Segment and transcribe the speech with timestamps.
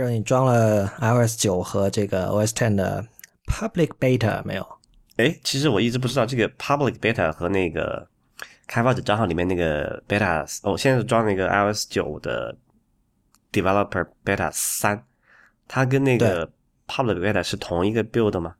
[0.00, 3.04] 让你装了 iOS 九和这个 OS Ten 的
[3.46, 4.66] Public Beta 没有？
[5.16, 8.06] 哎，其实我一直不知道这个 Public Beta 和那个
[8.66, 12.54] 开发者账号里面那个 Beta，哦，现在是装那个 iOS 九的
[13.52, 15.02] Developer Beta 三，
[15.66, 16.50] 它跟那个
[16.86, 18.54] Public Beta 是同一个 build 吗？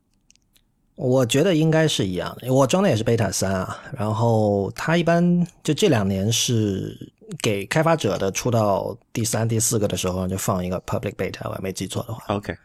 [0.95, 3.79] 我觉得应该是一样的，我装的也是 Beta 三啊。
[3.93, 7.13] 然后它一般就这两年是
[7.43, 12.35] 给开发者的，出到第三、第四个的时候就放一个 Public Beta，我没记错的话。
[12.35, 12.57] OK，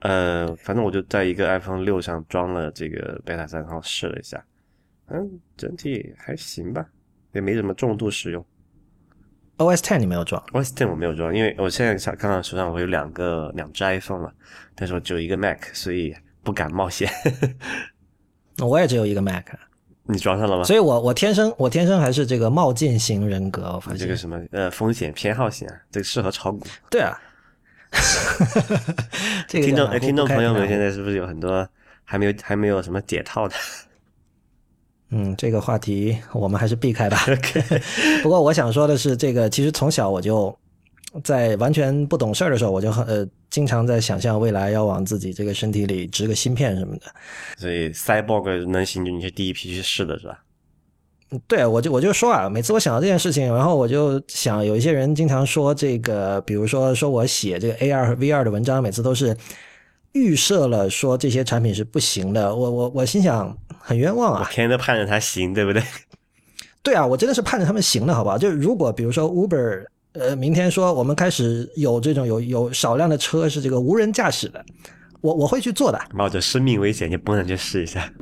[0.00, 4.44] 呃，反正我就在一个 iPhone 六上装了这个 Beta 三，然后试了一下，
[5.08, 6.86] 嗯，整体还行吧，
[7.32, 8.44] 也没怎么重度使用。
[9.58, 14.32] OS Ten 你没有装？OS Ten 我没有装，因为我现在想看到手上我有两个两只 iPhone 了，
[14.74, 16.14] 但是我只有一个 Mac，所以。
[16.44, 17.08] 不敢冒险，
[18.66, 19.46] 我也只有一个 Mac，
[20.04, 20.64] 你装上了吗？
[20.64, 26.66] 所以我我天生我天生还是这个冒进型人格，我发现这个什么呃风险偏好型，啊这个适合炒股。
[26.90, 27.16] 对啊，
[29.48, 31.68] 这个听众听众朋友们现在是不是有很多
[32.04, 33.54] 还没有还没有什么解套的？
[35.10, 37.18] 嗯，这个话题我们还是避开吧。
[38.22, 40.56] 不过我想说的是，这个其实从小我就。
[41.22, 47.02] 在完全不懂事儿的时候，我就很呃经常在想象未来要往自己这个身体里植个芯片什么的。
[47.58, 50.38] 所以，Cyborg 能行，就你是第一批去试的是吧？
[51.46, 59.36] 对，我就我就说啊，每次我想到这件事情，然后我就想，有一些人经常说这个，比如说说我写这个 AR 和 VR 的文章，每次都是
[60.12, 62.54] 预设了说这些产品是不行的。
[62.54, 64.40] 我我我心想，很冤枉啊！
[64.40, 65.82] 我天天都盼着它行，对不对？
[66.82, 68.36] 对啊，我真的是盼着他们行的，好不好？
[68.36, 69.84] 就是如果比如说 Uber。
[70.14, 74.62] 呃，明天说我们开始有这种有有少量的车是这个无人驾驶的，
[75.22, 78.12] 我我会去做的，冒着生命危险你蹦上去试一下。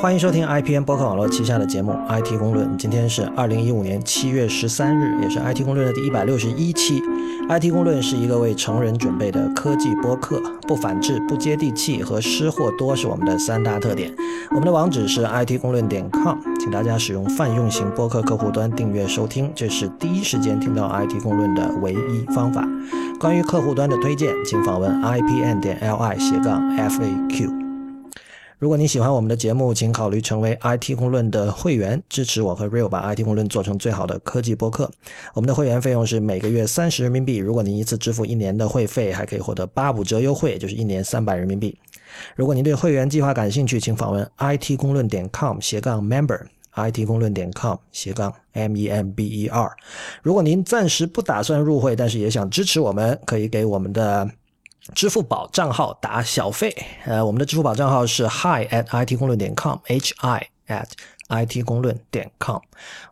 [0.00, 2.68] 欢迎收听 IPN 博客网络旗下的节目《IT 公论》。
[2.76, 7.00] 今天是二零一五年七月十三日，也是《IT 公论》的第一百六十一期。
[7.48, 14.14] 《IT 公论》是一个为成人准备的科技播客，不反制、不接地气和失货多是我们的三大特点。
[14.50, 22.64] 我们的网址是 IT 公论点 com，请大家使用泛用型播客客户端订阅收听，这是第一时间听到 IT 公论的唯一方法。
[23.18, 27.67] 关于客户端的推荐，请访问 IPN 点 LI 斜杠 FAQ。
[28.58, 34.90] 如果你喜欢我们的节目，请考虑成为 IT 公论的会员，支持我和 Real 把 IT 公论做成最好的科技播客。
[35.32, 37.36] 我们的会员费用是每个月三十人民币。
[37.36, 41.78] 如果您一次支付一年的会费，还可以获得八五折优惠，就是一年三百人民币。
[42.34, 49.70] 如果您对会员计划感兴趣，请访问 IT 公论点 com 斜杠 member，IT 公论点 com 斜杠 M E M B E R。
[50.20, 54.28] 如果您暂时不打算入会，但是也想支持我们，可以给我们的。
[54.94, 60.86] 支付宝账号打小费，呃，我们的支付宝账号是 hi at it 公论点 com，h i at
[61.46, 62.56] it 公论点 com。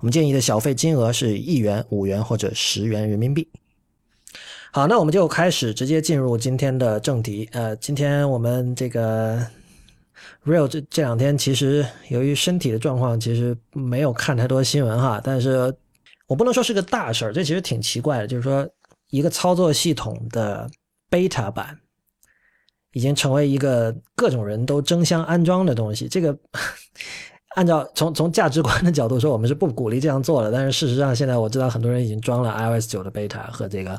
[0.00, 3.48] 我们建议的小费金额是一元、五元或者十元人民币。
[4.72, 7.48] 好，那我们就开始直接进入今天的正题。
[7.52, 9.46] 呃，今天我们这个
[10.44, 15.20] real 这这两天其实由于身体的状况，其实没有看太多新闻哈。
[15.22, 15.72] 但是
[16.26, 18.66] 我不能说是个大事儿，这其实挺奇怪的，就是说
[19.10, 20.68] 一个操作系统的。
[21.10, 21.78] Beta 版
[22.92, 26.08] 已经成为一个各种人都争相安装的东西。
[26.08, 26.36] 这个
[27.56, 30.52] 按照从从价值观的角度说，我们是不鼓励这样做的。
[30.52, 33.98] 但是事实上，现在我知道很多人已经装了 iOS 九的 beta 和这个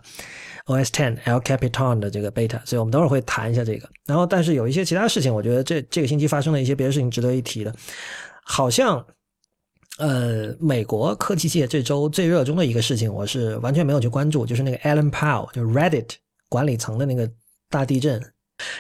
[0.68, 3.90] OS Ten L Capitan 的这个 beta，所以我们等会儿会谈一下这个。
[4.06, 7.74] 然后，但是有一些其他事情，我觉得这这个星期发生了一些别的事情值得一提的。
[8.44, 9.04] 好像
[9.98, 16.10] 呃，美国科技界这周最热衷的一个事情，我是完全没有去关注，就是那个 Alan Powell，就 Reddit。
[16.50, 17.30] 管理层的那个
[17.70, 18.22] 大地震，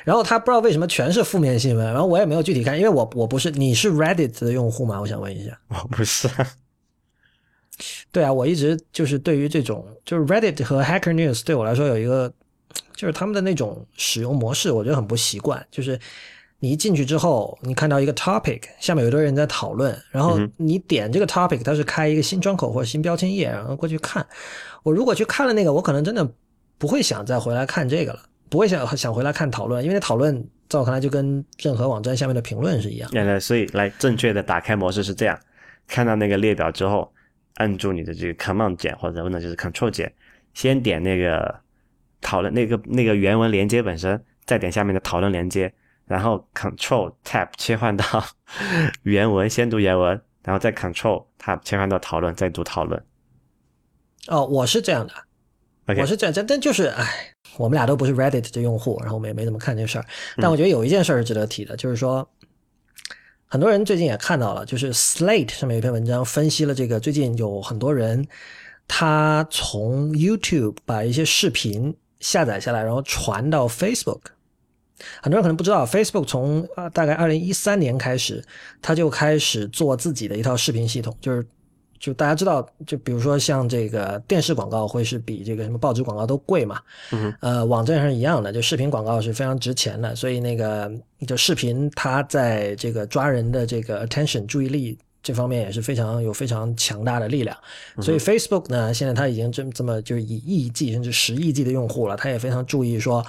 [0.04, 5.02] 然后他不知道为什么全是负面新闻，然后我也没有具体看，因为我我不是你是 Reddit 的用户吗？
[5.02, 6.30] 我想问一下，我不是。
[8.12, 12.34] 对啊，我一直就是对于这种就是 Reddit 和 Hacker News 对我来说有一个
[12.96, 15.64] 就是他们的那种使用模式，我觉得很不习惯。
[15.70, 16.00] 就是
[16.60, 24.25] 你一进去之后，你看到一个 topic，下面有多人在讨论，然后你点这个 topic，它是开一个新窗口或者新标签页，然后过去看。
[24.84, 26.28] 我如果去看了那个，我可能真的。
[26.77, 33.09] 不会想再回来看这个了，不会想想回来看讨论，因为讨论在我看来就跟任何网站下面的评论是一样。
[33.13, 35.39] 原来，所以来正确的打开模式是这样：
[35.88, 37.12] 看到那个列表之后，
[37.56, 40.13] 按住你的这个 Command 键或者问的就是 Control 键，
[40.53, 41.59] 先点那个
[42.21, 45.74] 讨论那个那个原文连接本身，再点下面的讨论连接，
[46.06, 48.06] 然后 Control Tab 切换到
[49.03, 53.03] 原文，先读原文，然后再 Control Tab 切换到讨论，再读讨论。
[54.27, 55.13] 哦，我是这样的。
[55.95, 60.06] 我是这样，但但就是，哎，我们俩都不是 Reddit 的用户，然后我们也没怎么看这事儿。
[60.38, 62.28] 但我觉得有一件事儿是值得提的，就是说，
[63.45, 68.28] 很多人最近也看到了，就是 Slate 上面有一篇文章分析了这个，最近有很多人
[68.88, 74.19] 他从 YouTube 把一些视频下载下来，然后传到 Facebook。
[75.22, 78.44] 很多人可能不知道，Facebook 从啊大概二零一三年开始，
[78.81, 81.45] 他就开始做自己的一套视频系统，就是
[82.00, 86.80] 就大家知道，就比如说像这个电视广告会是比这个什么报纸广告都贵嘛，
[87.12, 90.92] 嗯呃，网站上是一样的，就视频广告是非常值钱的，所以那个
[91.28, 97.58] 就视频它在这个抓人的这个 attention 注意力这方面也是非常有非常强大的力量。
[98.02, 103.26] 所以 Facebook 呢，现在它已经这这么就是以亿计甚至十亿计的用户了，它也非常注意说，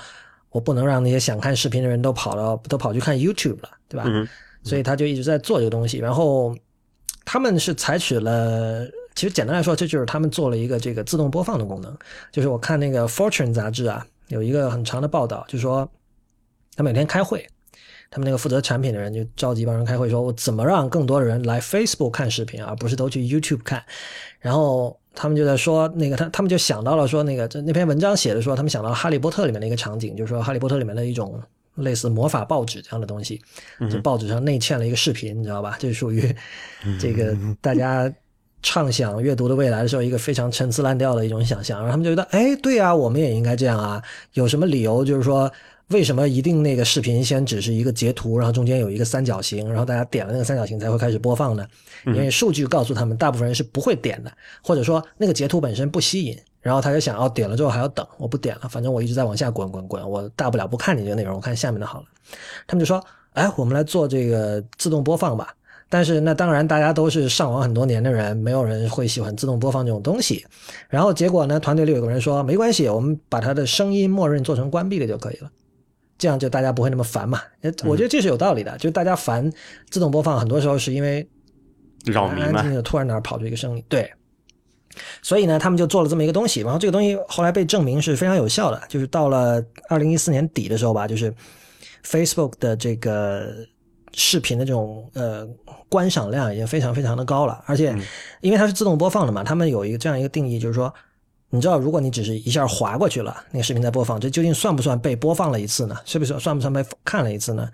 [0.51, 4.05] 我不能让那些想看视频的人都跑到都跑去看 YouTube 了，对吧？
[4.09, 4.29] 嗯
[4.65, 5.99] 所以他就一直在做这个东西。
[5.99, 6.55] 然后
[7.25, 11.97] 他们是采取了，其实简单来说，这就是他们做了一个这个自动播放的功能。
[12.33, 15.89] 就是我看那个 Fortune 杂志啊，有一个很长的报道，就说
[16.77, 17.47] 他每天开会，
[18.11, 23.85] 他们那个负责产品的人就召集帮人开会，说我怎么让更多的人来 Facebook 看视频，而不是都去 YouTube 看。
[24.41, 31.43] 然后他们就在说，那个他他们就想到了说，那个这那篇文章写的说，他们想到《哈利波特》里面的一个场景，就是说《哈利波特》里面的一种
[31.79, 33.41] 类似魔法报纸这样的东西，
[33.91, 35.77] 就报纸上内嵌了一个视频，你知道吧？
[35.79, 36.35] 这属于
[37.01, 38.13] 这个大家
[38.63, 41.79] 畅想阅读的未来的时候一个非常陈词滥调的一种想象。
[41.79, 44.03] 然后他们就觉得，哎，对啊，我们也应该这样啊。
[44.35, 45.51] 有什么理由就是说？
[45.89, 51.67] 为什么一定那个视频先只是一个截图，然后中间有一个三角形，然后大家点了那个三角形才会开始播放呢？
[52.05, 54.31] 因为数据告诉他们，大部分人是不会点的，
[54.63, 56.39] 或者说那个截图本身不吸引，
[56.69, 62.07] 然后他就想，哦，点了之后还要等，我不点了，反正我一直在往下滚滚滚，我大不了不看你这个内容，我看下面的好了。
[62.67, 65.55] 他们就说，哎，我们来做这个自动播放吧。
[65.89, 70.45] 但是那当然，大家都是上网很多年的人，没有人会喜欢自动播放这种东西。
[70.91, 75.51] 然后结果呢，团队里有个人说，没关系，我们把它的声音默认做成关闭的就可以了。
[76.19, 77.41] 这样就大家不会那么烦嘛？
[77.63, 78.77] 呃，我觉得这是有道理的。
[78.77, 79.51] 就大家烦
[79.89, 81.27] 自动播放，很多时候是因为
[82.05, 84.13] 扰民嘛安静，的突然哪儿跑出一个声音，对。
[85.23, 88.83] 所以呢，他们就做了这么一个东西，然后这个东西后来被证明是非常有效的。
[88.89, 91.35] 就是到了二零一四年底的时候吧，就是
[92.05, 93.53] Facebook 的这个
[94.15, 95.47] 视频的这种呃
[95.89, 97.97] 观赏量已经非常非常的高了，而且
[98.41, 100.93] 因为它是自动播放的嘛，他们有一个这样一个定义，就是说。
[101.51, 105.97] 你知道，如果你只是一下划过去了，那个视频在播放，这究竟算不算被播放了一次呢？
[106.05, 107.67] 是不是算不算被看了一次呢？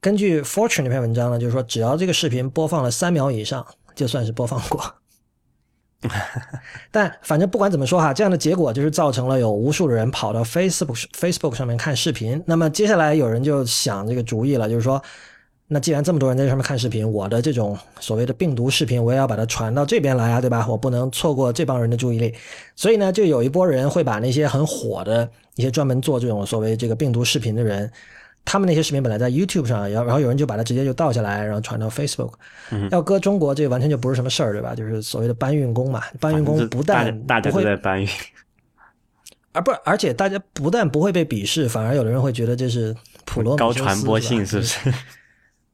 [0.00, 4.82] 根据 Fortune 那篇文章呢，就是说，只要这个视频播放了三秒以上，就算是播放过。
[6.90, 12.42] 但反正不管怎么说哈，这样的结果就是造成了有无数的人跑到 Facebook Facebook 上面看视频。
[12.46, 15.02] 那么接下来有人就想这个主意了，就是说，
[15.68, 20.66] 那既然这么多人在上面看视频，我的这种所谓的病毒视频，我也要把它传到这边来啊，对吧？
[20.68, 22.34] 我不能错过这帮人的注意力。
[22.76, 27.90] 所以呢，就有一波人会把那些很火的一些专门做这种所谓这个病毒视频的人，
[28.44, 32.32] 他们那些视频本来在 YouTube 上，然后然后有人就把它直接就盗下来，然后传到 Facebook。
[32.90, 34.74] 要搁中国，这完全就不是什么事儿，对吧？
[34.74, 38.08] 就是所谓的搬运工嘛，搬运工不但大家都在搬运，
[39.52, 42.94] 而不而且大家不但不会被鄙视，反而有的人会觉得这是
[43.24, 44.62] 普罗高传播性是不？
[44.62, 44.94] 是？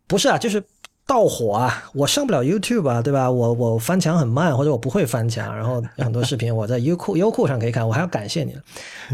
[0.06, 0.62] 不是啊，就是
[1.06, 1.90] 盗火啊！
[1.94, 3.30] 我上不了 YouTube 啊，对吧？
[3.30, 8.56] 我我翻墙很慢，或者我不会翻墙，然后有很多视频我在优酷优酷上可以看，我还要感谢你。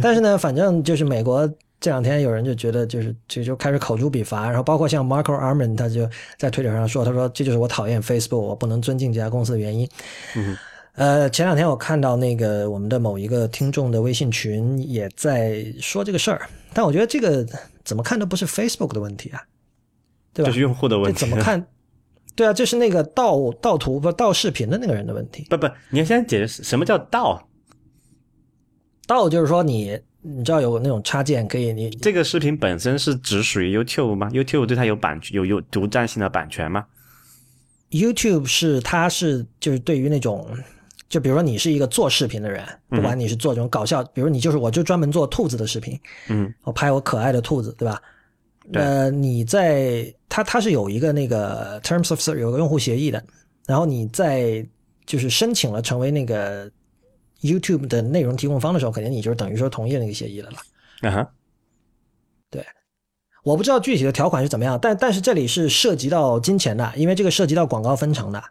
[0.02, 6.08] 但是呢，反正就是美国这两天有人就觉得就是就就开始口诛笔伐，然后包括像 Marco Arman 他就
[6.38, 9.88] 在推特上说，他说这就是我讨厌 Facebook，我不能尊敬这家公司的原因。
[10.36, 10.56] 嗯
[10.94, 17.46] 呃，前两天我看到那个我们的某一个听众的微信群也在说这个事儿，但我觉得这个
[17.84, 19.42] 怎么看都不是 Facebook 的问题啊，
[20.32, 20.50] 对吧？
[20.50, 21.20] 这是用户的问题。
[21.20, 21.66] 怎么看？
[22.34, 25.46] 对啊，这是那个盗盗图不盗视频的那个人的问题。
[25.50, 27.46] 不不，你要先解释什么叫盗？
[29.06, 36.84] 盗就是说你你知道有那种插件可以你这个视频本身是只属于 YouTube 吗？YouTube 对它有版有有独占性的版权吗
[37.90, 40.48] ？YouTube 是它是就是对于那种。
[41.08, 45.96] 就比如说你是一个做视频的人，不管你是做这种搞笑，比如你就是我就专门做兔子的视频，
[46.28, 48.02] 嗯，我拍我可爱的兔子，对吧？
[48.72, 53.22] 对呃，你在它它是有一个那个 Terms of Service 有个用户协议的，
[53.68, 54.66] 然后你在
[55.06, 56.68] 就是申请了成为那个
[57.46, 60.58] YouTube 的内容提供方的时候，肯定你就是等于说同意那个协议了啦。
[61.02, 61.30] 啊哈，
[63.42, 68.42] 我不知道具体的条款是怎么样，但但是这里是涉及到金钱的，因为这个涉及到广告分成的。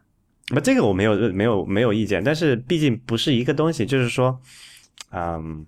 [0.49, 4.39] 那这个我没有没有没有意见，但是毕竟不是一个东西，就是说，
[5.11, 5.65] 嗯，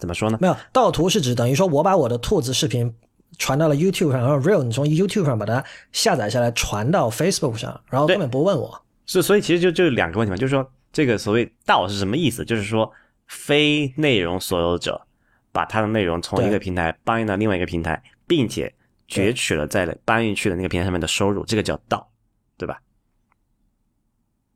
[0.00, 0.38] 怎么说呢？
[0.40, 2.92] 没有盗图是指等于说我把我的兔子视频
[3.38, 8.82] 传到了 YouTube 上，然后 Real 你从 YouTube 上把它下载下来传到 Facebook 上，然后根本不问我。
[9.06, 12.44] 是，所以其实就就两个问题嘛，就是说这个所谓道是什么意思？
[12.44, 12.90] 就是说
[13.26, 15.06] 非内容所有者
[15.52, 18.74] 把他的内容从一个平台搬运到另外一个平台，并且
[19.08, 22.10] 攫取了在搬运去的那个平台上面的收入，这个叫道，
[22.56, 22.80] 对吧？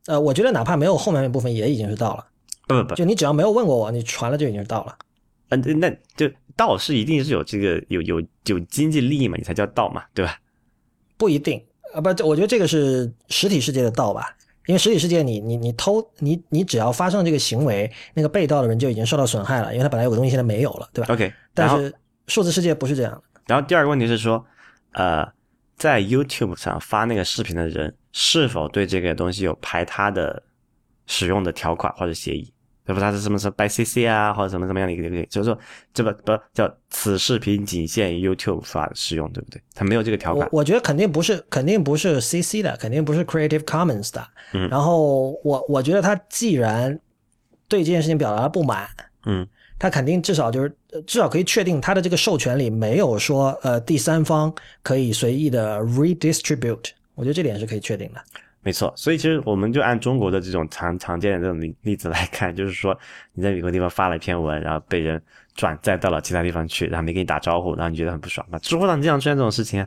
[0.07, 2.27] 呃，我觉得哪怕没有后面那部分，也已经是道了。
[2.67, 4.97] 不不不，就你只要没有问过我，你传了就已经是道了。
[5.49, 10.39] 嗯，那就道是一定是有这个有有有经济利益嘛，你才叫道嘛，对吧？
[11.17, 11.63] 不一定
[11.93, 14.35] 啊，不，我觉得这个是实体世界的道吧，
[14.67, 21.93] 因为实体世界你你你偷你你只要发生这个行为，那个被盗的人就已经受到损害了，因为他本来有个东西现在没有了，对吧？OK，但是
[22.27, 23.21] 数字世界不是这样的。
[23.47, 24.43] 然后第二个问题是说，
[24.93, 25.27] 呃，
[25.75, 30.41] 在 YouTube 上发那个视频的人是否对这个东西有排他的
[31.05, 32.51] 使用的条款或者协议？
[32.85, 32.99] 对不？
[33.01, 35.57] 他是什么什么 by CC 啊，或者什么什么样的一个一个，就是说
[35.93, 39.61] 这不不叫此视频仅限 YouTube 发使用，对不对？
[39.73, 40.47] 它没有这个条款。
[40.51, 44.27] 我我觉得肯定不是，肯定不是 CC 的，肯定不是 Creative Commons 的。
[44.53, 44.69] 嗯。
[44.69, 46.99] 然后我我觉得他既然
[47.67, 48.87] 对这件事情表达了不满，
[49.25, 49.47] 嗯，
[49.79, 50.75] 他肯定至少就是
[51.07, 56.91] 至少可以确定他的这个授权里没有说呃第三方可以随意的 redistribute。
[57.15, 58.21] 我觉得这点是可以确定的。
[58.65, 62.97] 没错，所以其实我们就按中国的这种常常见的这种例例子来看，就是说
[63.33, 65.21] 你在某个地方发了一篇文，然后被人
[65.53, 69.85] 转载到了其他地方去，然后没给你打招呼，然后你觉得很不爽，那知乎上经常出现这种事情。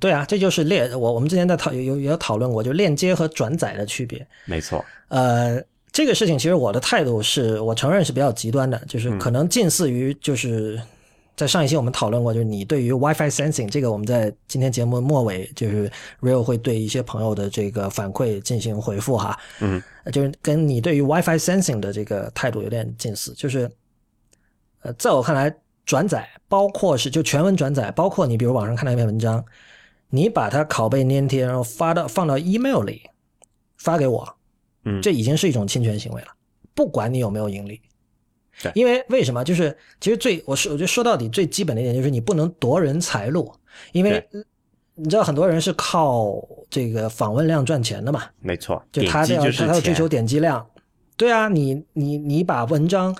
[0.00, 4.26] 对啊，这就是链我我们之前在讨有有有讨论过，就链接和转载的区别。
[4.46, 10.80] 没错，呃，这个事情其实我的态度是我承认是比较极端的，就是可能近似于就是。
[11.38, 15.88] 在上一期我们讨论过，就是你对于 WiFi sensing 这个，我们在今天节目末尾，就是
[16.20, 19.38] Real 会对一些朋友的这个反馈进行回复哈。
[19.60, 19.80] 嗯，
[20.12, 23.70] 就是跟你对于 WiFi sensing 的这个态度有点近似，就是
[24.80, 25.54] 呃，在我看来，
[25.86, 29.44] 转载包括是就全文转载，包括你比如网上看到一篇文章，
[30.10, 33.02] 你把它拷贝粘贴，然后发到放到 email 里
[33.76, 34.28] 发给我，
[34.82, 36.28] 嗯，这已经是一种侵权行为了，
[36.74, 37.80] 不管你有没有盈利。
[38.62, 39.44] 对，因为为什么？
[39.44, 43.52] 就是其实最我说，我觉得说到底最基本的一点就是你不能夺人财路，
[43.92, 44.26] 因为
[44.94, 46.34] 你知道很多人是靠
[46.68, 48.24] 这个访问量赚钱的嘛。
[48.40, 50.66] 没错，就他这样他要追求点击量。
[51.16, 53.16] 对啊，你你你把文章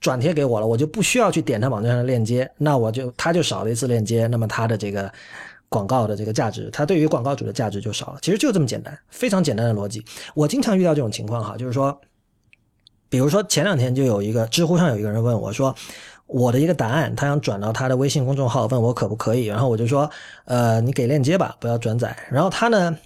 [0.00, 5.12] 转贴给我了，我就不需要去点他网站上的链接，那我就他就少了一次链接，那么他的这个
[5.68, 8.18] 广告的这个价值，他对于广告主的价值就少了。
[8.22, 10.04] 其实就这么简单，非常简单的逻辑。
[10.34, 12.00] 我经常遇到这种情况哈，就是说。
[13.08, 15.74] 比如说前两天就有一个知乎上有一个人问我说，
[16.26, 20.10] 我的一个答案，他想转到他的微信公众号，问我可不可以，然后我就说，
[20.44, 22.16] 呃，你给链接吧，不要转载。
[22.30, 22.96] 然后他呢，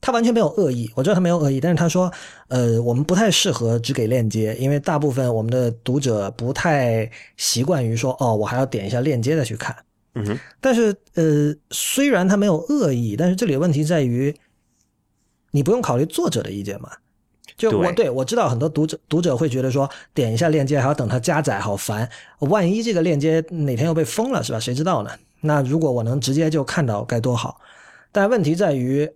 [0.00, 2.12] 他完全没有恶意，我知道他没有恶意，但是他说，
[2.48, 9.76] 呃，我们不太适合只给链接，因为大部分我们的读者不太习惯于说，哦，我还要点一下链接再去看。
[10.14, 10.38] 嗯哼。
[10.60, 14.34] 但是，呃，虽然他没有恶意，但是这里的问题在于，
[15.52, 16.90] 你不用考虑作者的意见嘛。
[17.56, 22.08] 就我对我知道很多读者读者会觉得说点一下链接还要等它加载好烦，
[22.40, 24.58] 万一这个链接哪天又被封了是吧？
[24.58, 25.10] 谁知道呢？
[25.40, 27.60] 那如果我能直接就看到该多好。
[28.10, 29.08] 但问题在于，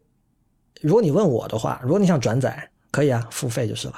[0.80, 3.94] 如果你问我的话，如果你想转载，可以啊，付费就是了。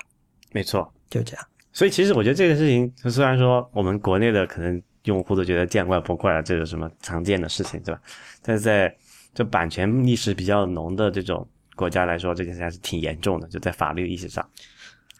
[0.52, 1.47] 没错，就这样。
[1.73, 8.00] 所以其实我觉得这个事情，虽然说我们国内的可能用户都觉得见怪不怪了，这是什么常见的事情，对吧？
[8.42, 8.94] 但是在
[9.35, 11.47] 这版权意识比较浓的这种。
[11.80, 14.46] 国家来说，这件事还是挺严重的，就在法律意识上。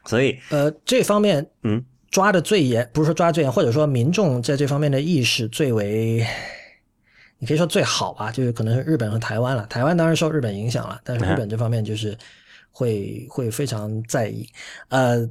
[0.04, 6.22] 所以，呃，这方面，嗯，抓的最严，不是说抓最严，或者说民众在这方面的意识最为，
[7.38, 9.66] 你可以说最好吧，就是可能是日本和台湾了。
[9.68, 12.14] 台湾当然受日本影响了，但是日本这方面就是
[12.70, 14.46] 会会非常在意。
[14.88, 15.26] 呃，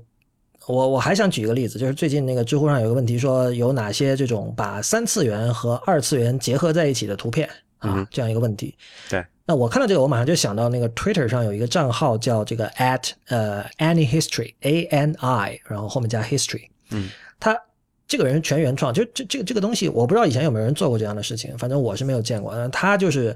[0.68, 8.76] 我我还想举一个例子，就是最近那个知乎上有个问题，说有哪些这种把三次元和二次元结合在一起的图片啊，这样一个问题。
[9.10, 9.24] 对。
[9.50, 16.68] 那我看到这个，我马上就想到那个 Twitter 上有一个账号叫这个 at 呃 Any History A N I，然后后面加 History。
[16.92, 17.60] 嗯，他
[18.08, 22.68] 这个人全原创，就这这个这个东西，我不知道以前有没有人做过这样的事情，反正我是没有见过。
[22.68, 23.36] 他就是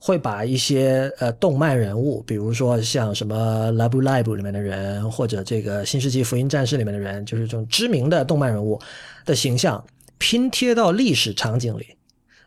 [0.00, 8.80] 会把一些呃动漫人物，比如说像什么 Love Live 里面的人，或者这个新世纪福音战士里面的人，就是这种知名的动漫人物
[9.24, 9.84] 的形象
[10.18, 11.86] 拼贴到历史场景里，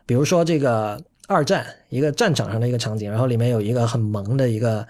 [0.04, 1.02] 比如说这个。
[1.26, 4.86] 二战一个战场上的一个场景，然后里面有一个很萌的一个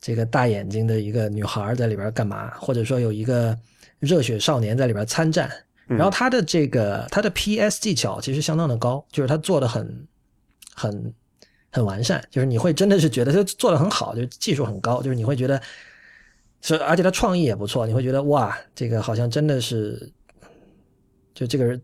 [0.00, 2.50] 这个大眼睛的一个女孩在里边干嘛？
[2.58, 3.56] 或者说有一个
[3.98, 5.50] 热血少年在里边参战，
[5.86, 10.06] 然后他的这个他的 PS 技巧其实相当的高，就是他做的很
[10.74, 11.14] 很
[11.70, 15.60] 很完善，就是你会真的是觉得他做的很好，就技术很高，就是你会觉得
[16.62, 20.12] 是而且他创意也不错，你会觉得哇，这个好像真的是
[21.34, 21.80] 就这个人。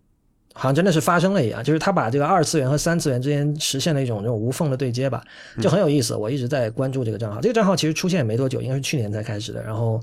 [0.52, 5.22] 好像真的是发生了一样，就是他把这个二次元和三次元之间实现了一种这种无缝的对接吧，
[5.60, 6.14] 就很有意思。
[6.14, 10.00] 我一直在关注这个账号，这个账号其实出现也没多久，应该是去年才开始的，然后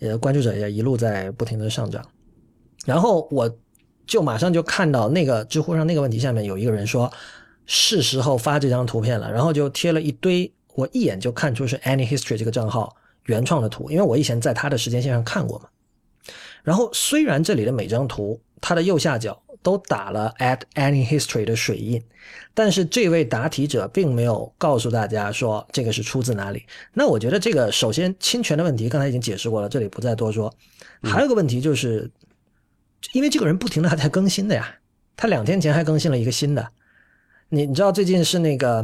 [0.00, 2.04] 呃关注者也一路在不停的上涨。
[2.86, 3.50] 然后我
[4.06, 7.12] 就马上就看到那个知乎上那个问题下面有一个人说，
[7.66, 12.94] 是时候发这张图片了，然后就贴了一堆，我一眼就看出是 Any History 这个账号
[13.26, 15.66] 原创的图，因为我以前在他的时间线上看过嘛。
[16.62, 22.00] 然后虽然这里的每张图它的右下角都打了 at Any History 的水印，
[22.52, 26.64] 但是这位答题者并没有告诉大家说这个是出自哪里。
[26.92, 30.54] 那我觉得这个首先侵权的问题刚才已经解释过了，这里不再多说。
[31.02, 32.10] 还有个问题就是，
[33.12, 34.76] 因为这个人不停的还在更新的呀，
[35.16, 36.68] 他两天前还更新了一个新的。
[37.48, 38.82] 你你知道最近是那个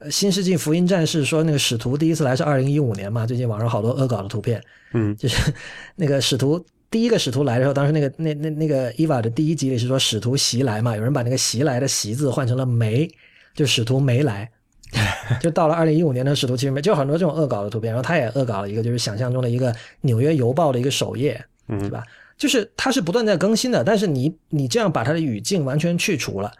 [0.10, 3.24] 《新世纪福音战士》说那个使徒第一次来是二零一五年嘛？
[3.24, 4.60] 最近网上好多恶搞的图片，
[4.94, 5.52] 嗯，就是
[5.94, 10.96] 那个使徒第一个使徒来的时候，当时那个那那那个伊娃的第一集里是说使徒袭来嘛？
[10.96, 13.08] 有人把那个袭来的袭字换成了没，
[13.54, 14.50] 就使徒没来，
[15.40, 17.92] 就到了二零一五年的使徒其实没，就很多这种恶搞的图片。
[17.92, 22.02] 然后他也恶搞了一个，就是想象中的一个纽约邮报的一个首页，对吧？
[22.38, 26.52] 就是它是不断在更新的，但是你你这样把它的语境完全去除了。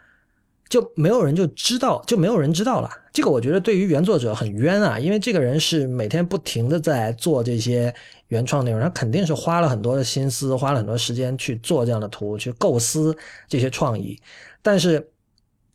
[0.69, 2.89] 就没有人就知道，就没有人知道了。
[3.11, 7.93] 这个我觉得对于原作者很冤啊，因为这个人是每天不停的在做这些
[8.27, 14.17] 原创内容，他肯定是花了很多的心思，花了很多时间去做这样的图，去构思这些创意。
[14.61, 15.09] 但是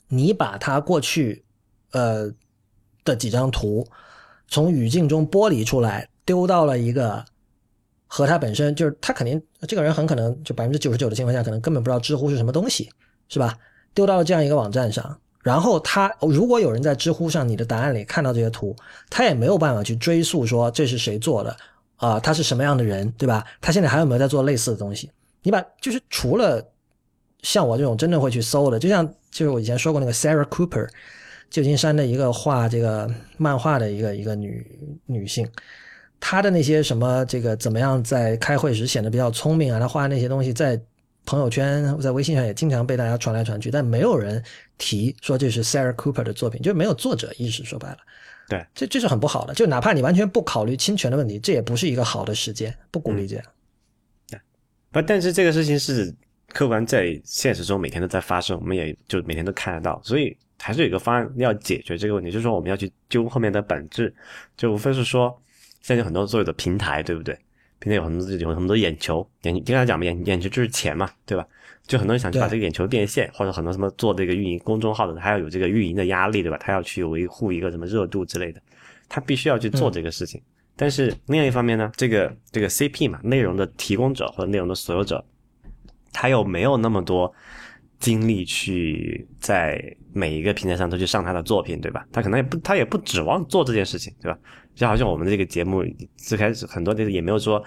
[0.07, 1.45] 你把他过去
[1.91, 2.33] 呃
[3.05, 3.85] 的几张图
[4.47, 7.25] 从语境中剥离出来，丢到了一个
[8.07, 12.89] 和他本身就是他肯定这个人很可能就百分之九十九的情况下，可能根本不知道知乎是什么东西，
[13.29, 13.59] 是吧？
[13.95, 18.75] 丢到了这样一个网站上，然后他如果有人在知乎上你的答案里看到这些图，
[19.09, 21.57] 他也没有办法去追溯说这是谁做的
[21.97, 23.47] 啊，他是什么样的人，对吧？
[23.61, 25.11] 他现在还有没有在做类似的东西？
[25.43, 26.67] 你把就是除了
[27.43, 30.89] 像我这种真的会去搜的，就像就是我以前说过那个 Sarah Cooper，
[31.49, 34.67] 旧金山的一个画这个漫画的一个一个女
[35.07, 35.49] 女性，
[36.19, 40.81] 她的那些什么这个怎么样在开会时显得比较聪明啊，她画的那些东西在。
[41.27, 44.43] 朋友圈在微信上也经常被大家传来传去，但没有人
[44.77, 47.65] 提说这是 Sarah Cooper 的作品，就没有作者意识。
[47.65, 47.99] 说白了，
[48.49, 49.55] 对，这这是很不好的。
[49.55, 53.45] 就哪怕你完全不考虑侵权的问题，这也不是一个好的时间，不鼓励这样。
[54.29, 54.39] 对，
[54.93, 56.15] 不，但是这个事情是
[56.53, 64.15] 客观在现实中每天都在发生，我们也就每天都看得到，所以还是有一个方案要解决这个问题，就是说我们要去揪后面的本质，
[64.57, 65.35] 就无非是说
[65.81, 67.39] 现在有很多所有的平台，对不对？
[67.85, 71.47] 平台有很多有很多眼球，眼经常讲嘛，眼眼球就是钱嘛，对吧？
[71.87, 76.57] 就很多人想去把这个眼球变现，或者很多什么做这个运营公众号的，他要有这个运营的压力，对吧？
[76.59, 78.63] 他要去维护一个什么热度之类的，
[79.07, 80.41] 他必须要去做这个事情。
[80.77, 85.23] 但是另外一方面呢，这个这个 CP 嘛，内容的提供者或者内容的所有者，
[86.11, 87.31] 他又没有那么多
[87.99, 92.07] 精力去在每一个平台上都去上他的作品，对吧？
[92.13, 94.39] 他可能也不他也不指望做这件事情，对吧？
[94.75, 95.85] 就好像我们这个节目
[96.17, 97.63] 最开始很多的也没有说，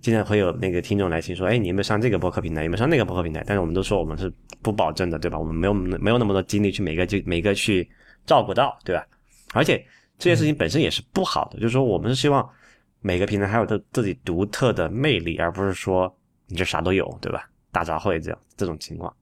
[0.00, 3.44] 经常会有那个听众来信说，哎，你有没有上这个博客平台，有没有上那个博客平台？
[3.46, 5.38] 但是我们都说我们是不保证的，对吧？
[5.38, 7.88] 我们没有没有那么多精力去每个就每个去
[8.26, 9.06] 照顾到，对吧？
[9.54, 9.78] 而且
[10.18, 12.48] 这件事情本身也是不好的，就是说我们是希望
[13.00, 16.12] 每个平台还有它自己独特的魅力，而不是说
[16.48, 17.48] 你这啥都有，对吧？
[17.70, 19.14] 大杂烩这样这种情况，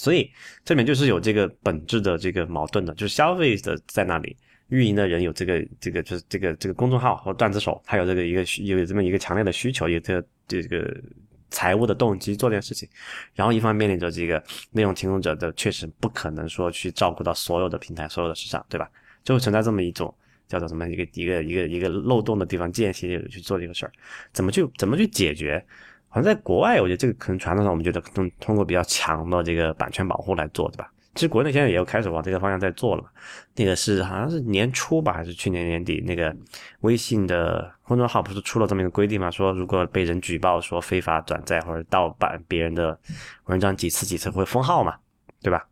[0.00, 0.32] 所以
[0.64, 4.34] 这边就是有这个本质的这个矛盾的，就是消费者在那里。
[4.68, 10.96] 运营的人有这个这个就是这个这个公众号或段子手，他有这个一个有这么一个强烈的需求，有这个这个
[11.50, 12.88] 财务的动机做这件事情，
[13.34, 18.88] 然后一方面面临着这个内容提供者的确实不可能说去照顾到所有的平台、所有的市场，对吧？
[19.24, 20.14] 就会存在这么一种
[20.46, 23.92] 叫做什么一个一个一个一个漏洞的地方，间隙去做这个事儿，
[24.32, 25.62] 怎么去怎么去解决？
[26.10, 30.90] 好像在国外，我觉得这个可能传统上我们觉得通通过比较强的这个版权保护来做，对吧？
[31.14, 33.04] 其实国内现在也有开始往这个方向在做了，
[33.56, 36.34] 那个是好像是年初吧，还是去年年底，那个
[36.80, 39.30] 微信的公众号不是出了这么一个规定嘛？
[39.30, 42.98] 说如果被人举报说非法转载或者盗版别人的
[43.46, 44.96] 文章几次几次会封号嘛，
[45.42, 45.66] 对吧？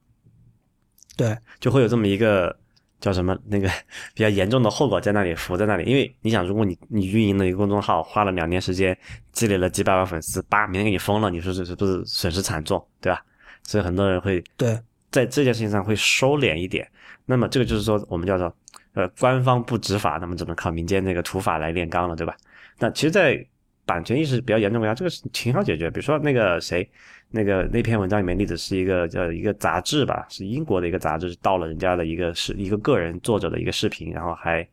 [1.17, 2.57] 对，就会有这么一个
[3.01, 3.69] 叫什么那个
[4.15, 5.85] 比较严重的后果在那里浮在那里。
[5.85, 8.97] 因为你想，如果你你运营了一个公众号花了两年时间
[9.33, 13.23] 积累了几百万粉丝，叭，明天给你封了，你说这是不是损失惨重，对吧？
[13.63, 14.79] 所以很多人会对。
[15.11, 16.87] 在这件事情上会收敛一点，
[17.25, 18.55] 那么这个就是说我们叫做
[18.93, 22.37] 呃官方不执法，那么只能靠民间这个土法来炼钢了，对吧？
[22.79, 23.43] 那其实，在
[23.89, 25.91] 版权意识比较严重国家，这个是挺好解决。
[25.91, 26.87] 比如说那个谁，
[27.31, 34.69] 那个那篇文章里面例子是一个叫一个杂志吧，是英国的一个杂志，盗了人家的一个是一个个人作者的一个视频，然后还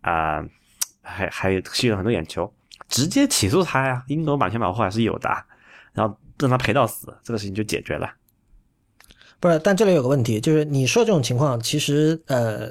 [0.00, 0.44] 啊
[1.00, 2.52] 还还吸引了很多眼球，
[2.88, 5.30] 直接起诉他呀，英国版权保护还是有的，
[5.92, 8.12] 然后让他赔到死，这个事情就解决了。
[9.38, 12.68] 不是，但这里有个问题，就是你说这种情况，其实呃，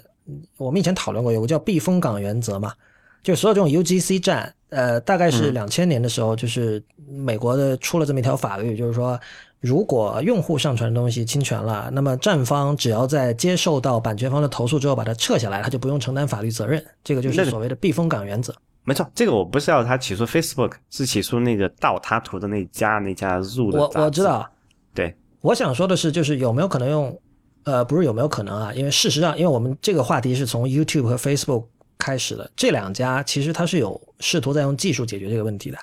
[0.58, 2.74] 我们以前讨论过，有个叫避风港原则嘛，
[3.24, 9.20] 就所有这种 UGC 站，呃，大概是两千年的时候，就是美国的出了这么一条法律，就是说，
[9.60, 16.84] 如果用户上传的东西侵权了，那么站方只要在接受到版权方的投诉之后把它撤下来，他就不用承担法律责任。
[17.04, 18.54] 这个就是所谓的避风港原则。
[18.86, 23.80] 没错，这个我不是要他起诉 Facebook，是起诉那个盗他图的那家那家 Zoo 的。
[23.80, 24.50] 我我知道。
[24.96, 27.22] 对，我想说的是，就是有没有可能用，
[27.64, 28.74] 呃，不是有没有可能啊？
[28.74, 31.66] 因为事实上，因为我们这个话题是从 YouTube 和 Facebook
[32.00, 35.78] 开始的，这两家其实它是有试图在用技术解决这个问题的。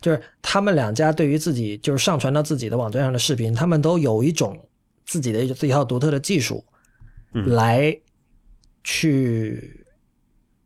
[0.00, 4.54] 就是他们两家对于自己就是上传到自己的网站上的视频，他们都有一种
[5.06, 6.62] 自己的一套独特的技术，
[7.32, 7.98] 来
[8.82, 9.86] 去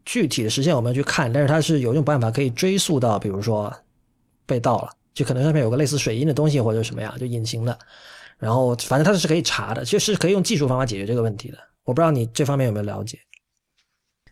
[0.05, 3.73] 具体的实现我们去看，但是它是有一种办法可以追溯到，比如说
[4.45, 7.79] 被盗了，就可能上面有个类似水印的东西或者什么呀，就隐形的，
[8.39, 11.59] 然后反正它是可以查的，就是可以用技术方法解决这个问题的。
[11.85, 13.21] 我不知道你这方面有没有了解。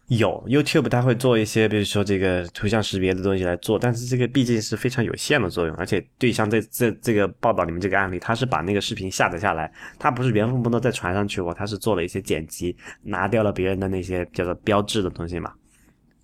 [0.09, 15.53] 有 YouTube，它会做一些，比如说这个图像识别的东西来做，但是这个毕竟是非常有限的作用，而且对像这这这个报道里面这个案例，它是把那个视频下载下来，它不是原封不动再传上去我，它是做了一些剪辑，拿掉了别人的那些叫做标志的东西嘛，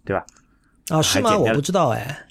[0.05, 0.25] 对吧？
[0.89, 1.37] 啊，是吗？
[1.37, 2.27] 我不知道哎。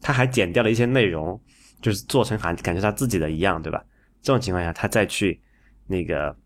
[0.00, 1.40] 他还剪掉了一些内容，
[1.82, 3.82] 就是做成感感觉他自己的一样，对吧？
[4.22, 5.40] 这种情况下，他再去
[5.88, 6.36] 那个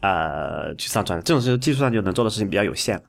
[0.00, 3.02] 呃去上传，这种是技术上就能做的事情比较有限了。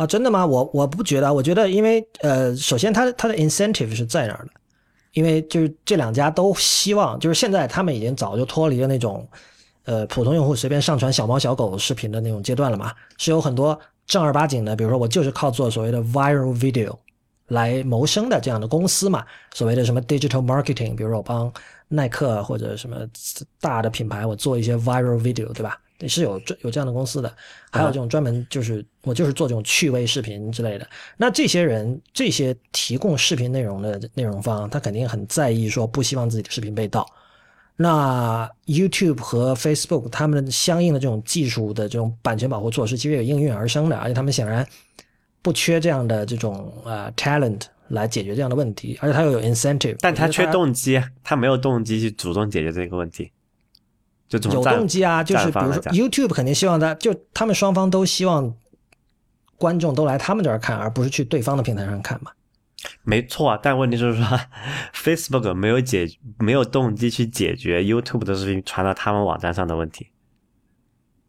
[0.00, 0.46] 啊，真的吗？
[0.46, 4.52] 我我不觉得，我觉得，因为呃，首先它它的 incentive 是在那儿的，
[5.12, 9.28] 因为就是这两家都希望，就是现在他们已经早就脱离了那种
[9.84, 16.96] 呃普通用户随便上传小猫小狗视频的那种阶段了嘛，是有很多正儿八经的，比如说我就是靠做所谓的 viral video
[17.48, 21.52] 来谋生的这样的公司嘛，所谓的什么 digital marketing，比如说我帮
[21.88, 22.96] 耐克或者什么
[23.60, 25.78] 大的品牌我做一些 viral video，对吧？
[26.00, 27.32] 也是有这有这样的公司的，
[27.70, 30.88] 还有这种专门就是我就是做这种趣味视频之类的。
[31.16, 37.06] 那这些人这些提供视频内容的内容方，他肯定很在意说不希望自己的视频被盗。
[37.76, 44.66] 那 YouTube 和 Facebook 他们相应的这种技术的这种版权保护措施，其实也应运而生的，而且他们显然
[45.40, 53.32] 不缺这样的这种呃 talent 来解决这样的问题，而且他又有 incentive，但他缺动机，他没有动机去主动解决这个问题。
[54.30, 58.54] 有动机啊，就是比如说 YouTube 肯定希望他，就他们双方都希望
[59.56, 62.30] 观众都来他们这儿看，而不是去对方的平台上看嘛。
[63.02, 64.40] 没错，但问题就是说，
[64.94, 70.06] Facebook 没有解没有动机去解决 YouTube 的视频传到他们网站上的问题，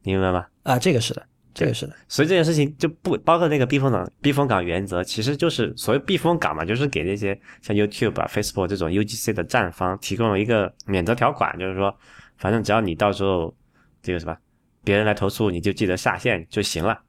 [0.04, 0.46] 你明白吗？
[0.64, 1.94] 啊，这个是的，这个是的。
[2.08, 11.94] 所以这件事情就不包括那个避风港避风港原则，其实就是所谓避风港嘛，就是给那些像 YouTube 啊、Facebook 这种 UGC 的站方提供了一个免责条款，就是说。
[12.42, 13.54] 反正只要你到时候
[14.02, 14.36] 这个什么，
[14.84, 17.00] 别人来投诉，你就记得下线就行了，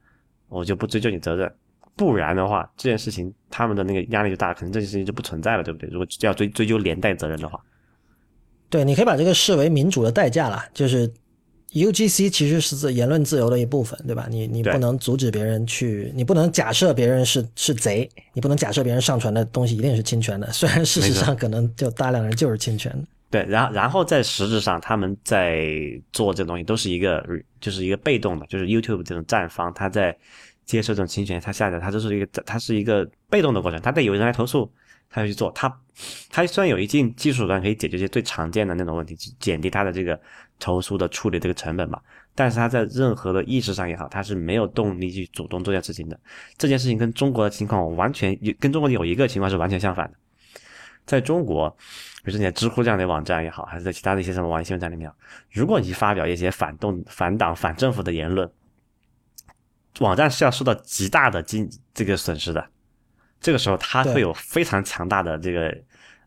[0.49, 1.53] 我就不追究你责任。
[1.97, 5.89] 不然的话，这件事情他们的那个压力就大，可能这件事情就不存在了，对不对？
[5.91, 7.59] 如果要追追究连带责任的话，
[8.71, 10.63] 对，你可以把这个视为民主的代价了。
[10.73, 11.11] 就是
[11.73, 14.27] UGC 其实是自言论自由的一部分，对吧？
[14.31, 23.07] 你你不能阻止别人去，你不能假设别人是是贼，你不能假设别人上传的东西一定是侵权的，虽然事实上可能就大量人就是侵权的。
[23.33, 25.67] 对，然后然后在实质上，他们在
[26.13, 27.27] 做这东西都是一个，
[27.63, 30.15] 就是一个被动的，就是 YouTube 这种站方，他在
[30.67, 33.81] 接受这种侵权，他下载，他就是一个，他是一个被动的过程。
[33.81, 34.71] 他在有人来投诉，
[35.09, 35.81] 他要去做，他
[36.31, 40.21] 他虽然有一定技术端可以解决一些最常见的那种问题，减低他的这个
[40.59, 41.99] 投诉的处理这个成本嘛，
[42.35, 46.21] 但是他在任何的意识上也好，他是没有动力去主动做这件事情的。
[46.59, 50.19] 这件事情跟中国的情况完全跟中国有一个情况是完全相反的，
[51.07, 51.75] 在中国。
[52.23, 55.11] 比如说你在知乎这样的网站也好，还是在其他的一些什么网易新闻站里面，
[55.51, 58.49] 如果你发表一些反动、反党、反政府的言论，
[59.99, 62.65] 网站是要受到极大的经这个损失的。
[63.41, 65.77] 这个时候，它会有非常强大的这个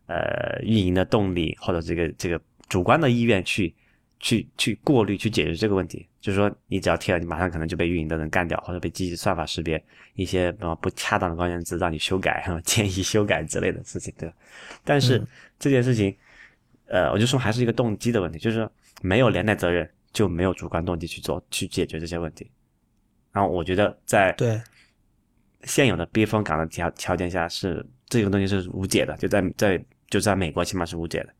[0.06, 3.74] 呃运营的动力，或者这个这个主观的意愿去
[4.20, 6.06] 去去过滤、去解决这个问题。
[6.26, 9.80] 就是说，你只要贴了，你马上可能就被运营的人干掉，或者被机器算法识别
[10.14, 14.34] 一些不恰当的关键词让你修改、 建议修改之类的事情，对吧？
[14.82, 15.24] 但是
[15.56, 16.12] 这件事情，
[16.88, 18.68] 呃，我就说还是一个动机的问题，就是
[19.02, 22.50] 没有连带责任，就没有主观动机去做去解决这些问题。
[23.30, 24.60] 然后我觉得在对
[25.62, 31.32] 现有的避风港的条条件下，是这个东西是无解的，就在在就在美国起码是无解的。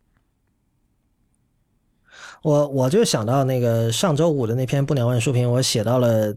[2.47, 6.33] 我我就想到那个上周五的那篇不鸟问书评，我写到了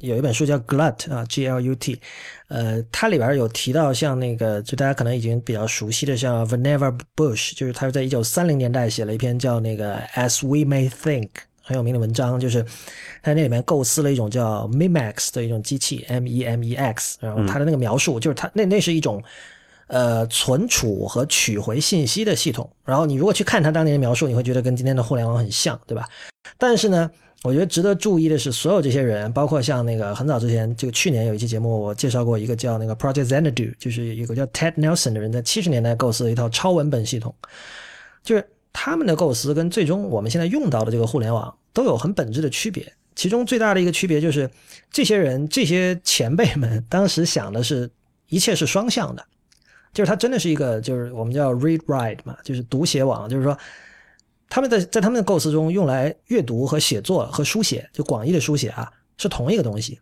[0.00, 2.00] 有一本书叫 Glut 啊，G L U T，
[2.48, 11.28] 呃，它里边有提到像那个就大家可能已经比较熟悉的像 Vannevar Bush，就是他是在一九三零年代写了一篇叫那个 As We May Think
[11.62, 12.64] 很有名的文章，就是
[13.22, 19.22] 他那里面构思了一种叫 Memex 的一种机器 M E M E X，然后他的那个描述就是他那那是一种。
[19.92, 22.68] 呃存储和取回信息的系统。
[22.82, 26.08] 然后你如果去看他当年的描述，你会觉得跟今天的互联网很像，对吧？
[26.56, 27.10] 但是呢，
[27.42, 37.34] 我觉得值得注意的是，所有这些人，包括像那个很早之前，这个去年有一期节目，我介绍过一个叫那个 Project Xanadu，就是一个叫 Ted Nelson 的人，在七十年代构思了一套超文本系统，
[38.24, 42.90] 就是他们的构思跟最终我们现在用到的这个互联网都有很本质的区别。
[43.14, 44.50] 其中最大的一个区别就是，
[44.90, 47.90] 这些人这些前辈们当时想的是
[48.30, 49.22] 一切是双向的，
[49.92, 53.56] 就是它真的是一个就是我们叫 read write 嘛，就是读写网，就是说。
[54.54, 59.98] 他们在在他们的构思中用来阅读和写作和书写，就广义的书写啊，是同一个东西。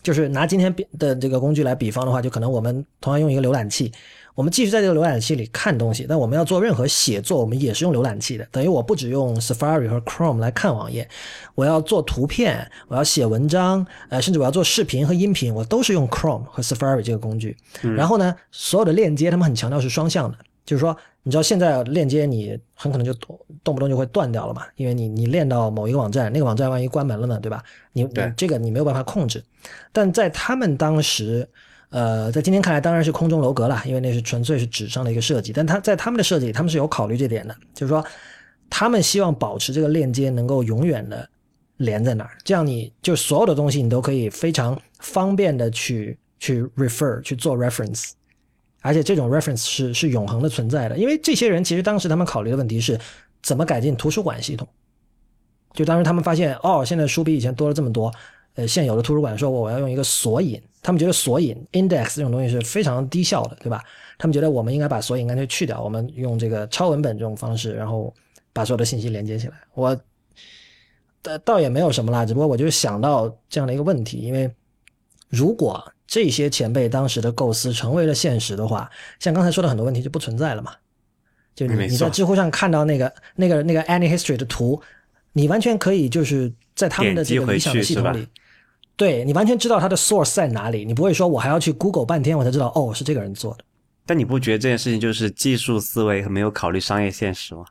[0.00, 3.90] 就是拿今天的这个工具来比方的话，就可能我们同样用一个浏览器，
[4.34, 8.44] 我们继续在这个浏览器里看东西，但我们要做任何写作，我们也是用浏览器的。
[8.50, 11.08] 等于我不只用 Safari 和 Chrome 来看网页，
[11.54, 17.56] 我要做图片，我要写文章，呃，甚至我要做视频和音频，我都是用 Chrome 和 Safari 这个工具。
[17.96, 20.38] 然后呢，所有的链接他们很强调是双向的。
[20.64, 27.62] 就是说，你知道现在链接你很可能就动动不动就会断掉了嘛，因为你你链到某一个网站，那个网站万一关门了呢，对吧？
[27.92, 29.44] 你你这个你没有办法控制。
[29.92, 31.46] 但在他们当时，
[31.94, 35.52] 呃，在今天看来当然是空中楼阁了，因为那是纯粹是纸上的一个设计。
[35.52, 38.04] 但他在他们的设计里，他们是有考虑这点的，就是说，
[38.68, 41.30] 他们希望保持这个链接能够永远的
[41.76, 48.10] 连在那儿，这样你就所有的东西你都可以非常方便的去去 refer 去做 reference。
[48.82, 52.98] 而且这种 reference 是是永恒的存在的，因为这些人其实当时他们考虑的问题是
[53.40, 54.66] 怎么改进图书馆系统。
[55.72, 58.12] 就当时他们发现，哦，现在书比以前多了这么多，
[58.54, 63.82] 呃，现有的图书馆说我我要用一个索引，他们觉得索引 index 这种东西是非常低效的，对吧？
[64.18, 68.14] 他们觉得我们应该把索引干脆去掉，我们用这个超文本这种方式，然后
[68.52, 69.54] 把所有的信息连接起来。
[69.74, 69.94] 我
[71.22, 74.50] 倒倒也没有什么啦，只不过我就想到这样的一个问题，因为
[75.28, 75.84] 如果。
[76.06, 78.88] 这些前辈当时的构思成为了现实的话，
[79.18, 80.74] 像刚才说的很多问题就不存在了嘛？
[81.54, 84.80] 就你你在知乎上看到那个那个那个 Any History 的图，
[85.32, 88.28] 你完全可以就是在他们的这个理想的系统里，
[88.96, 93.64] 对你完全知道它的 source 在哪里，你不会说我还要去 Google 半天我才知道哦是这个人做的。
[94.06, 97.64] 但你不觉得这件事情就是技术思维和没有考虑商业现实吗？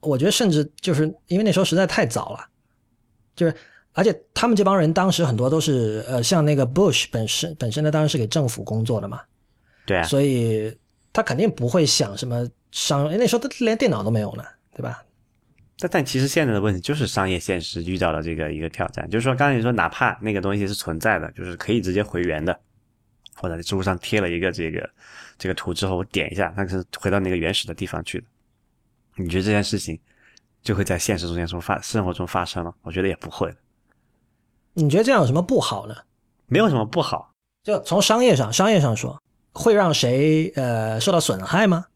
[0.00, 2.48] 我觉得甚至就是因为那时候实在太早了，
[3.34, 3.54] 就是。
[3.94, 9.20] 而且他们这帮人当时很多都是呃，像那个 Bush 本身本身呢，当然是给政府工作的嘛，
[9.84, 10.72] 对啊，所以
[11.12, 15.02] 他肯定不会想什么商，那时候他连电脑都没有呢，对吧？
[15.80, 22.58] 但但其实现在的问题就是商业现实遇到了这个一个挑战，就是说刚才你说哪怕那个东西是存在的，就是可以直接回原的，
[23.36, 24.90] 或者在知乎上贴了一个这个
[25.38, 28.26] 这个图之后，我点一下，它是回到那个原始的地方去的。
[29.14, 29.98] 你觉得这件事情
[30.62, 32.74] 就会在现实中间中发生活中发生了？
[32.82, 33.54] 我觉得也不会。
[34.72, 35.94] 你觉得这样有什么不好呢？
[36.46, 41.86] 没有什么不好，就从商业上，商业上说，会让谁呃受到损害吗？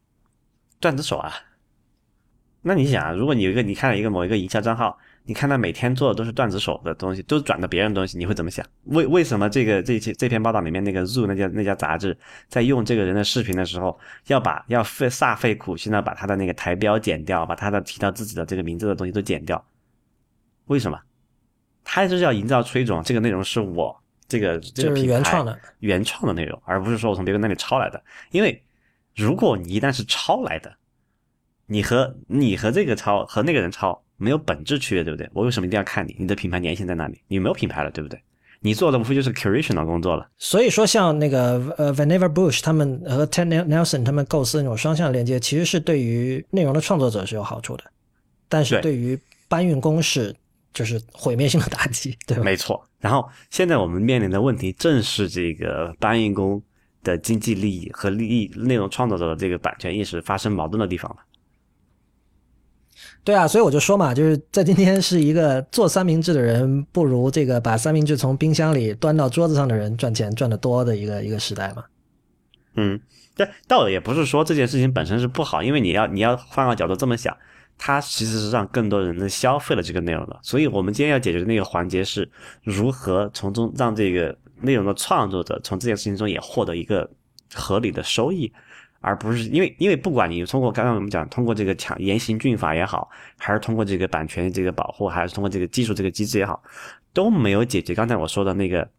[0.79, 1.33] 段子手啊。
[2.65, 8.65] 那你想啊，如果你有一个，你看了一个某一个营销账号，你看他每天做的都是段子手的东西，都是转的别人东西，你会怎么想？
[8.85, 19.63] 为为什么这个这期这篇报道里面那个 Zoo 那家那家杂志在用这个人的视频的时候，要把要费煞费苦心的把他的那个台标剪掉，把他的提到自己的这个名字的东西都剪掉？
[20.67, 20.97] 为什么？
[21.83, 23.93] 他就是要营造出一种这个内容是我
[24.25, 28.01] 这个这个原创的原创的内容，而不是说我从别人那里抄来的。
[28.31, 28.63] 因为
[29.15, 30.73] 如果你一旦是抄来的，
[31.73, 35.27] 你和你和这个抄和那个人抄没有本质区别，对不对？
[35.33, 36.15] 我为什么一定要看你？
[36.19, 37.19] 你的品牌粘性在哪里？
[37.27, 38.21] 你没有品牌了，对不对？
[38.61, 40.29] 你做的无非就是 curation 的工作了。
[40.37, 47.83] 所以说，像那个呃 Vannevar Bush 他们和 Ted Nelson 他们构思那种双向连接，其实是对于内容的创作者是有好处的，
[48.47, 50.35] 但是对于搬运工是。
[50.73, 52.43] 就是毁灭性的打击，对吧？
[52.43, 52.83] 没错。
[52.99, 56.59] 然后现在我们面临的问题正是这个搬运工
[57.03, 61.17] 的经济利益和利益内容创作者的这个版权意识发生矛盾的地方了。
[63.23, 71.83] 对啊，所以我就说嘛，就是在今天是一个做三明治的人不如这个把三明治从冰箱里端到桌子上的人赚钱赚得多的一个一个时代嘛。
[72.75, 72.99] 嗯，
[73.35, 77.35] 这倒也不是说这件事情本身是不好，因为你要你要换个角度这么想。
[77.75, 82.29] 它其实是让更多人能消费了这个内容的，所以我们今天要解决的那个环节是
[82.61, 87.09] 如何从中让这个内容的创作者从这件事情中也获得一个
[87.51, 88.53] 合理的收益，
[89.03, 96.63] 而不是因为因为不管你通过刚刚我们讲通过这个强严刑峻法也好，还是通过这个版权这个保护，还是通过这个技术这个机制也好，
[97.13, 98.89] 都没有解决刚才我说的那个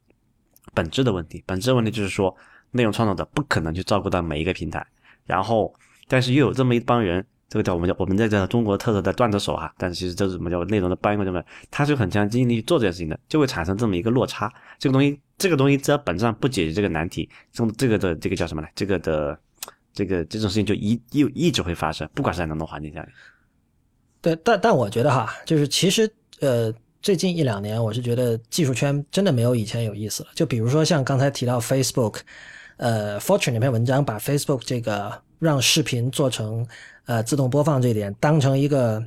[0.74, 1.42] 本质的问题。
[1.46, 2.36] 本质问题就是说，
[2.72, 4.86] 内容创作者不可能去照顾到每一个平台，
[5.24, 5.74] 然后
[6.06, 7.24] 但是又有这么一帮人。
[7.46, 14.52] 这个叫我们叫我们在这中国特色的段子手哈，但是其实这是什么叫内容的搬运工，他是很强精力去做这件事情的，就会产生这么一个落差。
[14.76, 18.66] 这个东西这个东西只要本质上不解决这个难题，从这个的这个叫什么呢？
[18.74, 19.38] 这个的
[19.94, 23.08] 这个这种事情就一一一直会发生，不管是在哪种环境下面。
[24.20, 30.30] 对，但但我觉得哈，就是其实呃，最近一两年，我是觉得技术圈真的没有以前有意思了。
[30.34, 32.20] 就比如说像刚才提到 Facebook，
[32.78, 36.66] 呃，Fortune 那篇文章把 Facebook 这个让视频做成
[37.04, 39.00] 呃自动播放这一点当成一个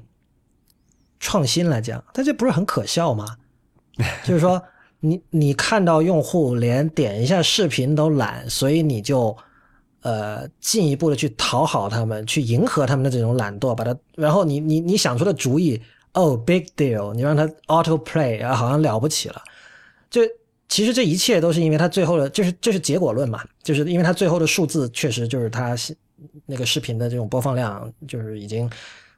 [1.20, 3.36] 创新来讲，但这不是很可笑吗？
[4.24, 4.64] 就是说，
[5.02, 9.36] 你你看到用户连点一下视频都懒，所以你就。
[10.02, 15.82] 呃，进一步的去讨好他们，去迎合他们的这种懒惰，把它，然后你你你想出的主意，
[16.14, 19.42] 哦，big deal，你让他 auto play 啊，好像了不起了。
[20.10, 20.22] 就
[20.70, 25.76] 其实这一切都是因为他最后的，就是这是结果论嘛，就是因为他最后的数字确实就是他
[26.46, 28.70] 那个视频的这种播放量就是已经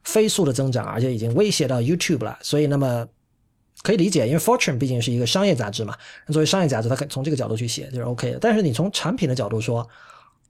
[0.05, 3.05] 飞速的增长，而且已经威胁到 YouTube 了，所以那么
[3.83, 5.93] 可以理解，因为 Fortune 毕竟是一个商业杂志嘛，
[6.29, 8.39] 作为商业杂志，它可以从这个角度去写就是 OK 的。
[8.39, 9.87] 但是你从产品的角度说。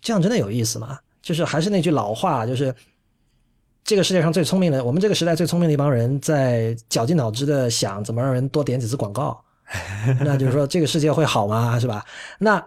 [0.01, 0.99] 这样真的有意思吗？
[1.21, 2.73] 就是还是那句老话，就是
[3.83, 9.39] 这个世界上最聪明的，我们这个时代最聪明的一帮人在绞尽脑汁的想怎么让人多点几次广告。
[10.21, 11.79] 那就是说这个世界会好吗？
[11.79, 12.03] 是吧？
[12.39, 12.65] 那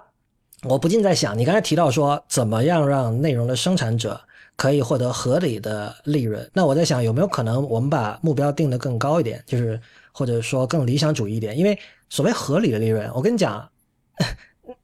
[0.64, 4.20] 我不禁在想，你刚才提到说怎么样让内容的生产者
[4.56, 6.48] 可以获得合理的利润？
[6.52, 9.80] 那我在想有没有可能我们把目标定得更高一点，就是
[10.12, 11.58] 或者说更理想主义一点？
[11.58, 11.76] 因为
[12.08, 13.68] 所谓合理的利润，我跟你讲。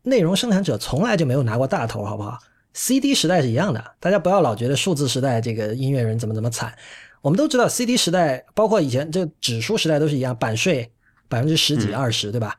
[0.09, 2.39] 内容生产者从来就没有拿过大头，好不好
[2.75, 6.73] ？CD 时代是一样的，大家不要老觉得数字时代这个音乐人怎么怎么惨。
[7.21, 10.91] 我们都知道 CD 时代，包括以前这纸书时代都是一样，版税
[11.29, 12.55] 百分之十几二十，对吧？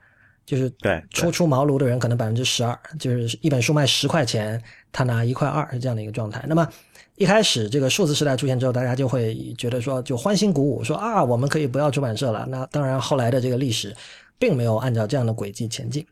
[0.45, 6.43] 就是对初出茅庐的人可能百分之十二，就是一本书卖十块钱，他拿一块二是这样的一个状态。
[6.47, 6.67] 那么
[7.15, 12.45] 一开始这个数字时代出现之后，大家就会觉得说就欢欣鼓舞，说啊我们可以不要出版社了。
[12.49, 13.95] 那当然后来的这个历史
[14.39, 16.05] 并没有按照这样的轨迹前进。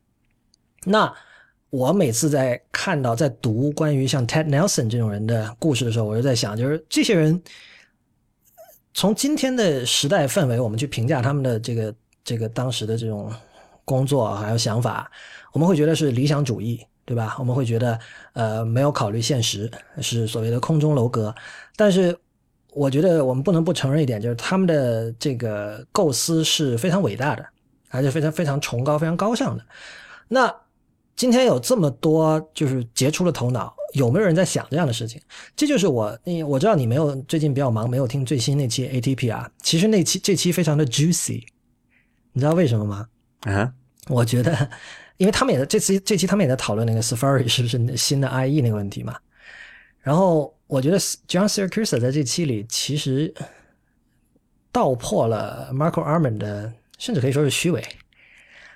[0.85, 1.11] 那
[1.69, 7.41] 我每次在看到、在读关于像 Ted Nelson 这种人的故事的时候，我就在想，就是这些人
[8.93, 13.31] 从今天的时代氛围，我们去评价他们的这个、这个当时的这种
[13.83, 15.11] 工作还有想法，
[15.51, 17.35] 我们会觉得是理想主义，对吧？
[17.37, 17.99] 我们会觉得
[18.33, 19.69] 呃没有考虑现实，
[20.01, 21.35] 是所谓的空中楼阁。
[21.75, 22.17] 但是
[22.73, 27.45] 我觉得我们不能不承认一点，就是他们的这个构思是非常伟大的，
[27.89, 29.63] 而且非常非常崇高、非常高尚的。
[30.29, 30.53] 那
[31.17, 35.19] 今天有这么多就是杰出的头脑，有没有人在想这样的事情？
[35.55, 39.51] 这就是我，你我知道你没有最近比较忙，没有听最新那期 ATP 啊。
[39.63, 41.43] 其实那期这期非常的 juicy，
[42.33, 43.07] 你知道为什么吗？
[43.41, 43.73] 啊，
[44.09, 44.69] 我觉得，
[45.17, 49.17] 因为他们也在这次这期他们也在讨论那个 Safari 是不是新的 IE 那个问题嘛。
[50.01, 53.33] 然后我觉得 John Siracusa 在这期里其实
[54.71, 57.83] 道破了 Marco Arman 的，甚至可以说是虚伪。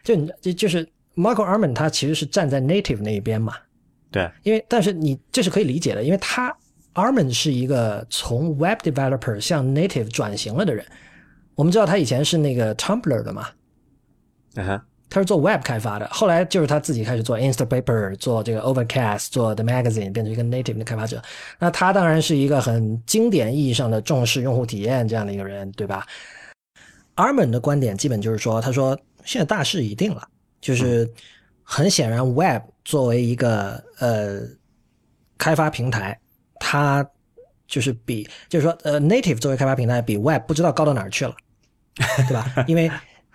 [0.04, 0.90] 就你就就是。
[1.16, 3.56] Michael Arman 他其实是站在 native 那一边嘛，
[4.10, 6.56] 对，因为但是你这是可以理解的，因为他
[6.94, 10.86] Arman 是一个从 web developer 向 native 转型了的人。
[11.56, 13.48] 我们知道他以前是那个 Tumblr 的嘛，
[14.56, 21.22] 嗯哼，他是做 web 开发的，后来就是他自己开始做 Instapaper，做这个 Overcast，做 The Magazine，变成一个 native 的开发者。
[21.60, 26.08] 那他当然是一个很经典意义上的重视用户体验这样的一个人，对吧
[27.18, 30.28] ？Arman 的观点基本就是说，他说现在大势已定了。
[30.62, 31.10] 就是
[31.64, 34.42] 很显然，Web 作为一个呃
[35.38, 36.18] 开发平台，
[36.60, 37.06] 它
[37.68, 41.36] 就是比就是说呃 Native 作为开发平台比 Web 不知道高到哪儿去了，
[42.28, 42.46] 对吧？
[42.68, 42.92] 因为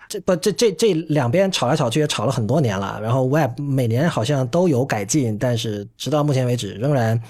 [0.07, 7.21] 这不这这这两边吵来吵去也吵了很多年了，然后 Web 每年好像都有改进，但是直到目前为止仍然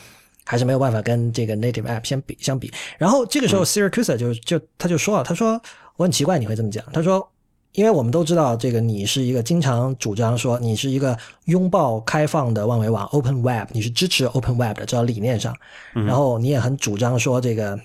[0.45, 2.71] 还是没有办法跟这个 Native App 相比相比。
[2.99, 5.59] 然后这个时候 Siracusa 就就他就说了，他说
[5.95, 7.27] 我很奇怪你会这么讲，他说。
[7.73, 15.55] 因为我们都知道，这个你是一个经常主张说你是一个拥抱开放的万维网 （Open Web），你是支持 Open Web 的，这理念上。
[15.93, 17.79] 然后你也很主张说这个，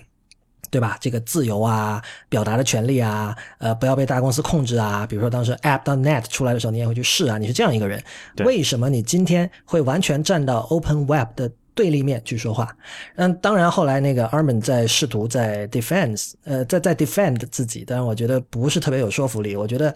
[0.71, 0.97] 对吧？
[0.99, 5.05] 这个自由啊，表达的权利啊，呃，不要被大公司控制啊。
[5.05, 7.37] 比如说当时 App.net 出来的时候，你也会去试啊。
[7.37, 8.03] 你是这样一个人，
[8.45, 11.51] 为什么你今天会完全站到 Open Web 的？
[11.75, 12.75] 对立面去说话，
[13.15, 19.55] 嗯，当然后来那个 Armin 在试图在 defense，呃，在在 defend 自己，但是我觉得不是特别有说服力。
[19.55, 19.95] 我觉得，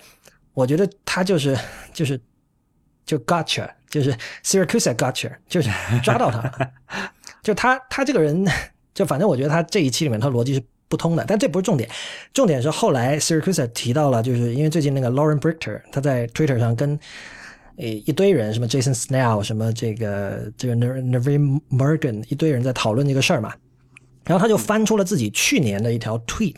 [0.53, 1.57] 我觉得他就是
[1.93, 2.19] 就是
[3.05, 4.11] 就 gotcha，就是
[4.43, 5.69] Siracusa gotcha，就是
[6.03, 6.71] 抓到他了。
[7.43, 8.45] 就他他这个人，
[8.93, 11.89] 就反正我觉得他这一期里面他逻辑是不通的，但这不是重点，
[12.33, 16.99] 重点是后来 Siracusa 提到了，就是因为最近那个 Lauren Brichter 他在 Twitter 上跟。
[17.77, 23.53] 诶，一堆人，什么 Jason Snell，什么这个这个 Nervin Morgan，一堆人在讨论这个事儿嘛。
[24.25, 26.57] 然后他就翻出了自己去年的一条 tweet，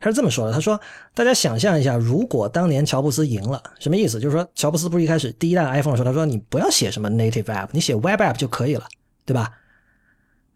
[0.00, 0.80] 他是这么说的：“他说，
[1.12, 4.18] 大家想象一下，如果当年乔布斯赢了，什么意思？
[4.18, 8.86] 就是说，乔布斯不是一开始第一代 iPhone 的时候，他说你不要写什么 native app，你写 web app 就可以了，
[9.26, 9.52] 对吧？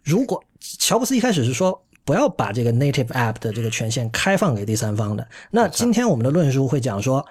[0.02, 0.42] 如果
[0.78, 7.26] 乔布斯一开始是说不要把这个 native app 的这个权限开放给第三方的，那今天我们的论述会讲说，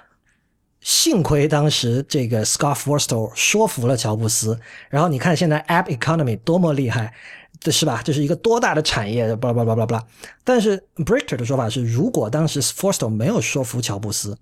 [0.83, 4.59] 幸亏当时这个 Scott Forstall 说服了乔布斯，
[4.89, 7.13] 然后你看现在 app economy 多么厉害。”
[7.59, 8.01] 这是吧？
[8.03, 9.33] 这是一个多大的产业？
[9.37, 10.05] 巴拉巴拉巴拉巴拉。
[10.43, 14.37] 但是 Brichter 的说法是，如果当时 Forstall 没有说服乔布斯，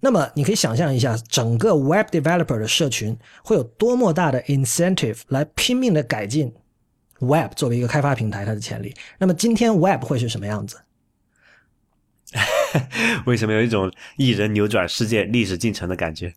[0.00, 3.14] 那么你可以想象一下，整个 Web developer 的社群
[3.44, 6.50] 会有多么大的 incentive 来拼命的改进
[7.18, 8.94] Web 作为一个开发平台它的潜力。
[9.18, 10.78] 那么今天 Web 会是什么样子？
[13.26, 16.32] 为什么有一种一人扭转世界历史进程的感觉？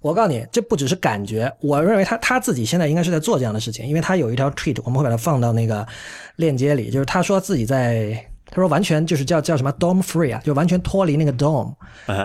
[0.00, 5.86] 我告诉你，这不只是感觉，我认为他他自己现在应该是在做这样的事情，因为他有一条 tweet，我们会把它放到那个
[6.36, 8.12] 链接里，就是他说自己在，
[8.46, 11.74] 他说完全就是叫叫什么 DOM free 啊，就完全脱离那个 DOM，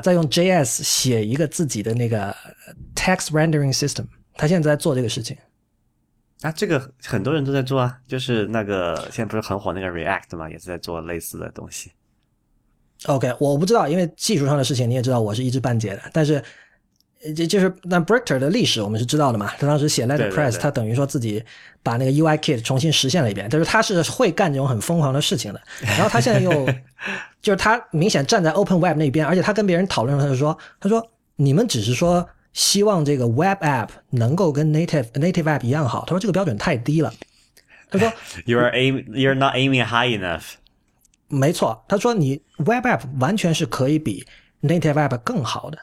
[0.02, 2.36] 再用 JS 写一个自己的那个
[2.96, 5.38] text rendering system，他现在在做这个事情。
[6.42, 11.92] 啊，这个很多人都在做啊，就是那个现在不是很火那个 React 嘛，也是在做类似的东西。
[13.06, 16.44] OK，我不知道，因为技术上的事情你也知道，我是一知半解的，但是。
[17.36, 19.52] 这就是那 Brichter 的历史，我们是知道的嘛？
[19.58, 21.44] 他当时写 Letterpress，他等于说自己
[21.82, 23.50] 把那个 UI Kit 重新实现了一遍。
[23.50, 25.60] 就是他是会干这种很疯狂的事情的。
[25.82, 26.52] 然后他现在又
[27.42, 31.06] 就是他明显站在 Open Web 那边，而且他跟别人讨论，他就说：“他说
[31.38, 37.12] 你们只是说希望这个 Web App 能够跟 Native Native App 一样好。”他说这个标准太低了。
[37.90, 38.14] 他说：
[38.46, 40.44] “You are aim, you're not aiming high enough。”
[41.28, 44.26] 没错，他说你 Web App 完全是可以比
[44.62, 45.78] Native App 更好的。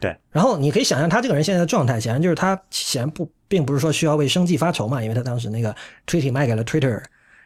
[0.00, 5.74] 对，然后你可以想象他这个人现在的状态，显然就是他显然不并不是说需要为生计发愁嘛，因为他当时那个
[6.06, 7.00] Twitter 卖给了 Twitter，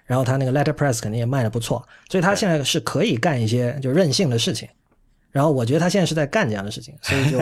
[0.07, 4.69] 然后他那个 Letterpress 肯定也卖的不错，所以他现在是可以干一些就任性的事情。
[5.31, 7.39] 然后我觉得他现在是在干这样的事情，所以就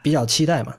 [0.00, 0.76] 比较期待嘛。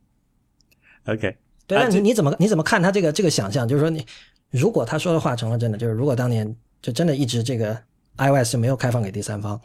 [1.06, 1.34] OK，
[1.66, 3.66] 对，那你你怎么你怎么看他这个这个想象？
[3.66, 4.04] 就是说你
[4.50, 7.76] 如果他说的话成了真的，就是如果当年就真的一直这个
[8.16, 9.60] iOS 没有开放给第三方。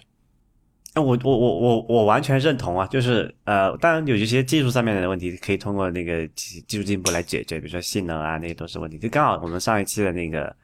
[0.95, 8.99] 那我我我我我完全认同啊，就是呃，当然有一些技术上面的问题可以通过那个技技术进步来解决，比如说性能啊，那些都是问题。
[8.99, 10.55] 就刚好我们上一期的那个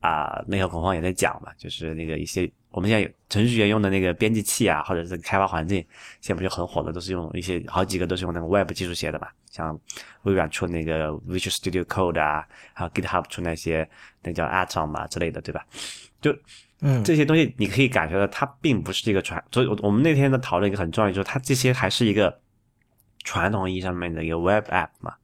[0.00, 5.78] 啊，内核恐慌也在讲嘛，就是那个一些我们现在程序员用的那个编辑器啊，或者是开发环境，
[6.20, 9.78] 现在不就很火的，都是用一些好几个都是用那个 Web 技术写的嘛，像
[10.22, 13.88] 微软出那个 Visual Studio Code 啊，还有 GitHub 出那些
[14.22, 15.64] 那叫 Atom 嘛之类的，对吧？
[16.20, 16.36] 就
[16.80, 22.38] 嗯，这些东西你可以感觉到，它并不是一个传，所以我们那天的讨论一个很重要，就是它这些还是一个
[23.24, 25.14] 传统意义上面的一个 Web App 嘛，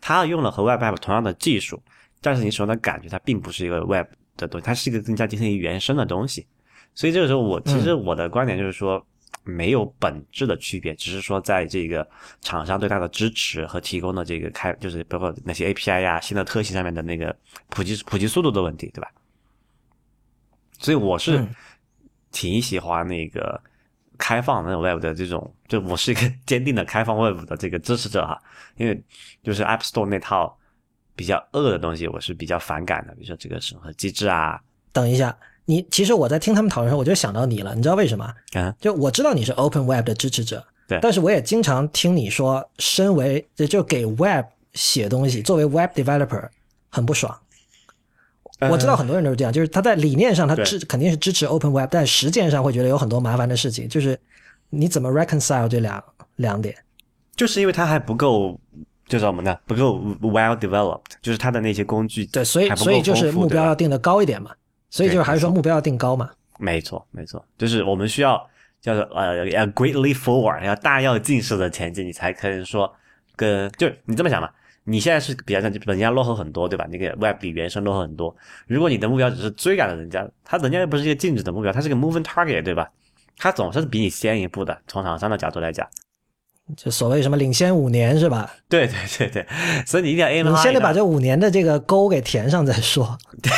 [0.00, 1.82] 它用了和 Web App 同样的技术，
[2.20, 6.46] 但是你手上的感觉它并不是一个 Web 的东西，它是一个更加接近于原生的东西。
[6.94, 9.04] 所以这个时候，我其实我的观点就是说，
[9.42, 12.06] 没有本质的区别，只是说在这个
[12.40, 17.34] 厂商对它的支持和提供的这个开，就是包括那些 API 呀、新的特性上面的那个
[17.68, 19.08] 普及普及速度的问题，对吧？
[20.78, 21.46] 所以我是
[22.32, 23.60] 挺喜欢那个
[24.16, 28.40] 开放那种 Web 的这种，就我是一个 坚定的开放 Web 的这个支持者哈。
[28.76, 29.02] 因为
[29.42, 30.58] 就是 App Store 那套
[31.14, 34.60] 比较恶的东西，我是比较反感的，比如说这个审核机制啊。
[34.92, 35.36] 等一下，
[35.70, 38.24] 你其实我在听他们讨论的时候，我就想到你了，你知道为什么？
[38.54, 46.48] 啊，就我知道你是 Open Web 的支持者，对，但是我也经常听你说，身为就给 Web 写东西，作为 Web Developer
[46.88, 47.32] 很不爽。
[48.68, 53.88] 我知道很多人都是这样，就是他在理念上他支肯定是支持 Open Web，但实践上会觉得有很多麻烦的事情。
[53.88, 54.18] 就是
[54.70, 56.02] 你怎么 reconcile 这两
[56.36, 56.74] 两点？
[57.36, 58.60] 就是因为它还不够，
[59.06, 59.58] 就是我们的？
[59.66, 64.50] 不够 well developed，就是它的那些工具对，所以所以就是目标要定的高一点嘛。
[64.90, 66.28] 所以就是还是说目标要定高嘛。
[66.58, 68.46] 没错，没错，就是我们需要
[68.82, 72.92] 叫做呃要 greatly forward，要大要进式的前进，你才可以说
[73.34, 74.50] 跟就你这么想嘛。
[74.84, 76.86] 你现在是比较像人家落后很多，对吧？
[76.90, 78.34] 那个 Web 比原生落后很多。
[78.66, 82.90] 如果你的目标只是追赶了人家，他人家又不是一个静止的目标，他是个 moving target，对吧？
[83.36, 84.76] 他总是比你先一步的。
[84.88, 85.86] 从厂商的角度来讲，
[86.76, 88.50] 就所谓什么领先五年是吧？
[88.68, 89.46] 对对对对，
[89.86, 90.56] 所以你一定要 aim high。
[90.56, 93.16] 你先得把这五年的这个沟给填上再说。
[93.42, 93.52] 对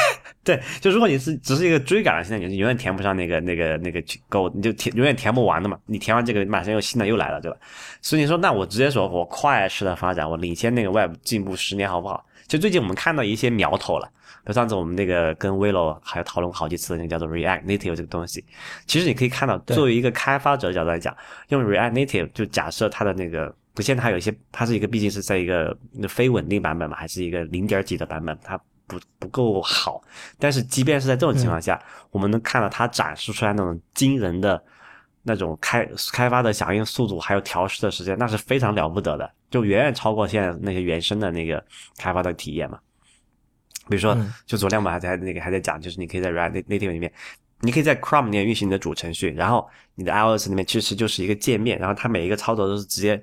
[0.44, 5.78] 对，就如果你是只是一个追赶的心态，你是永远填不上那个那个那个沟，你就填永远填不完的嘛。
[5.86, 7.56] 你填完这个，马上又新的又来了，对吧？
[8.00, 12.24] 所以你说，那我直接说我快式的发展，我领先那个 Web 进步十年，好不好？
[12.48, 14.12] 其实最近我们看到一些苗头了，比
[14.44, 18.44] 如上次我们那个跟 Willow 还有讨论好几次那个叫做 React Native 这个东西，
[18.86, 21.16] 其实你可以看到，作为一个开发者的角度来讲，
[21.48, 25.76] 用 React Native 就假设它的那个，现在它有一些，它是一个毕竟是在一个
[26.08, 28.60] 非稳定版本嘛，还是一个零点几的版本，它。
[28.84, 30.02] 不不够好。
[30.38, 31.80] 但是即便是在这种情况下，
[32.10, 34.62] 我们能看到它展示出来那种惊人的
[35.22, 41.64] 那种开开发的响应速度，还有调试的时间，那是非常了不得的，就远远超过现在那些原生的那个
[41.96, 42.78] 开发的体验嘛。
[43.88, 44.16] 比如说，
[44.46, 47.12] 就昨天我们还在那个还在讲，就是你可以在 React Native 里面，
[47.62, 53.20] 你可以在 Chrome 里面运行你的主程序，然后你的 iOS 里面其实就是一个界面，然后它每一个操作都是直接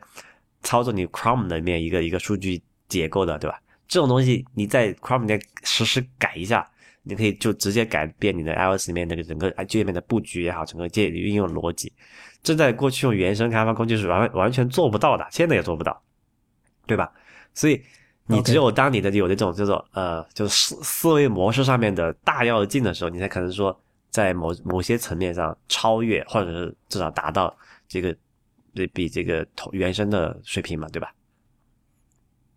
[0.61, 3.57] 操作你 Chrome 里面一个一个数据结构的，对吧？
[3.87, 6.69] 这种东西你在 Chrome 里面实时改一下，
[7.03, 11.93] 你可以就直接改变你的 iOS 里面那个整个界面的布局也好，整个界运用逻辑，
[12.43, 16.03] 这在过去用原生开发工具是完完全做不到的，现在也做不到，
[16.85, 17.09] 对吧？
[17.53, 17.81] 所以。
[18.31, 23.75] 你只有当你的有那种叫做呃，就是思思维模式上面的大跃进的时候，你才可能说
[24.11, 27.51] 在某某些层面上超越，或者是至少达到
[27.87, 28.15] 这个
[28.71, 31.11] 比比这个同原生的水平嘛，对吧？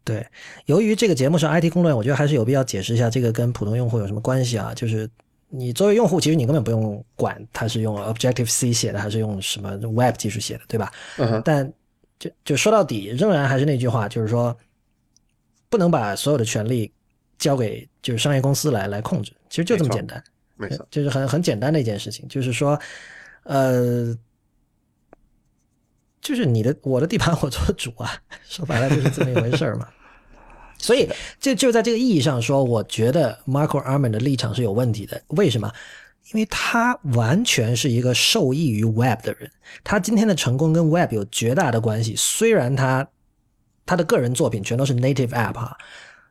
[0.04, 0.26] 对，
[0.66, 4.74] 由于这个节目是 IT 公论，我觉得还是有必要解释一下这个跟普通用户有什么关系啊？
[4.74, 5.08] 就是
[5.48, 10.92] 你作为用户，其实你根本不用管它是用 Objective C 写的还是用什么 Web 技术写的，对吧？
[11.16, 11.40] 嗯。
[11.42, 11.72] 但
[12.18, 14.54] 就就说到底，仍然还是那句话，就是说。
[15.72, 16.92] 不能把所有的权利
[17.38, 20.22] 交给就是商业公司来来控制，其实就这么简单，
[20.54, 22.78] 没错，就是很很简单的一件事情，就是说，
[23.44, 24.14] 呃，
[26.20, 28.12] 就是你的我的地盘我做主啊，
[28.44, 29.88] 说白了就是这么一回事儿嘛。
[30.76, 31.08] 所以
[31.40, 35.22] 就就在这个意义上说，我觉得 Marco Arman 的立场是有问题的。
[35.28, 35.72] 为什么？
[36.32, 39.50] 因为他完全是一个受益于 Web 的人，
[39.82, 42.14] 他今天的成功跟 Web 有绝大的关系。
[42.14, 43.08] 虽然他。
[43.84, 45.76] 他的个人作品全都是 native app 哈，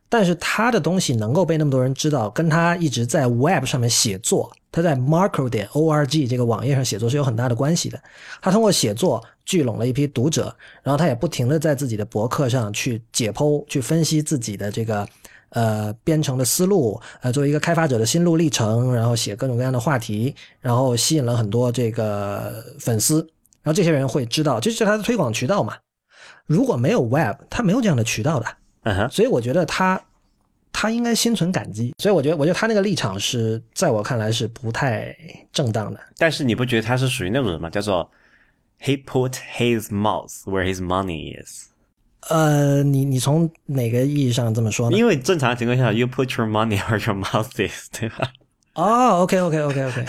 [0.10, 8.02] 但是他的东西能够被那么多人知道，跟他一直在 web 上面写作，他在 Marco 点 org 这个网页上写作是有很大的关系的。
[8.42, 15.08] 他通过写作聚拢了一批读者，然后他也不停的在自己的博客上去解剖、去分析自己的这个
[15.50, 23.20] 呃编程的思路，呃作为一个开发者的心路历程，然后写各种各样的话题，然后吸引了很多这个粉丝，
[23.62, 25.76] 然后这些人会知道，这是他的推广渠道嘛。
[26.46, 28.48] 如果没有 Web，他没有这样的渠道的，
[28.84, 30.02] 嗯哼，所以我觉得他
[30.74, 31.94] 他应该心存感激。
[31.98, 35.16] 所以我觉得，我觉得他那个立场是在我看来是不太
[35.54, 36.00] 正当的。
[36.18, 37.70] 但是你不觉得他是属于那种人吗？
[37.70, 38.10] 叫做
[38.82, 41.68] He put his mouth where his money is。
[42.30, 44.98] 呃，你你从哪个意义上这么说呢？
[44.98, 48.32] 因为正常情况下，You put your money where your mouth is，对吧？
[48.74, 50.06] 哦，OK，OK，OK，OK。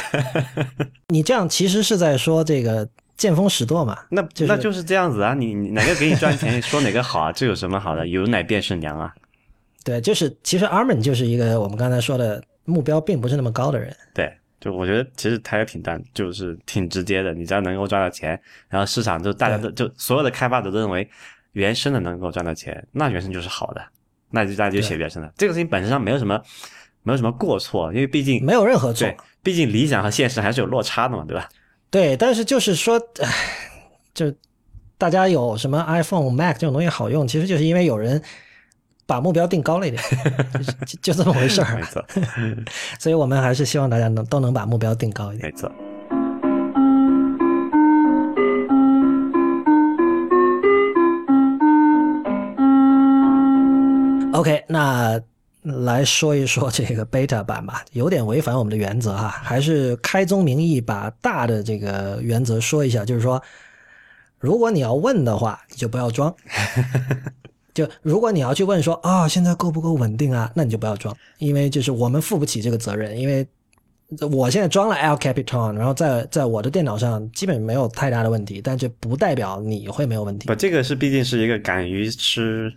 [1.09, 2.89] 你这样其实是在说这个。
[3.23, 5.33] 见风使舵嘛，那那就是这样子啊！
[5.33, 7.31] 你哪个给你赚钱， 说哪个好啊？
[7.31, 8.05] 这有什么好的？
[8.09, 9.15] 有奶便是娘啊！
[9.85, 13.97] 对，就是其实 Armin 就是一个我们刚才说的目标并不是那么高的人。
[14.13, 14.29] 对，
[14.61, 17.33] 就我觉得其实他也挺单，就是挺直接的。
[17.33, 18.31] 你只要能够赚到钱，
[18.69, 21.09] 然后市场就大家都就所有的开发者都认为
[21.53, 23.81] 原生的能够赚到钱，那原生就是好的，
[24.31, 25.33] 那就大家就写原生的。
[25.37, 26.43] 这个事情本身上没有什么
[27.05, 29.09] 没有什么过错，因为毕竟没有任何错，
[29.45, 31.49] 毕竟理想和现实还是有落差的嘛，对吧？
[31.93, 32.99] 对，但是就是说，
[34.15, 34.33] 就
[34.97, 38.23] 大家有什么 iPhone、Mac 这种东西好用，其实就是因为有人
[39.05, 40.03] 把目标定高了一点，
[40.87, 41.77] 就就这么回事儿。
[41.77, 42.03] 没错，
[42.99, 45.53] 所以我们还是希望大家能都能把目标定高一点。
[45.53, 45.71] 没错。
[54.33, 55.21] OK，那。
[55.63, 63.41] 来说一说 这个 beta 版吧，有点违反我们的原则哈，还是开宗明义把大的这个原则说一下，就是说，
[64.41, 66.35] 如果你要问的话，你就不要装；
[67.73, 73.47] 就如果你要去问说啊，现在够不够稳定啊，那你就不要装，因为就是我们负不起这个责任，因为
[74.33, 80.49] 我现在装了 El Capitan，然后在在我的电脑上基本没有太大的问题，但这不代表你会没有问题。
[80.49, 82.75] 不，这个是毕竟是一个敢于吃。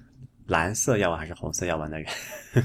[0.48, 2.08] 蓝色药丸还是红色药丸的人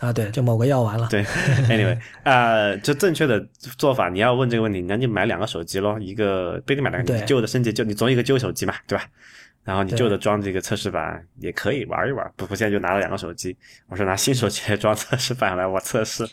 [0.00, 0.12] 啊？
[0.12, 1.06] 对，就某个药丸了。
[1.08, 1.22] 对
[1.68, 3.40] ，anyway， 呃，就正确的
[3.78, 9.04] 做法，你要问这个问题，那你买两个手机咯，一个不一定买两个，旧的升级旧，你总有一个旧手机嘛，对吧？
[9.62, 12.28] 然后你旧的装这个测试版也可以玩一玩。
[12.34, 13.56] 不，我现在就拿了两个手机，
[13.86, 16.28] 我说拿新手机来装测试版来我测试。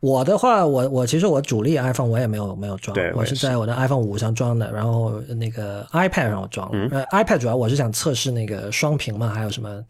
[0.00, 6.88] 我的话，我我其实我主力 iPhone 我也没有没有装，我是在我的 iPhone 五上装的，然后那个 iPad 上我装了。
[6.90, 9.84] 呃，iPad 主要我是想测试那个双屏嘛，还有什么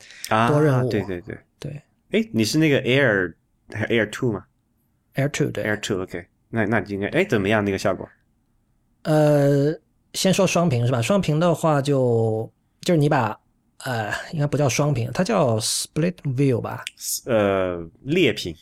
[0.49, 0.91] 多任务。
[0.91, 1.81] 对对对对。
[2.11, 3.33] 哎，你是那个 Air
[3.71, 4.45] Air Two 吗
[5.15, 5.63] ？Air Two 对。
[5.63, 8.09] Air Two OK，那那应该哎怎么样那个效果？
[9.05, 9.73] 呃，
[10.15, 11.01] 先说双屏是吧？
[11.01, 12.51] 双屏的话就
[12.81, 13.39] 就是你把
[13.85, 16.85] 呃应该不叫双屏，它叫 Split View 吧？
[17.27, 18.53] 呃，裂屏。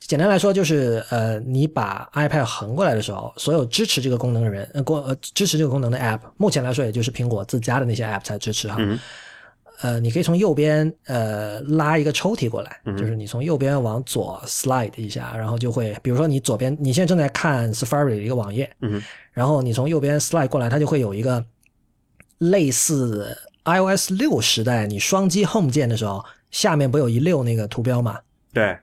[0.00, 8.76] 简单来说就是，呃，你把 iPad 横过来的时候，所有支持这个功能的人，呃，过呃支持这个功能的 App，目前来说也就是苹果自家的那些 App 才支持哈。
[9.82, 19.02] 呃，你可以从右边呃拉一个抽屉过来，嗯就是你从右边往左 slide 一下，然后就会，比如说你左边你现在正在看 Safari 的一个网页，嗯
[19.32, 21.42] 然后你从右边 slide 过来，它就会有一个
[22.38, 28.18] 类似 iOS 六时代你双击 Home 键的时候，下面不有一溜那个图标嘛？
[28.52, 28.76] 对，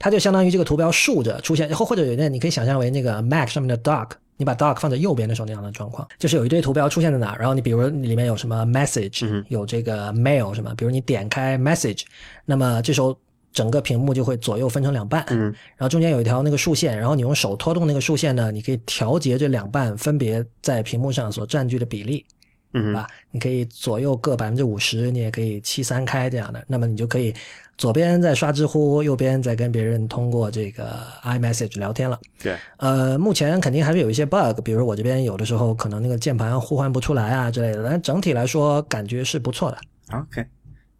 [0.00, 12.04] 它就相当于这个图标竖着出现，或或者有点你可以想象为那个 Mac 上面的 Dock，你把 Dock 放在右边的时候那样的状况，就是有一堆图标出现在哪儿，然后你比如里面有什么 Message，、嗯有这个 Mail 什么，比如你点开 Message，
[12.46, 13.14] 那么这时候
[13.52, 22.24] 整个屏幕就会左右分成两半，嗯然后中间有一条那个竖线，然后你用手拖动那个竖线呢，你可以调节这两半分别在屏幕上所占据的比例。
[22.72, 23.04] 嗯吧？
[23.32, 27.34] 你可以左右各百分之五十，你也可以七三开这样的，那么你就可以
[27.80, 32.20] 左边在刷知乎，右边在跟别人通过这个 iMessage 聊天了。
[32.42, 39.78] 对，呃，目前肯定还是有一些 bug，比如我这边有的时候可能那个键盘互换不出来啊之类的，但整体来说感觉是不错的。
[40.12, 40.44] OK，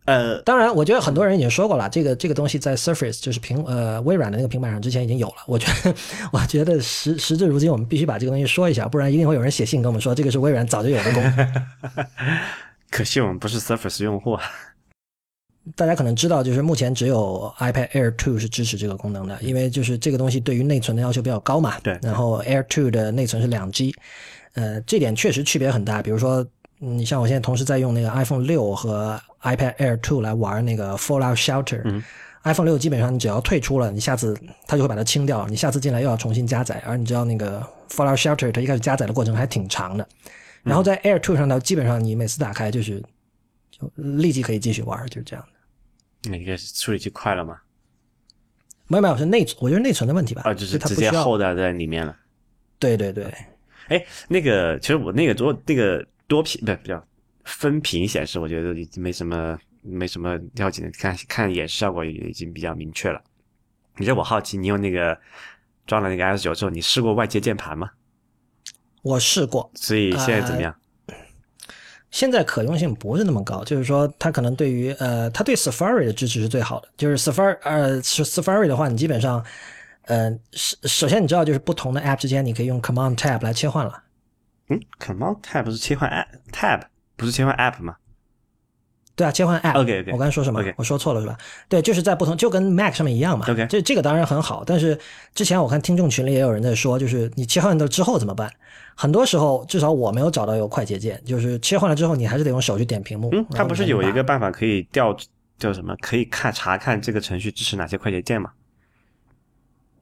[0.07, 5.35] 呃，当然，我觉得很多人已经说过了，这个这个东西在 Surface 就是平呃微软的那个平板上之前已经有了。
[5.47, 5.95] 我觉得，
[6.33, 11.53] 我觉得时时至如今，我们必须把这个东西说一下，不然一定会有人写信跟我们说这个是微软早就有的功能。
[12.91, 14.43] 可惜我们不是 Surface 用户啊。
[15.77, 21.79] 大家可能知道，就是目前只有 iPad Air 2是支持这个功能的，因为就是这个东西对于内存的要求比较高嘛。
[21.81, 23.95] 对然后 Air 2的内存是两 G，
[24.55, 26.03] 呃，这点确实区别很大。
[26.03, 26.45] 比如说，
[26.81, 31.83] 嗯你像我现在同时在用那个 iPhone 六和 iPad Air 2来玩那个 Fallout Shelter。
[31.85, 32.03] 嗯
[32.43, 34.35] iPhone 六基本上你只要退出了，你下次
[34.67, 36.83] 它就会把它清掉，你下次进来又要重新加载。
[36.87, 40.09] 而你知道那个 Fallout Shelter 它一开始加载的过程还挺长的，
[40.63, 42.99] 然后在 Air 2上呢，基本上你每次打开就是
[43.71, 45.49] 就立即可以继续玩，就是这样的。
[46.25, 47.59] 那应该是处理器快了吗？
[48.87, 50.43] 没有没有，是内存，我觉得内存的问题吧。
[50.45, 51.12] 啊，就是直它不需要。
[51.12, 52.16] 接后代在里面了。
[52.79, 53.25] 对对对，
[53.87, 57.07] 哎，那个其实我那个多那个多屏不是比较
[57.45, 63.23] 分屏显示，我觉得已经没什么没什么要紧的，看看演示效果也已经比较明确了。
[63.97, 65.16] 你这我好奇，你用那个
[65.87, 67.91] 装了那个 S 九之后，你试过外接键盘吗？
[69.03, 70.75] 我试过，所以现在怎么样？
[72.11, 76.89] 现在可用性不是那么高，就是说它可能对于呃，它对 Safari 的支持是最好的。
[76.97, 79.45] 就是 Safari 呃 Safari 的话，你基本上
[80.07, 84.03] 呃首首先你知道就是不同的 App 之间你可以用 Command Tab 来切换了。
[84.69, 86.83] 嗯，Command Tab 是切换 App Tab
[87.17, 87.97] 不是切换 App 吗？
[89.21, 89.79] 对啊，切换 App。
[90.12, 91.37] 我刚才说什么我说错了是吧？
[91.68, 93.45] 对，就是在不同，就跟 Mac 上面一样嘛。
[93.51, 94.99] OK 这这个当然很好，但是
[95.35, 98.51] 之前我看听众群里也有人在说，就是你切换了之后怎么办？
[98.95, 103.29] 很多时候，至少我没有找到有快捷键，就是切换了之后，你还是得用手去点屏幕。
[103.33, 105.14] 嗯，它不是有一个办法可以调
[105.59, 105.95] 叫什么？
[106.01, 108.51] 可以看查看这个程序支持哪些快捷键吗？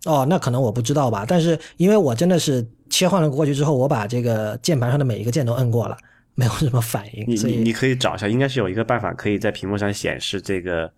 [0.04, 5.96] 哦，那可能我不知道吧，但是因为我真的是切换了过去之后，我把这个键盘上的每一个键都摁过了，
[6.38, 10.88] 没有什么反应，你你你可以找一下，应该是有一个办法可以在屏幕上显示这个，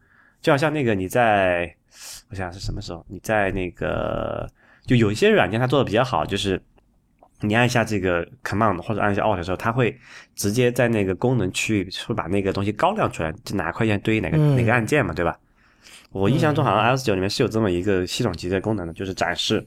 [0.42, 1.74] 就好像那个你在，
[2.28, 3.02] 我想想是什么时候？
[3.08, 4.46] 你在那个
[4.84, 6.62] 就有一些软件它做的比较好，就是
[7.40, 9.98] 你按一下这个 Command 或者按一下 Alt 的时候，它会
[10.34, 15.40] 直接在那个功能区域会把那个东西高亮出来，就哪个快捷对应哪个、嗯哪个按键嘛，对吧？
[16.10, 19.66] 我印象中好像 iOS 九里面是有这么一个系统级的功能的，就是展示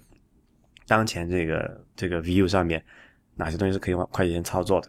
[0.85, 2.83] 当前这个这个 View 上面
[3.37, 4.87] 哪些东西是可以往快捷键操作的。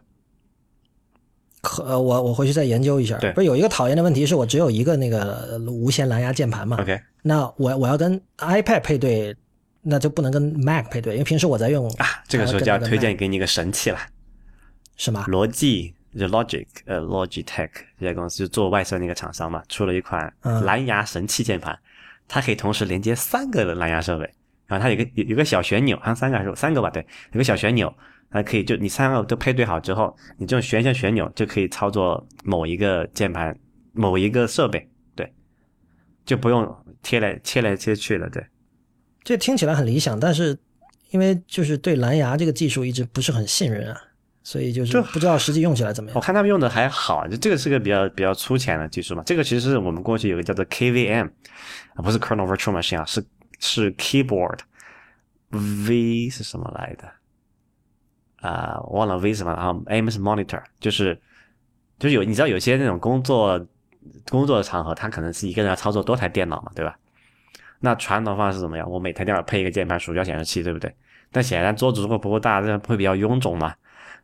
[1.65, 3.19] 可呃我我回去再研究一下。
[3.19, 9.35] 对不是有一个讨厌的问题是我只有一个那个无线蓝牙键盘嘛 OK 那我我要跟 iPad 配对，
[9.83, 13.99] 那就不能跟 Mac 配对，因为平时我在用啊，这个时候就要推荐给你一个神器了。
[14.97, 15.25] 是吗？
[15.27, 21.77] 罗技就 Logic 呃 Logitech 这家公司就做外设那个厂商嘛，出了一款嗯蓝牙神器键盘，
[22.29, 24.31] 它可以同时连接三个的蓝牙设备，
[24.67, 26.89] 然后它有个有有个小旋钮，好像三个还是三个吧？
[26.91, 27.93] 对，有个小旋钮，
[28.35, 33.57] 它可以就你三个都配对好之后，你这种旋一下旋钮就可以操作某一个键盘
[33.93, 35.33] 某一个设备，对，
[36.27, 38.45] 就不用贴来切来切去了，对。
[39.23, 40.59] 这听起来很理想，但是
[41.11, 44.01] 因为就是对蓝牙这个技术一直不是很信任啊，
[44.43, 46.17] 所以就是这不知道实际用起来怎么样。
[46.17, 49.23] 我看他们用的还好，就这个是个比较比较粗浅的技术嘛。
[49.25, 51.31] 这个其实是我们过去有个叫做 KVM
[51.95, 53.25] 啊，不是 Kernel Virtual Machine 啊，是
[53.61, 54.59] 是 Keyboard
[55.51, 57.09] V 是什么来的？
[58.49, 61.19] 啊、我忘了 V 什么了，然后 M 是 Monitor，就是
[61.99, 63.67] 就是有你知道有些那种工作
[64.29, 66.97] 工作的场合，他可能是一个人要操作多台电脑嘛，对吧？
[67.81, 68.91] 那传统方式怎么样？
[68.91, 70.95] 我每台电脑配一个键盘、鼠标、显示器，对不对？
[71.33, 73.75] 但显然桌子如果不够大，这样会比较臃肿嘛。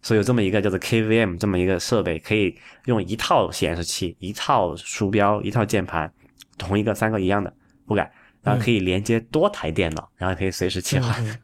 [0.02, 2.56] 所以有这么一个叫做 KVM 这么一个设备，可以
[2.86, 6.10] 用一套显示器、一套鼠标、一套键盘，
[6.56, 7.52] 同一个三个一样的
[7.86, 8.10] 不改，
[8.42, 11.40] 然后可以连接多台电脑，然后可以随时切换。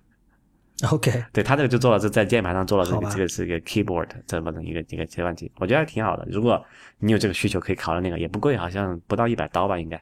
[0.91, 6.27] OK，对他这个就做了，是在键盘上做了这个这个是一个 keyboard 这么的一个一个切换器，我觉得还挺好的。
[6.31, 6.63] 如果
[6.99, 10.01] 你有这个需求，可以考虑那个，也不贵，好像不到一百刀吧，应该。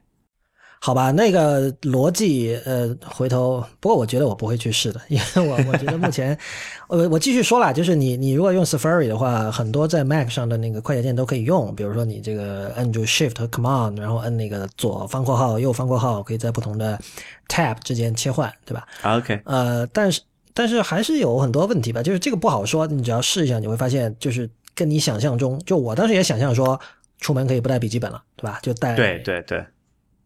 [0.80, 6.38] 好吧，那个逻辑，呃，回头，不过我觉得我不会去试的，因为我我觉得目前，
[6.88, 17.00] 我我继续说啦，就是你你如果用 Safari 的话，很多在 Mac 上的那个快捷键都可以用，比如说你这个摁住 Shift 和 Command，然后摁那个左方括号、右方括号，可以在不同的
[17.48, 18.86] Tab 之间切换，对吧？
[19.00, 20.20] 啊 OK，呃，但是
[20.55, 26.80] 但是还是有很多问题吧，就是这个不好说，你只要试一下，你会发现，就是跟你想象中，就我当时也想象说，
[27.18, 28.61] 出门可以不带笔记本了，对吧？
[28.62, 29.64] 就带对对对，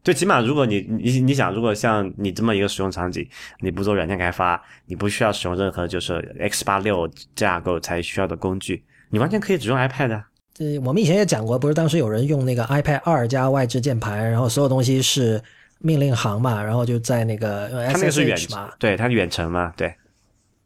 [0.05, 3.27] 最起码如果你你你想，如果像你这么一个使用场景，
[3.61, 10.29] 你不做软件开发，你不需要使用任何就是 x 八六架构才需要的工具，你完全可以只用 iPad 啊。
[10.59, 15.43] 呃，我们以前也讲过，不是当时有人用那个 iPad 二加外置键盘，然后所有东西是
[15.79, 19.95] 命令行嘛，然后就在那个用它那个是远 SSH 嘛，对，它是远程嘛，对。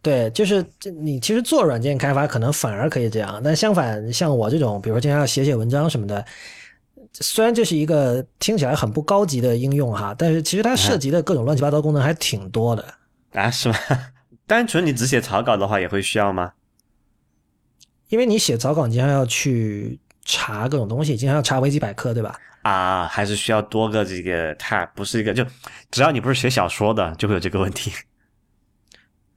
[0.02, 6.24] 对，就是这你其实做软件开发可能反而可以这样，但相反，像我这种，比如说经常要写写文章什么的，
[7.12, 12.84] 虽然这是一个听起来很不高级的应用哈，但是其实它涉及的各种乱七八糟功能还挺多的。
[13.32, 13.76] 啊，是吗？
[14.44, 16.52] 单纯你只写草稿的话，也会需要吗？
[18.08, 22.36] 因为你写草稿，你经常要去查各种东西，经常要查维基百科，对吧？
[22.62, 25.46] 啊，还是需要多个这个 tab，不是一个就
[25.90, 27.92] 只要你不是写小说的，就会有这个问题。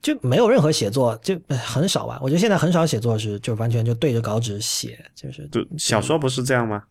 [0.01, 2.19] 就没有任何写作，就呃很少吧。
[2.21, 6.83] 我觉得现在很少写作是就完全就对着稿纸写，就是就小说不是这样吗？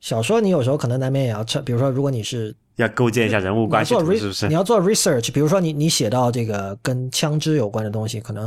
[0.00, 4.54] 小说你有时候可能难免也要，比如说如果你是要构建一下人物关系你要做图，是不是你？
[4.54, 8.46] 要做 research，比如说你你写到这个跟枪支有关的东西，可能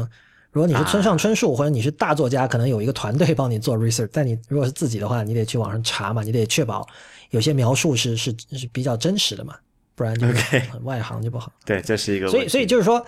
[0.51, 6.85] 如果你是村上春树、或者你是大作家，可能有一个团队帮你做 research，但你如果是自己的话，你得去网上查嘛，你得确保
[7.29, 9.55] 有些描述是是是比较真实的嘛，
[9.95, 10.27] 不然就
[10.71, 11.51] 很外行就不好。
[11.63, 12.37] 对，这是一个问题。
[12.37, 13.05] 所以所以就是说，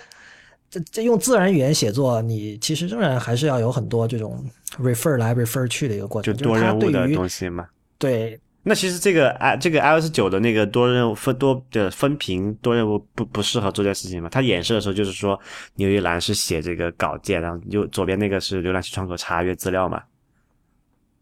[0.77, 4.43] 这这用自然语言写作，你其实仍然还是要有很多这种
[4.77, 7.67] refer 来 refer 去的一个过程，就多任务的东西嘛。
[7.97, 14.27] 对那其实这个 i 这个 iOS 九的那个多任务分多的分屏多任务不不适合做这件事情嘛？
[14.29, 15.39] 它演示的时候就是说，
[15.75, 20.03] 你有一栏是写这个稿件，然后右左边那个是浏览器窗口查阅资料嘛。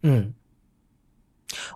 [0.01, 0.33] 嗯，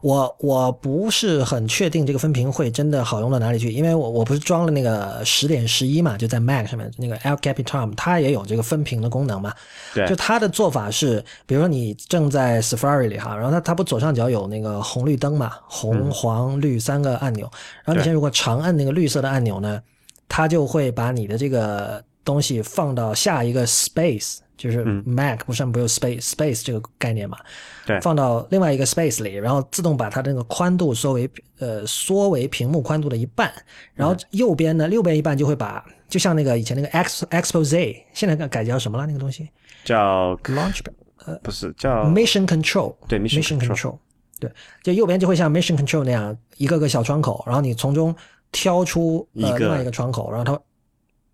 [0.02, 9.54] 我我不是很确定这个分屏会真的好用到哪里去，因为我我不是装了那个十点十一嘛，就在 Mac 上面那个 El Capitan，它也有这个分屏的功能嘛。
[9.94, 17.50] 对就它的做法是，比如说你正在 Safari 里哈，然后它它不左上角有那个红绿灯嘛，红、黄、绿三个按钮，
[17.84, 19.82] 然后你对现在如果长按那个绿色的按钮呢，
[20.28, 27.38] 它就会把你的这个东西放到下一个 space，就是嗯 Mac 不上面不有 space space 这个概念嘛？
[27.90, 28.00] 对。
[28.02, 31.28] 放到另外一个 space 里，然后自动把它的那个宽度缩为
[31.58, 33.52] 呃缩为屏幕宽度的一半，
[33.96, 39.50] 然后右边呢右边一半就会把就像那个以前那个 X expose，现在改改叫什么了那个东西？
[39.84, 40.82] 叫 launch
[41.26, 43.98] 呃不是叫 mission control 对 mission control
[44.40, 44.52] 对，
[44.84, 48.16] 就右边就会像 mission control 那样一个个小窗口，然后你从中
[48.52, 50.62] 挑出一个呃另外一个窗口，然后它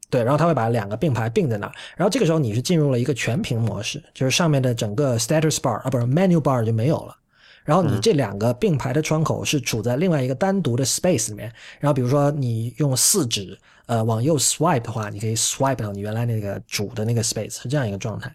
[0.09, 7.15] 对，然后它会把两个并排并在那儿，然后这个时候你是进入了一个全屏模式，就是上面的整个 status bar 啊不是 menu bar 就没有了。
[7.63, 11.51] 然后你这两个并排的窗口是处在另外一个单独的 space 里面。
[11.79, 18.31] 然后比如说你用四指呃往右 swipe 的话，你可以 swipe 到你原来那个主的那个 space 是这样一个状态。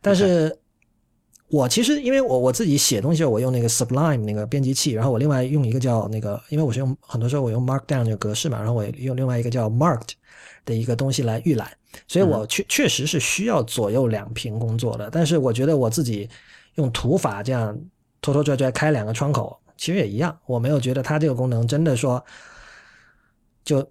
[0.00, 0.52] 但是
[1.52, 10.12] 我其实因为我我自己写东西，我用那个 Sublime 那个编辑器，然后我另外用一个叫那个，因为我是用很多时候我用 Markdown 这个格式嘛，然后我用另外一个叫 Marked
[10.64, 11.70] 的一个东西来预览，
[12.08, 15.10] 所以我确确实是需要左右两屏工作的。
[15.12, 16.26] 但是我觉得我自己
[16.76, 17.78] 用图法这样
[18.22, 22.24] 拖拖拽拽开两个窗口，其实也一样，我没有觉得它这个功能真的说
[23.62, 23.86] 就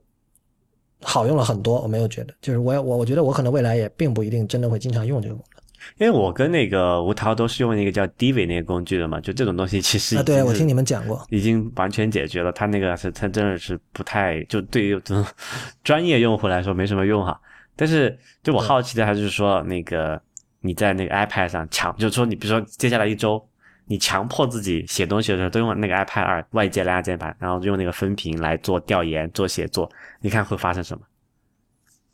[1.03, 5.51] 好用了很多，我没有觉得，就是我我我觉得我可能未来也并不一定真的会经常用这个功能。
[5.98, 11.26] 因为我跟那个吴涛都是用那个叫 Divi 那个工具的嘛，就这种东西其实啊，对，我听你们讲过。
[11.30, 12.52] 已经完全解决了。
[12.52, 15.26] 他那个是他真的是不太就对于这种
[15.84, 17.40] 专业用户来说没什么用哈。
[17.76, 20.22] 但是就我好奇的还是说，那个
[20.60, 23.44] 你在那个 iPad 上强，就是说你比如说接下来一周，
[23.86, 31.04] 你强迫自己写东西的时候都用那个 iPad 二外接蓝牙键盘，然后用那个分屏来做调研、做写作，你看会发生什么？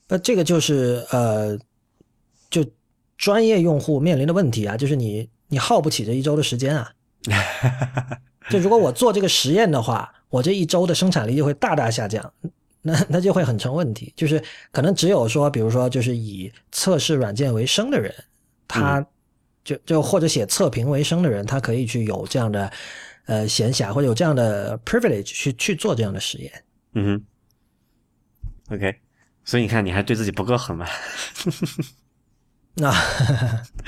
[0.08, 1.58] 那这个就是呃，
[2.50, 2.64] 就
[3.18, 6.92] 专业用户面临的问题啊，就是你你耗不起这一周的时间啊。
[8.50, 12.34] 就如果我做这个实验的话，我这一周的生产力就会大大下降，
[12.82, 14.14] 那那就会很成问题。
[14.16, 14.42] 就是
[14.72, 18.14] 可能只有说，比如说就是以测试软件为生的人，
[18.66, 19.06] 他
[19.66, 22.72] 就就或者写测评为生的人，他可以去有这样的
[23.26, 26.64] 呃闲暇或者有这样的 privilege 去去做这样的实验。
[26.94, 27.20] 嗯
[28.70, 28.96] 哼，OK，
[29.44, 30.88] 所以你看，你还对自己不够狠嘛？
[32.80, 32.94] 那、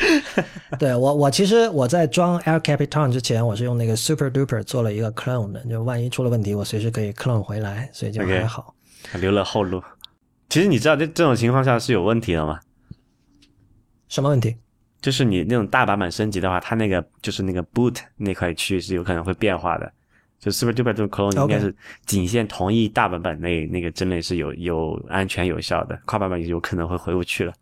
[0.79, 8.73] 对我我其实我在装 Air Capitan 之前，我是用那个 Super Duper 做了一个 clone 的，就万一出了问题，我随时可以 clone 回来，所以就还好。
[9.07, 9.81] 还留了后路。
[10.49, 12.59] 其实你知道这这种情况下是有问题的吗？
[14.07, 14.57] 什么问题？
[15.01, 19.91] 就是你那种大版本升级的话，它那个就是那个 boot 那块区域是有可能会变化的。
[20.39, 21.75] 就 Super Duper 这种 clone 应该是
[22.07, 27.53] 仅限同一大版本那那个之类是有有安全有效的，跨版本有可能会回不去了。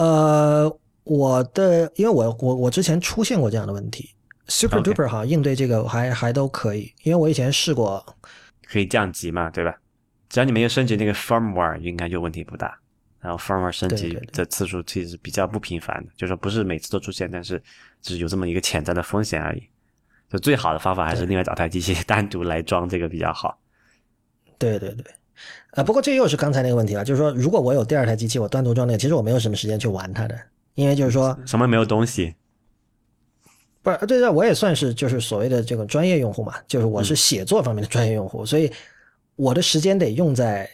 [0.00, 4.08] 呃，我的，因为我我我之前出现过这样的问题
[4.48, 8.02] ，Super Duper 哈应对这个还还都可以，因为我以前试过，
[8.66, 9.78] 可以降级嘛，对吧？
[10.30, 12.74] 只要你没有升级那个 firmware，应该就问题不大。
[13.20, 17.62] 然后 firmware 升级的次数其实比较不频繁的，就是说不是每次都出现，但是
[18.00, 19.62] 只是有这么一个潜在的风险而已。
[20.30, 23.60] 就最好的方法还是另外找台机器单独来装这个比较好。
[24.56, 25.04] 对对对，
[25.72, 30.36] 呃，不过这又是刚才那个问题了，就是说，如果我有第二台机器，我单独装那个，其实我没有什么时间去玩它的，
[30.74, 32.34] 因为就是说，什么没有东西？
[33.80, 38.68] 不是，对对，我也算是就是所谓的这个专业用户嘛，就是我嗯是写作方面的专业用户，所以
[39.36, 40.68] 我的时间得用在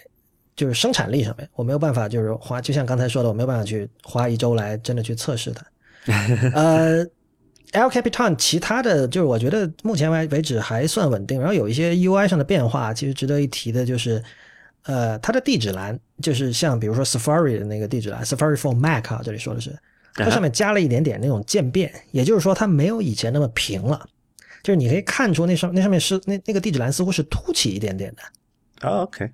[0.56, 5.66] 就是生产力上面，我没有办法就是花，就像刚才说的，我没有办法去花一周来真的去测试它。
[6.54, 7.04] 呃
[7.72, 14.22] ，El Capitan 其他的就是我觉得目前为为止还算稳定，然后有一些 UI 上的变化，其实值得一提的就是。
[14.86, 19.76] 呃，它的地址栏就是像比如说 Safari 的那个地址栏，Safari for Mac 啊，这里说的是，
[20.14, 24.08] 它上面加了一点点那种渐变，也就是说它没有以前那么平了，
[24.62, 29.28] 就是你可以看出那上那上面是那那个地址栏似乎是凸起一点点的，啊，OK，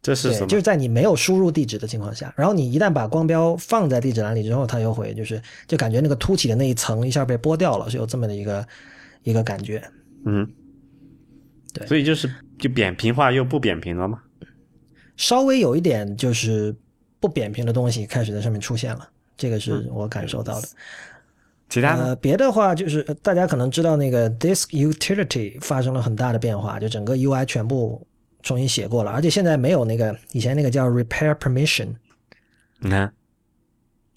[0.00, 0.46] 这是什，么？
[0.46, 8.66] 就是在你没有输入地址的情况下，然后你一旦把光标放在地址栏里之后，它又会就是就感觉那个凸起的那一层一下被剥掉了，是有这么的一个
[9.24, 9.82] 一个感觉。
[10.24, 10.48] 嗯，
[11.74, 14.22] 对所以就是就扁平化又不扁平了吗？
[15.20, 16.74] 稍微有一点就是
[17.20, 19.06] 不扁平的东西开始在上面出现了，
[19.36, 20.68] 这个是我感受到的。
[21.68, 22.04] 其他呢？
[22.06, 28.06] 呃，别的话就是呃大家可能知道那个 Disk Utility 发生了很大的变化，就整个 UI 全部
[28.42, 31.88] 重新写过了，而且现在没有那个以前那个叫 Repair Permission，
[32.78, 33.12] 你看，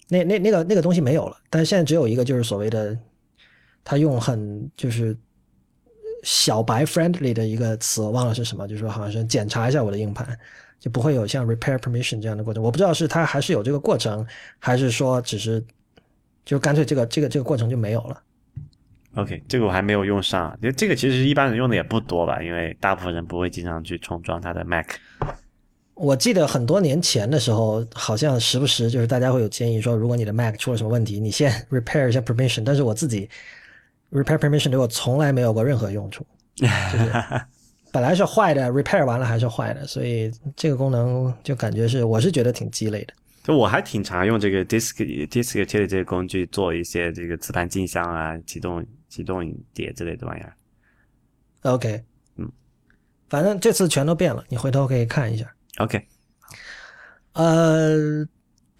[0.08, 2.98] 那那那个那个东西没有了，但是现在只有一个就是所谓的，
[3.84, 5.14] 他用很就是
[6.22, 10.26] 小白 friendly 的一个词，我忘了是什么，就是说好像是检查一下我的硬盘，
[10.84, 12.62] 就不会有像 repair permission 这样的过程。
[12.62, 14.26] 我不知道是它还是有这个过程，
[14.58, 15.64] 还是说只是
[16.44, 18.22] 就干脆这个这个这个过程就没有了。
[19.14, 24.86] OK，这个我还没有用上，因为这个其实一般人用的也不多吧，因为大部分人不会经常去重装他的 Mac。
[25.94, 32.62] 我记得很多年前的时候，好像时不时就是大家会有建议说，如果你的 Mac 出了什么问题，你先 repair 一下 permission。
[32.62, 33.26] 但是我自己
[34.12, 36.26] repair permission 对我从来没有过任何用处，
[36.56, 37.10] 就是
[37.94, 43.14] 本来是坏的，repair 完了还是坏的，所以这个功能就感觉是我是觉得挺鸡肋的。
[43.44, 44.96] 就我还挺常用这个 Disk
[45.28, 50.52] Disk Utility 这个工具做一些这个磁盘镜像啊、启动启动碟之类的玩意儿。
[51.62, 52.02] OK，
[52.36, 52.50] 嗯，
[53.28, 55.46] 反正这次全都变了，你回头可以看一下。
[55.76, 56.04] OK，
[57.34, 58.26] 呃，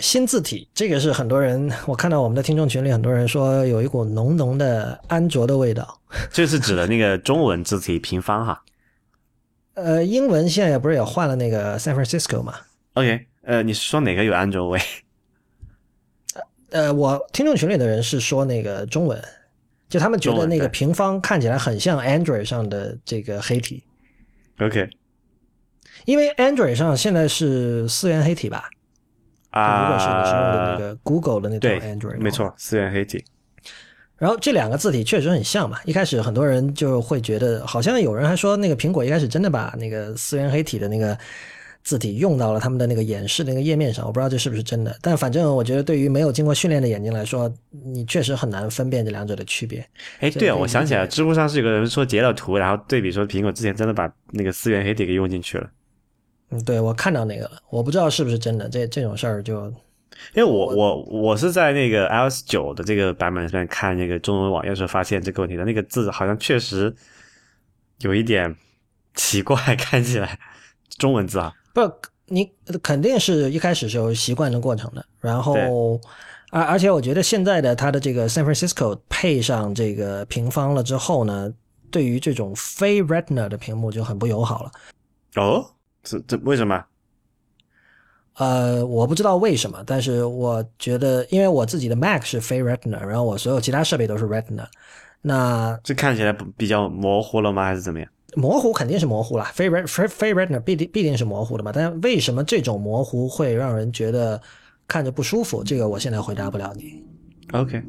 [0.01, 6.01] 新字体这个是很多人，我看到我们的听众群里很多人说有一股浓浓的安卓的味道。
[6.33, 8.61] 这是指的那个中文字体平方哈。
[9.75, 12.55] 呃，英文现在也不是也换了那个 San Francisco 吗
[12.95, 14.81] ？OK，呃，你是说哪个有安卓味？
[16.71, 19.23] 呃，我听众群里的人是说那个中文，
[19.89, 23.85] 就他们觉得那个平方看起来很像 Android 上的这个黑体
[24.59, 24.89] ，OK
[26.05, 28.69] 因为 Android 上现在是四元黑体吧？
[29.51, 33.25] 啊如果是你是用的那啊，个 Google 的那种对 Android，，没错，四元黑体。
[34.19, 41.19] 然后这两个字体确实很像嘛，一开始很多人就会觉得，好像有人还说那个苹果一开始真的把那个思源黑体的那个
[41.83, 49.87] 字体用到了他们的那个演示的那个页面上，我不知道这是不是真的，但反正我觉得对于没有经过训练的眼睛来说，你确实很难分辨这两者的区别。
[50.21, 55.69] 哎，对啊，我想起来，知乎上是有个人说截了图，然后对比说苹果之前真的把那个思源黑体给用进去了。
[56.51, 59.71] 嗯，对我看到那个了，我不知道是不是真的，这这种事儿就
[60.35, 66.95] 因为我我我是在那个 iOS 九的这个版本上面看那个中文网页时候发现这个问题的，那个字好像确实
[68.01, 68.55] 有一点
[69.15, 70.39] 奇怪， 看起来
[70.99, 71.81] 中文字啊，不，
[72.27, 72.51] 你
[72.83, 76.01] 肯定是一开始是有习惯的过程的，然后，
[76.51, 81.53] 而而且我觉得现在的它的这个 San Francisco 配上这个平方了之后呢，
[81.91, 84.73] 对于这种非 Retina 的屏幕就很不友好了。
[85.37, 85.65] 哦，
[86.03, 86.85] 这这为什么？
[88.37, 94.67] 呃，我不知道为什么，但是我觉得，因为我自己的 Mac 是非 Retina，然后我所有其他设备都是 Retina，
[95.23, 97.65] 那这看起来不比较模糊了吗？
[97.65, 98.09] 还是怎么样？
[98.37, 101.71] 模糊肯定是模糊了，非 Ret 非非 retina 必定必定是模糊的嘛。
[101.73, 104.41] 但为什么这种模糊会让人觉得
[104.89, 105.63] 看着不舒服？
[105.63, 107.01] 这个我现在回答不了你。
[107.53, 107.81] OK，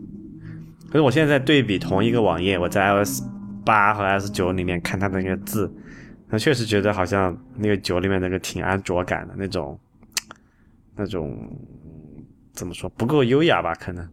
[0.91, 3.23] 可是我现在在对比同一个网页，我在 iOS
[3.65, 5.73] 八和 iOS 九里面看它的那个字，
[6.29, 9.79] 那确实觉得好像那个九里面那个挺安卓感的那种，
[10.95, 11.37] 那种
[12.53, 13.73] 怎么说不够优雅吧？
[13.75, 14.07] 可能。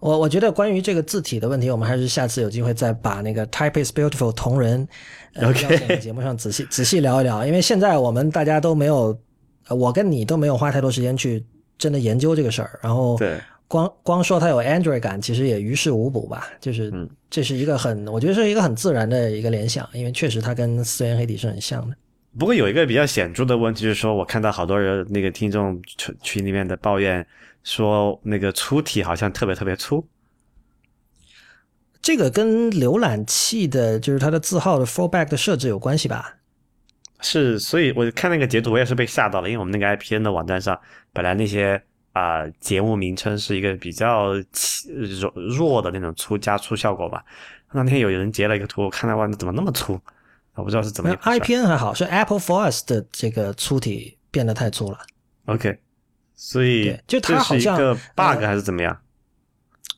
[0.00, 4.86] 我我觉得关于这个字体的问题，我们还是下次有机会再把那个 Type is Beautiful 同人
[5.34, 9.16] 邀请到节目上仔细 仔细聊一聊，因为现在我们大家都没有，
[9.68, 11.44] 呃我跟你都没有花太多时间去
[11.78, 13.38] 真的研究这个事儿，然后对，
[13.68, 16.48] 光光说它有 Android 感，其实也于事无补吧。
[16.60, 21.94] 就是嗯这是一个很，我觉得是一个很自然的一个联想，因为确实它跟四元黑体是很像的。
[22.38, 27.26] 不过有一个比较显著的问题，就是说我看到好多人那个听众群群里面的抱怨，
[27.64, 30.06] 说那个粗体好像特别特别粗。
[32.00, 36.36] 这个跟浏览器的，就是它的字号的 fallback 的设置有关系吧？
[37.20, 40.80] 是，所以我看那个截图，我也是被吓到了，因为我们那个 IPN 的网站上，
[41.12, 47.22] 本来那些啊、节目名称是一个比较轻弱弱的那种粗加粗效果吧。
[47.72, 50.00] 那天有人截了一个图，我看到哇，那怎么那么粗？
[50.54, 51.40] 我不知道是怎么一回事。
[51.40, 54.98] IPN 还好，是 Apple for Us 的这个粗体变得太粗了。
[55.46, 55.78] OK，
[56.34, 58.96] 所以就它好像是一个 bug 呃还是怎么样？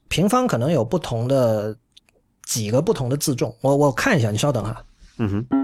[0.08, 1.76] 平方可能有不同的
[2.44, 4.84] 几个不同的自重，我我看一下，你稍等哈。
[5.18, 5.61] 嗯哼，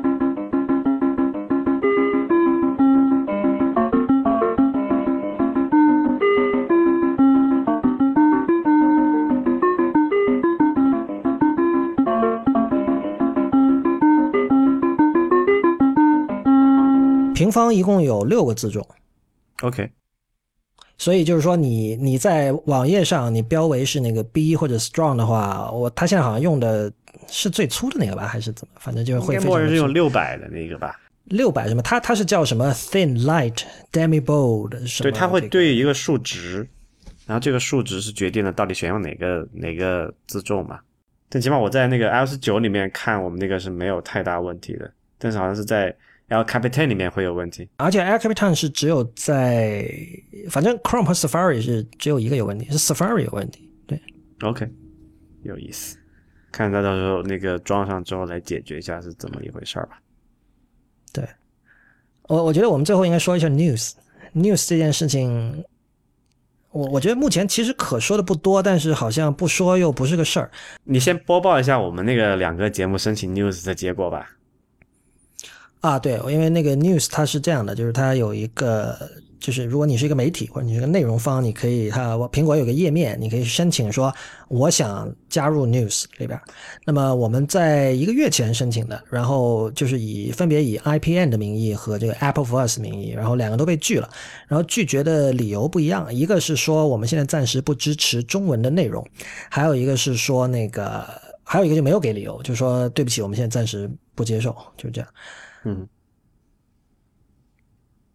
[17.48, 18.86] 平方一共有六个字重
[19.62, 19.90] ，OK，
[20.98, 26.92] 所以就是说你你在网页上你标为是那个 B 或者 strong 的话，我它现在好像用的
[27.26, 28.74] 是最粗的那个吧，还是怎么？
[28.78, 31.00] 反正就是应会默认是用的六百的那个吧？
[31.24, 31.80] 六百什么？
[31.80, 35.10] 它它是叫什么 thin light demi bold 什么？
[35.10, 36.68] 对，它会对一个数值，
[37.24, 40.78] 然后这个数值是决定了到底选用哪个哪个字重嘛。
[41.30, 45.96] 但起码我在那个 iOS 九里面看，我们那个是没有太大问题的，但是好像是在
[46.28, 47.68] L Capitan 里面会有问题。
[47.76, 49.90] 而且 Air Capitan 是只有在，
[50.50, 53.70] 反正 Chrome 和 Safari 是只有一个有问题，是 Safari 有问题。
[53.86, 54.00] 对
[54.42, 54.68] ，OK，
[55.42, 55.96] 有意思，
[56.52, 60.00] 看他到时候那个装上之后来解决一下是怎么一回事儿吧。
[62.28, 63.92] 我我觉得我们最后应该说一下 news
[64.34, 65.64] news 这件事情，
[66.70, 70.50] 我我觉得目前其实可说的不多，但是好像不说又不是个事儿。
[70.84, 74.30] 你先播报一下我们那个两个节目申请 news 的结果吧。
[75.80, 78.98] 啊，对，因为那个 news 它是这样的，就是它有一个，
[79.38, 84.12] 就是如果你是一个媒体或者你是个内容方，你可以它苹果有个页面，你可以申请说
[84.48, 86.36] 我想加入 news 里边。
[86.84, 94.10] 那么我们在一个月前申请的，然后就是以分别以 IPN 的名义和这个 Apple for Us 名义，然后两个都被拒了。
[94.48, 99.06] 然后拒绝的理由不一样，一个是说我们现在暂时不支持中文的内容，
[99.48, 101.06] 还有一个是说那个，
[101.44, 105.08] 还有一个就没有给理由，就是说对不起，我们现在暂时不接受，就是这样。
[105.64, 105.88] 嗯，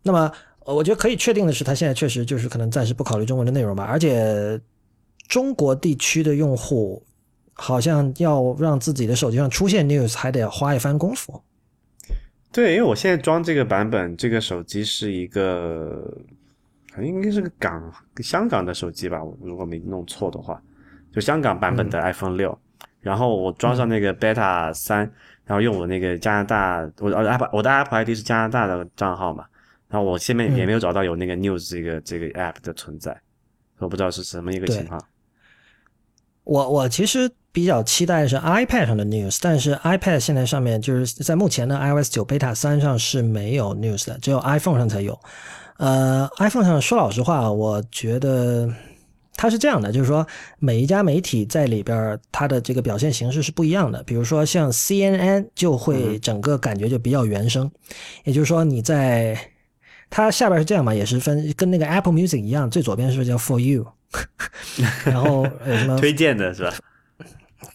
[0.02, 0.32] 那么，
[0.66, 4.60] 呃我觉得可以确定的是，它现在确实就是可能暂时不考虑中文的内容吧，而且
[5.28, 7.06] 中国地区的用户
[7.54, 11.42] 好像要让自己的手机上出现 news 还得花一番功夫。
[12.52, 16.04] 对，因为我现在装这个版本，这个手机是一个，
[16.92, 20.62] 好像应该是个港香港的手机吧，我如果没弄错的话，
[21.12, 22.56] 就香港版本的 iPhone 六、
[23.00, 25.12] 然后我装上那个 Beta 三、
[25.46, 29.46] 然后用我那个加拿大，我的 App 我的 Apple ID 是加拿大的账号嘛，
[29.90, 33.20] 然后我现在也没有找到有那个 News 这个、这个 App 的存在，
[33.80, 35.02] 我不知道是什么一个情况。
[36.46, 45.18] 我我其实比较期待是 iPad 上的 news，但是 iPad 现在上面就是在目前的 iOS 九 Beta 三上是没有 news 的，只有 iPhone 上才有。
[45.78, 48.70] 呃，iPhone 上说老实话，我觉得
[49.36, 50.26] 它是这样的，就是说
[50.60, 54.02] 每一家媒体在里边它的这个表现形式是不一样的。
[54.04, 57.70] 比如说像 CNN 就会整个感觉就比较原生，
[58.24, 59.38] 也就是说你在
[60.10, 63.88] 它下边是这样嘛，也是分跟那个 Apple Music 一样，最左边是不是叫 For You？
[65.06, 66.74] 然后有什么 推荐的是吧？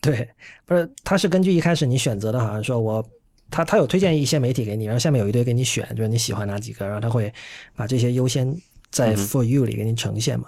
[0.00, 0.28] 对，
[0.64, 3.04] 不是，它是根据一开始你选择的，好像说我，
[3.50, 7.32] 他他有推荐一些媒体给你，然后下面有一堆给你选，就是你喜欢哪几个，然后他会
[7.74, 8.56] 把这些优先
[8.90, 10.46] 在 For You 里给你呈现嘛。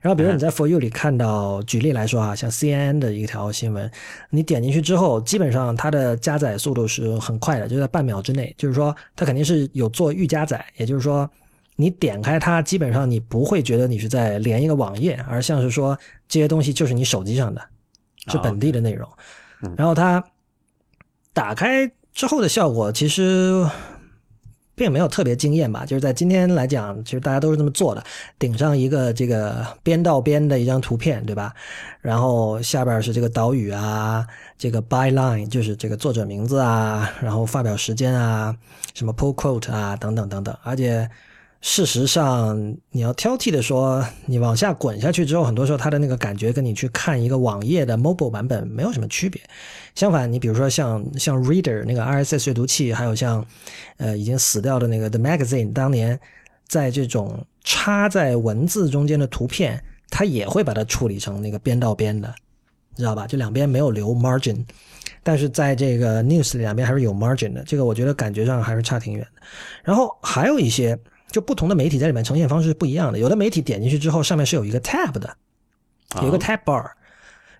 [0.00, 3.90] 然后比如你在 For You 里看到，举例来说啊，像 CNN 的一条新闻，
[4.30, 11.28] 你点进去之后，基本上它的加载速度是很快的，就在半秒之内，就是说它肯定是有做预加载，也就是说。
[11.80, 15.96] 你点开它，基本上你不会觉得你是在连一个网页，而像是说
[16.28, 17.62] 这些东西就是你手机上的，
[18.26, 19.08] 是本地的内容。
[19.76, 20.24] 然后它
[21.32, 23.64] 打开之后的效果其实
[24.78, 28.04] 并没有特别惊艳吧，就是在今天来讲，其实大家都是这么做的，
[28.38, 31.52] 顶上一个这个边到边的一张图片，对吧？
[32.00, 34.24] 然后下边是这个岛屿啊，
[34.56, 38.56] 这个 byline 就是这个作者名字啊，然后发表时间啊，
[38.94, 41.10] 什么 pull quote 啊，等等等等，而且。
[41.60, 42.56] 事实上，
[42.92, 49.42] 你要挑剔的说，你往下滚下去之后，很多时候它的那个感觉跟你去看一个网页的 mobile 版本没有什么区别。
[49.96, 53.44] 相反，你比如说像像 Reader 那个 RSS 阅读器，还有像
[53.96, 56.18] 呃已经死掉的那个 The Magazine，当年
[56.68, 62.32] 在这种插在文字中间的图片，它也会把它处理成那个边到边的，
[62.94, 63.26] 你知道吧？
[63.26, 64.64] 就两边没有留 margin，
[65.24, 67.64] 但是在这个 News 两边还是有 margin 的。
[67.64, 69.42] 这个我觉得感觉上还是差挺远的。
[69.82, 70.96] 然后还有一些。
[71.30, 73.18] 就不同的媒体在里面呈现方式是不一样的。
[73.18, 75.36] 有的媒体点进去之后，上面是有一个 tab 的，
[76.22, 76.90] 有一个 tab bar。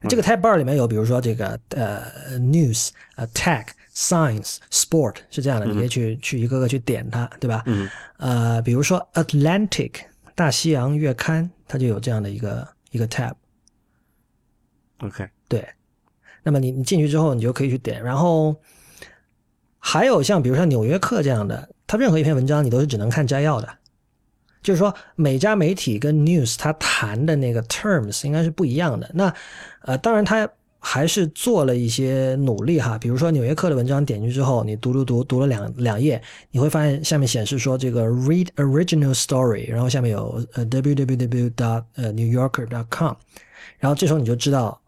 [0.09, 7.63] 这个 tab bar 里面有，比如说这个呃 news、呃 tech、science、sport 是这样的，你可以去去一个个去点它，对吧？
[7.67, 7.89] 嗯。
[8.17, 9.93] 呃，比如说 Atlantic
[10.35, 13.33] 大西洋月刊，它就有这样的一个一个 tab。
[14.99, 15.29] OK。
[15.49, 15.69] 对。
[16.43, 18.03] 那么你你进去之后，你就可以去点。
[18.03, 18.57] 然后
[19.79, 21.69] 还有像比如像纽约客这样的。
[21.89, 23.69] 它任何一篇文章，你都是只能看摘要的，
[24.63, 29.11] 就是说每家媒体跟 news 它谈的那个 terms 应该是不一样的。
[29.15, 29.35] 那
[29.81, 43.15] 呃，当然它还是做了一些努力哈，比如说《纽约客》的文章点进去之后，你读读读读了两两页，你会发现下面显示说这个 read original story，然后下面有呃 www dot 呃 newyorker dot com，
[43.79, 44.81] 然后这时候你就知道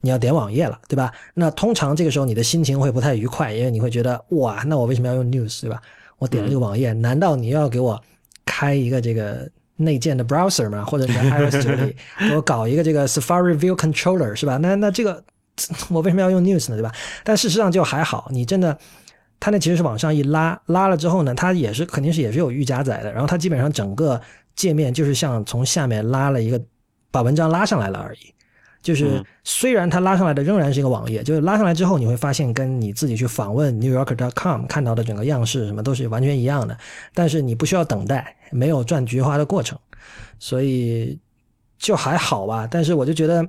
[0.00, 1.12] 你要点网页了，对吧？
[1.34, 5.80] 那通常这个时候你的心情会不太愉快，因为你会觉得哇，那我为什么要用 news，对吧？
[6.18, 8.00] 我点了这个网页，难道你要给我
[8.44, 10.84] 开一个这个内建的 browser 吗？
[10.84, 14.56] 或者在 iOS 这里给我搞一个这个 Safari View Controller 是吧？
[14.56, 15.22] 那那这个
[15.88, 16.76] 我为什么要用 News 呢？
[16.76, 16.92] 对吧？
[17.24, 18.76] 但事实上就还好，你真的，
[19.38, 24.20] 它那其实是往上一拉，拉了之后呢，它也是肯定是也是有预加载的，然后它基本上整个
[24.56, 26.60] 界面就是像从下面拉了一个
[27.10, 28.34] 把文章拉上来了而已。
[28.80, 36.78] 就是虽然它拉上来的仍然是一个网页，就是拉上来之后你会发现跟你自己去访问 newyorker.com 看到的整个样式什么都是完全一样的，
[37.12, 39.76] 但是你不需要等待，没有转菊花的过程，
[40.38, 41.18] 所以
[41.76, 42.68] 就还好吧。
[42.70, 43.46] 但是我就觉得，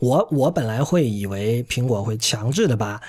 [0.00, 3.00] 我我本来会以为苹果会强制的把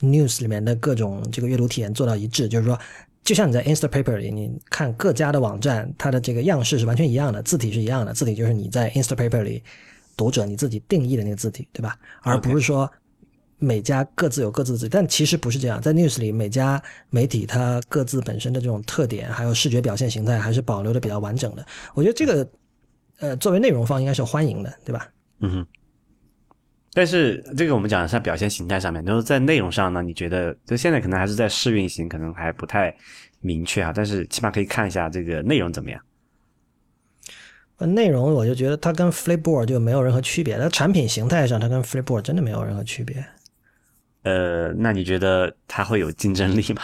[0.00, 2.76] news 里面的各种这个阅读体验做到一致，就是说，
[3.22, 9.62] 就像你在 Instapaper 里你看各家的网站，它的这个样式是完全一样的，字体是一样的，字体就是你在 Instapaper 里。
[10.16, 11.98] 读者你自己定义的那个字体，对吧？
[12.22, 12.90] 而不是说
[13.58, 15.80] 每家各自有各自的字，但其实不是这样。
[15.80, 21.64] 在 news 里，每家媒体它各自本身的这种特点，还有视觉表现形态，还是保留的比较完整的。
[21.94, 22.50] 我觉得这个，
[23.18, 25.08] 呃，作为内容方应该是欢迎的，对吧？
[25.40, 25.66] 嗯哼。
[26.96, 32.94] 但是这个我们讲的是表现形态上面，就是在内容上呢，你觉得就现在可能还是在试运行，可能还不太
[33.40, 33.92] 明确啊。
[33.92, 36.00] 但是起码可以看一下这个内容怎么样。
[37.78, 43.26] 内容我就觉得它跟 Flipboard 就没有任何区别，它产品形态上它跟 Flipboard 真的没有任何区别。
[44.22, 46.82] 呃，那你觉得它会有竞争力吗？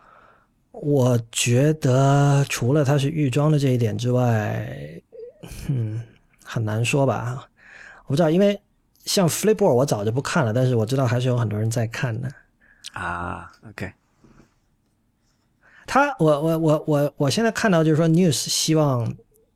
[0.72, 4.70] 我觉得除了它是预装的这一点之外，
[5.68, 6.00] 嗯，
[6.44, 7.48] 很难说吧。
[8.04, 8.60] 我不知道，因为
[9.04, 12.30] 像 Flipboard 我早就不看了，但是我知道还是有很多人在看的。
[12.92, 13.92] 啊，OK。
[15.86, 19.12] 他，我我我我我现在看到就是说 News 希望。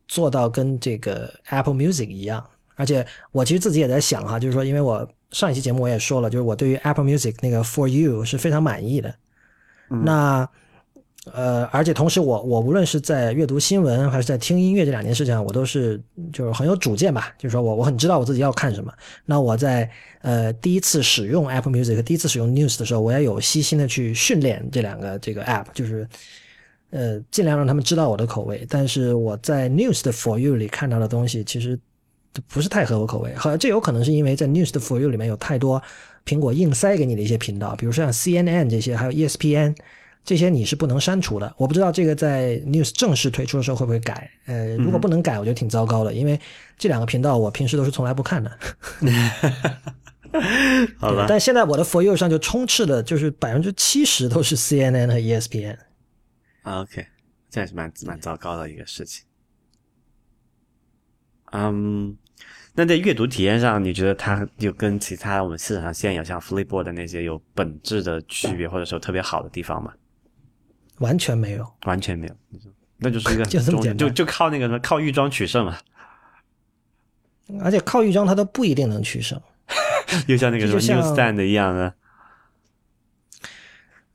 [0.06, 2.44] 做到跟这个 Apple Music 一样，
[2.76, 9.14] 而且我其实自己也在想哈，就是说，因为我上一期节目我也说了，就是我对于 Apple Music 那个 For You 是非常满意的。
[9.88, 10.48] 那
[11.32, 16.00] 呃，而且同时我我无论是在阅读新闻还是在听音乐这两件事情上，我都是
[16.32, 18.92] 就是很有主见吧，就是说我我很知道我自己要看什么。
[19.24, 19.90] 那我在
[20.20, 26.06] 呃第一次使用 Apple Music 第一次使用 News 的时候，我也有悉心的去训练这两个这个 App，就是。
[26.94, 31.76] 呃，尽量让他们知道我的口味，但是我在 News 的 For You 里看到的东西，其实
[32.46, 33.34] 不是太合我口味。
[33.34, 35.82] 好，这有可能是因为在 News 的 For You 里面有太多
[36.24, 39.74] 苹果硬塞给你的一些频道，比如说像 CNN 这些，还有 ESPN
[40.24, 41.52] 这些，你是不能删除的。
[41.56, 44.30] 我不知道这个在 News 正式推出的时候会不会改。
[44.46, 46.38] 呃，如果不能改，我觉得挺糟糕的，因为
[46.78, 48.50] 这两个频道我平时都是从来不看的。
[50.98, 51.26] 好吧。
[51.28, 55.76] 但现在我的 For You 上就充斥的，就是百分之七十都是 CNN 和 ESPN。
[56.64, 57.06] OK，
[57.48, 59.24] 这也是蛮蛮糟糕的一个事情。
[61.52, 62.16] 嗯，
[62.74, 69.92] 那在阅读体验上，你觉得它有跟其他我们市场上现有像 Flipboard 的那些有本质的区别，或者说特别好的地方吗？
[70.98, 72.34] 完全没有，完全没有，
[72.96, 75.76] 那就是一个 就这么简单，就就靠那个什么靠预装取胜嘛。
[77.60, 79.40] 而且靠预装它都不一定能取胜，
[80.26, 81.94] 又像那个什么 Newsstand 一样的。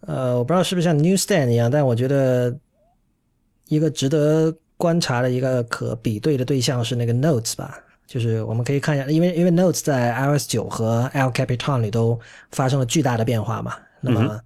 [0.09, 2.57] 呃，我不知道是不是像 Newsstand 一样，但我觉得
[3.67, 7.77] 一个值得观察的一个可比对的对象是那个 Notes 吧。
[8.07, 12.19] 就是我们可以看一下，因为因为 Notes 在 iOS 九和 El Capitan 里都
[12.51, 13.75] 发生了巨大的变化嘛。
[14.01, 14.41] 那么，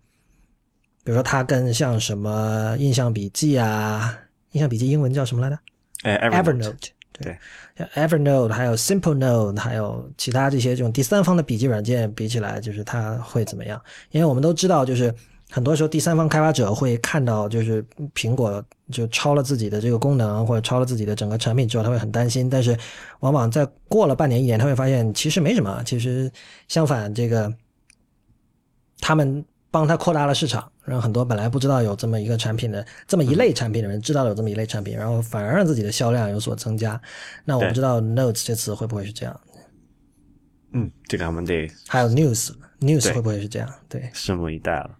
[1.05, 4.19] 比如说它跟像什么印象笔记啊，
[4.51, 5.57] 印象笔记英文叫什么来着？
[6.03, 6.89] 哎，Evernote。
[7.13, 7.37] 对
[7.95, 13.81] ，Evernote 还有 Simple Note，还有其他这些这种第三方的笔记软件比起来，就是它会怎么样？
[14.11, 15.13] 因为我们都知道，就是
[15.53, 17.85] 很多时候第三方开发者会看到，就是
[18.15, 22.49] 苹果就超了自己的这个功能，或者超了自己的整个产品之后，他会很担心。
[22.49, 22.75] 但是
[23.19, 26.31] 往往在过了半年一年，他会发现其实没什么，其实
[26.67, 27.53] 相反，这个
[28.99, 29.45] 他们。
[29.73, 37.01] 帮他扩大了市场，让很多本来不知道有这么一个产品的这么一类产品的人知道有这么一类产品，然后反而让自己的销量有所增加。
[37.43, 39.41] 那我不知道 Notes 这次会不会是这样？
[40.73, 43.67] 嗯，这个我们得还有 News，News 会不会是这样？
[43.89, 44.91] 对，拭目以待了。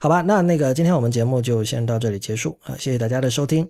[0.00, 3.68] 好吧，那那个今天我们节目就先到这里结束啊，谢谢大家的收听。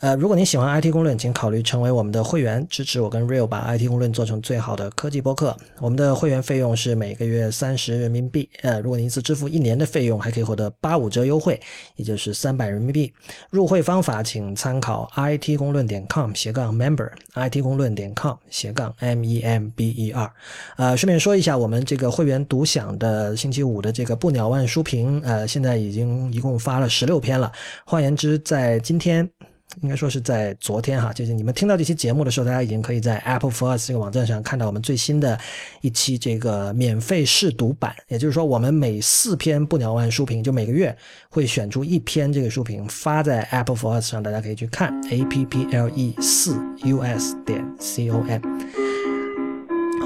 [0.00, 5.56] 呃，如果您喜欢 IT 公论，请考虑成为我们的会员，支持我跟 Real 把 IT 公论做成最好的科技播客。
[5.80, 8.46] 我们的会员费用是每个月三十人民币。
[8.60, 11.58] 呃，如果您一次支付一年的费用，还可以获得八五折优惠，
[11.94, 13.10] 也就是三百人民币。
[13.48, 20.30] 入会方法请参考 IT 公论点 com 斜杠 member，IT 公论点 com 斜杠 m e m b e r。
[20.76, 27.50] 呃，顺便说一下，我们这个会员独享的星期五的这个不鸟万书评，呃，现在已经一共发了十六篇了。
[27.86, 29.26] 换言之，在今天。
[29.82, 35.38] 应该说是在昨天哈，就是你们听到这期节目的时候，大家已经可以在 Apple for Us 这个网站上看到我们最新的
[35.82, 37.94] 一期这个免费试读版。
[38.08, 40.96] 也就是说，我们每四篇不鸟万书评，就每个月
[41.28, 48.24] 会选出一篇这个书评发在 Apple for Us 上，大家可以去看 A P P L E 四 U S 点 C O
[48.26, 48.85] M。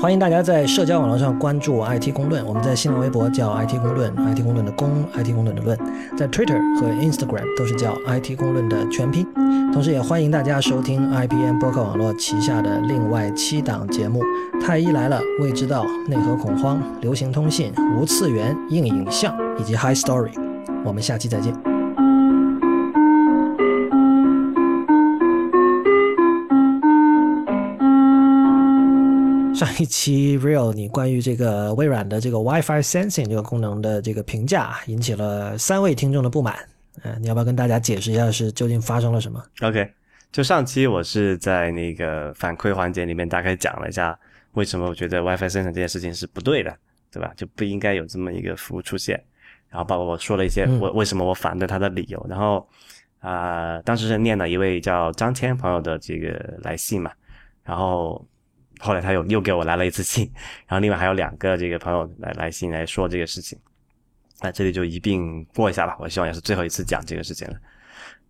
[0.00, 5.78] 欢迎大家在社交网络上关注 IT 公论，我们在新浪微博叫 IT 公论，IT 公论的公，IT 公论的论，
[6.16, 9.26] 在 Twitter 和 Instagram 都是叫 IT 公论的全拼。
[9.74, 14.22] 同时也欢迎大家收听 IPN 播客网络旗下的另外七档节目：
[14.58, 20.32] 太医来了、未知道、内核恐慌、流行通信、无次元、硬影像以及 High Story。
[20.82, 21.79] 我们下期再见。
[29.52, 36.56] 上一期 Real 你关于这个微软的这个 WiFi Sensing 这个功能的这个评价，引起了三位听众的不满。
[37.02, 39.86] 嗯，你要不要跟大家解释一下是究竟发生了什么？OK，
[40.32, 44.18] 就上期我是在那个反馈环节里面大概讲了一下，
[44.52, 46.74] 为什么我觉得 WiFi Sensing 这件事情是不对的，
[47.12, 47.30] 对吧？
[47.36, 49.22] 就不应该有这么一个服务出现。
[49.68, 52.24] 然后包括我说了一些我为什么我反对它的理由。
[52.30, 52.66] 然后
[53.18, 57.10] 啊，当时是念了一位叫张谦朋友的这个来信嘛，
[57.62, 58.24] 然后。
[58.80, 60.24] 后来他又又给我来了一次信，
[60.66, 63.58] 然后另外还有两个这个朋友来来信来说这个事情，
[64.40, 65.96] 那这里就一并过一下吧。
[66.00, 67.54] 我希望也是最后一次讲这个事情了。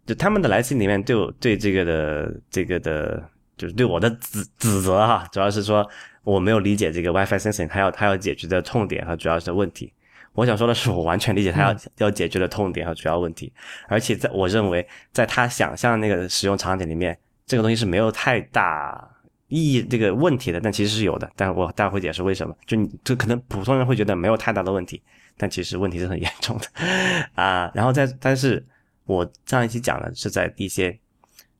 [0.04, 3.22] 就他们的来信里面对我对这个的这个的，
[3.56, 5.88] 就是对我的指指责哈，主要是说
[6.24, 9.92] 我没有理解这个 WiFi sensing 他要他要解决的痛点和主要的问题。
[10.32, 13.52] 我想说的是，我完全理解他要要解决的痛点和主要问题，
[13.88, 17.16] 而且在我认为在他想象那个使用场景里面，
[17.46, 19.08] 这个东西是没有太大。
[19.50, 22.56] 意义这个问题的，但其实是有的，但我待会解释为什么。
[22.66, 25.02] 就你这可能普通人会觉得没有太大的问题，
[25.36, 26.66] 但其实问题是很严重的
[27.34, 27.70] 啊。
[27.74, 28.64] 然后在，但是
[29.04, 30.96] 我上一期讲的是在一些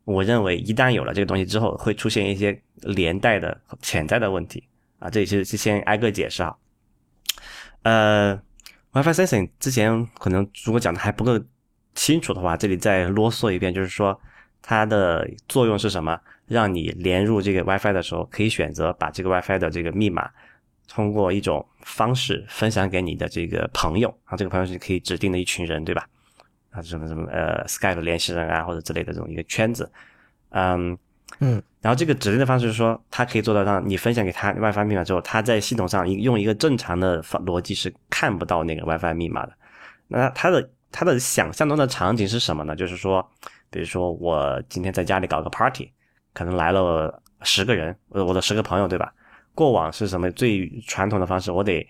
[0.05, 4.63] 我认为一旦有了这个东西之后，会出现一些连带的潜在的问题
[5.01, 5.11] 啊。
[5.11, 6.57] 这里是先挨个解释啊。
[7.83, 8.41] 呃
[8.93, 11.41] ，WiFi sensing 之前可能如果讲的还不够
[11.95, 14.19] 清楚的话，这里再啰嗦一遍，就是说
[14.63, 16.17] 它的作用是什么？
[16.51, 20.29] 让你连入这个 WiFi 的时候，可以选择把这个 WiFi 的这个密码
[20.89, 26.05] 通过一种方式分享给你的这个朋友啊，这个朋友是可以指定的一群人，对吧？
[26.73, 29.89] 啊，什么什么呃，Skype 联系人啊，或者之类的这种一个圈子，
[30.49, 30.99] 嗯
[31.39, 39.53] 嗯，然后这个指定的方式是说，它可以做到让你分享给他 WiFi 密码之后，他在系统上一用一个正常的逻辑是看不到那个 WiFi 密码的。
[40.09, 42.75] 那他的他的想象中的场景是什么呢？
[42.75, 43.25] 就是说，
[43.71, 45.93] 比如说我今天在家里搞个 party。
[46.33, 49.13] 可能来了十个人，呃，我的十个朋友，对吧？
[49.55, 51.51] 过往是什么最传统的方式？
[51.51, 51.87] 我得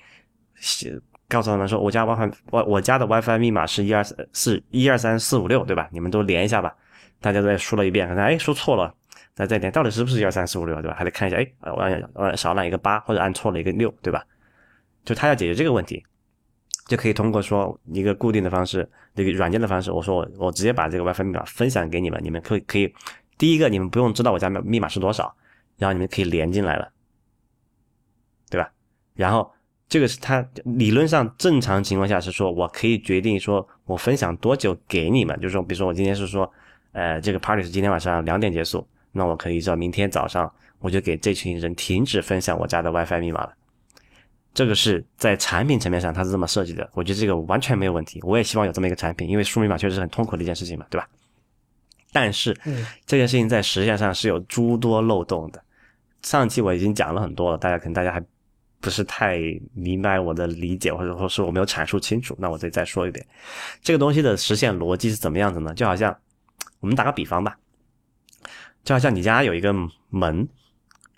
[0.57, 0.99] 写
[1.29, 4.03] 告诉他们说，我家 WiFi，我我家的 WiFi 密码是一二
[4.33, 5.89] 四一二三四五六，对吧？
[5.93, 6.75] 你们都连一下吧。
[7.21, 8.93] 大家再说了一遍，可能哎说错了，
[9.35, 10.97] 再再连，到底是不是一二三四五六，对吧？
[10.97, 14.25] 还得看一下，哎，我按我少按一个八，或者按错了一个六，对吧？
[15.05, 16.03] 就他要解决这个问题，
[16.87, 22.93] 就可以通过说一个固定的方式，这个软件的方式，我说我我直接把这个 WiFi 密码分享给你们，你们可以可以。
[23.41, 25.35] 第一个，你们不用知道我家密码是多少，
[25.79, 26.93] 然后你们可以连进来了，
[28.51, 28.71] 对吧？
[29.15, 29.51] 然后
[29.89, 36.53] 这个是它理论上正常情况下是说我可以决定说我分享多久给你们，就是说，比如说我今天是说，
[36.93, 43.55] 呃，这个 party 是今天晚上两点结束，那我可以知道明天早上我就给这群人停止分享我家的 WiFi 密码了。
[44.53, 48.21] 这个是在产品层面上它是这么设计的，我觉得这个完全没有问题。
[48.23, 51.09] 我也希望有这么一个产品，因为输密码确实是很痛苦的一件事情嘛，对吧？
[52.13, 52.57] 但是
[53.07, 55.63] 这件事情在实践上是有诸多漏洞的。
[56.23, 58.23] 上期我已经讲了很多了，大家可能大家还。
[58.83, 59.39] 不是太
[59.75, 63.23] 明白我的理解，或者说是我没有阐述清楚，那我再再说一遍，
[63.83, 65.75] 这个东西的实现逻辑是怎么样子呢？
[65.75, 66.19] 就好像
[66.79, 67.59] 我们打个比方吧，
[68.83, 69.71] 就好像你家有一个
[70.09, 70.49] 门，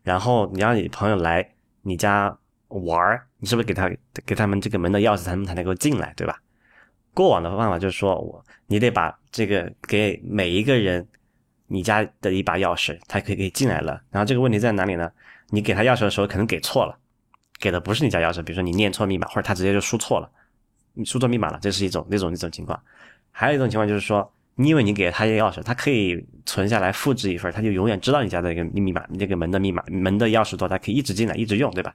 [0.02, 1.48] 然后你让你朋友来
[1.82, 2.36] 你家
[2.66, 3.88] 玩儿，你是不是给他
[4.26, 6.36] 给他们这个门的钥匙，他们才能够进来，对吧？
[7.14, 11.06] 过往的方法就是说我你得把这个给每一个人
[11.66, 14.00] 你家的一把钥匙，他可以可以进来了。
[14.10, 15.10] 然后这个问题在哪里呢？
[15.50, 16.98] 你给他钥匙的时候可能给错了。
[17.60, 20.28] 给的不是你家钥匙，比如说你念错密码，或者他直接就输错了，
[20.94, 22.78] 你输错密码了，这是一种那种那种情况。
[23.30, 31.94] 还有一种情况就是说，你以为你给了他一个钥匙，他可以存下来复制一份，他就永远知道你家的一个密码，这个门的密码，门的钥匙多，他可以一直进来一直用，对吧？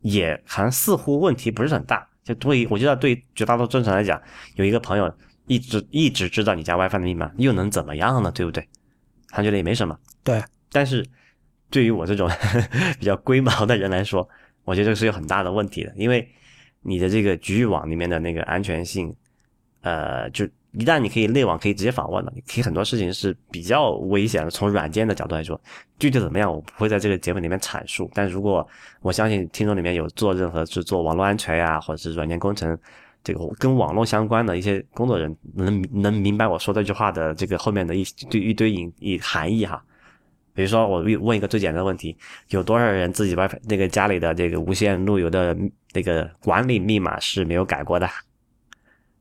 [0.00, 2.08] 也好像似乎问题不是很大。
[2.26, 4.20] 就对于我觉得对绝大多数正常来讲，
[4.56, 5.10] 有一个朋友
[5.46, 8.32] 一直一直知道你家 WiFi 的密码，又能怎么样呢？
[8.32, 8.68] 对不对？
[9.28, 9.96] 他觉得也没什么。
[10.24, 10.42] 对。
[10.72, 11.06] 但是
[11.70, 12.28] 对于我这种
[12.98, 14.28] 比较龟毛的人来说，
[14.64, 16.28] 我觉得这个是有很大的问题的，因为
[16.82, 19.14] 你的这个局域网里面的那个安全性，
[19.82, 20.44] 呃，就
[20.78, 24.50] 一旦你可以内网可以直接访问了，你可以很多事情是比较危险的。
[24.50, 25.58] 从软件的角度来说，
[25.98, 28.10] 具体怎么样我不会在这个节目里面阐述。
[28.12, 28.66] 但如果
[29.00, 32.78] 我相信听众里面有做任何是做网络安全呀，或者是软件工程，
[33.24, 39.82] 这个跟网络相关的一些工作人能能明白我说这句话的这个后面的一堆一堆隐隐含义哈。
[40.52, 42.16] 比如说，我问一个最简单的问题：
[42.48, 45.56] 有多少人自己 WiFi 那个家里的这个无线路由的
[45.92, 48.06] 那个管理密码是没有改过的？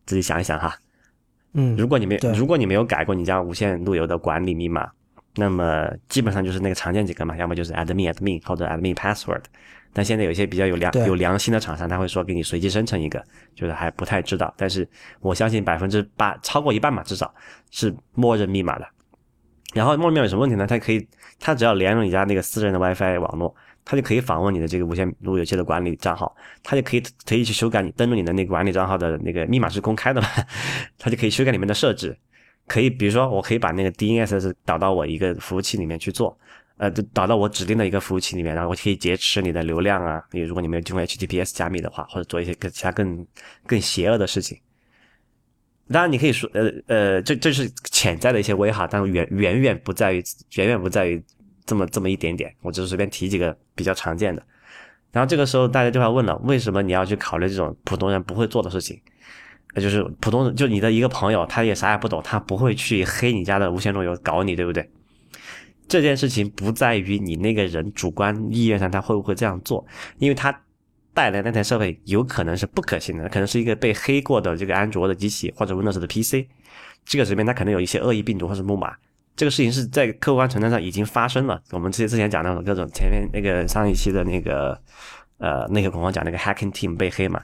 [0.05, 0.77] 自己想一想哈。
[1.57, 4.89] 嗯，如果你没如果你没有改过你家无线路由的管理密码，
[5.35, 9.41] 那么基本上就是那个常见几个嘛，要么就是 admin admin 或者 admin password。
[9.93, 13.23] 但现在有一些比较有良有良心的厂商，他会说给你随机生成一个，
[13.55, 14.53] 就是还不太知道。
[14.57, 14.85] 但是
[15.21, 17.33] 我相信百分之八超过一半嘛，至少
[17.71, 18.85] 是默认密码的。
[19.73, 20.67] 然后默认密码有什么问题呢？
[20.67, 21.07] 它可以，
[21.39, 23.55] 它只要连入你家那个私人的 WiFi 网络，
[23.85, 30.27] 它就可以访问你的这个无线路由器的管理账号，它就可以可以去修改你登录你的那个管理账号的那个密码是公开的嘛？
[30.97, 32.17] 它就可以修改里面的设置，
[32.67, 36.35] 可以比如说我可以把那个 DNS 导到我一个服务器里面去做，
[36.77, 43.25] 呃，导到我指定的一个服务器里面，然后我可以劫持你的流量啊，你如果你没有经过 HTTPS 加密的话，或者做一些更其他更
[43.67, 44.59] 更邪恶的事情。
[45.87, 50.23] 当然，你可以说，呃呃，这这是潜在的一些危害，但远远远不在于，
[50.55, 51.23] 远远不在于
[51.65, 52.53] 这么这么一点点。
[52.61, 54.41] 我只是随便提几个比较常见的。
[55.11, 58.99] 然后这个时候大家就要问了，为什么你要去考虑这种普通人不会做的事情？
[59.73, 64.89] 那就是普通人，就你的一个朋友，他也啥也不懂，他不会去黑你家的无线路由搞你，对不对？
[65.87, 69.85] 这件事情不在于你那个人主观意愿上他会不会这样做，
[70.17, 70.61] 因为他。
[71.15, 76.45] 带来那台设备有可能是不可信的，可能是一个被黑过的这个安卓的机器或者 Windows 的 PC，
[77.05, 78.93] 这个里面它可能有一些恶意病毒或者木马，
[79.35, 81.61] 这个事情是在客观存在上已经发生了。
[81.71, 84.79] 我们之前之前讲那种各种前面那个上一期的那个
[85.37, 87.41] 呃那个恐慌讲那个 Hacking Team 被黑嘛，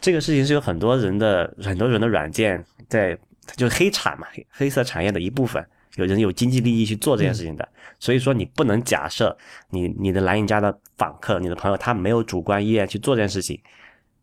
[0.00, 3.16] 这个事情是有很多人的很多人的软件在
[3.56, 5.64] 就是黑产嘛，黑色产业的一部分。
[5.96, 7.68] 有人有经济利益去做这件事情的，
[7.98, 9.36] 所以说你不能假设
[9.70, 13.60] 你你的蓝营家的访客、你的朋友他没有主观意愿去做这件事情，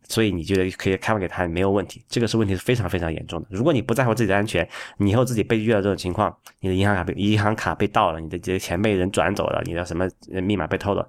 [0.08, 2.04] 所以你觉得可以开放给他没有问题。
[2.08, 3.48] 这个是问题是非常非常严重的。
[3.50, 4.68] 如果你不在乎自己的安全，
[4.98, 10.10] 你以后自己被遇到这种情况，你的银行卡被银行卡被盗了，你的这些钱被人转走了，你的什么
[10.42, 11.08] 密码被偷了，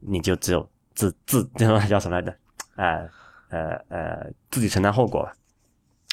[0.00, 2.34] 你就只有自自这种叫什么来着？
[2.76, 3.08] 呃
[3.50, 5.32] 呃呃，自己承担后果了。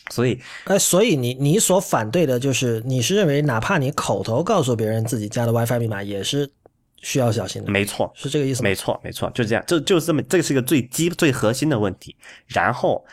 [0.10, 6.50] 所以，哎，所以你你所反对的就是，你是认为哪怕你口头告诉别人自己家的 WiFi 密码，也是
[7.02, 7.70] 需要小心的。
[7.72, 8.64] 没错，是这个意思。
[8.64, 12.16] 没错，没错，就是这样，就就是这么，这是一个最基最核心的问题。
[12.48, 13.04] 然后，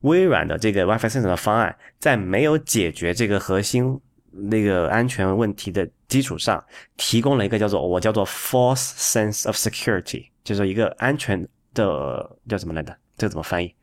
[0.00, 4.00] 微软的这个 WiFi Sensor 的方案，在没有解决这个核心
[4.30, 6.62] 那个安全问题的基础上，
[6.96, 12.94] 提供了一个叫做我叫做 false sense of security，就是一个安全的叫什么来着？
[13.16, 13.74] 这个怎么翻译？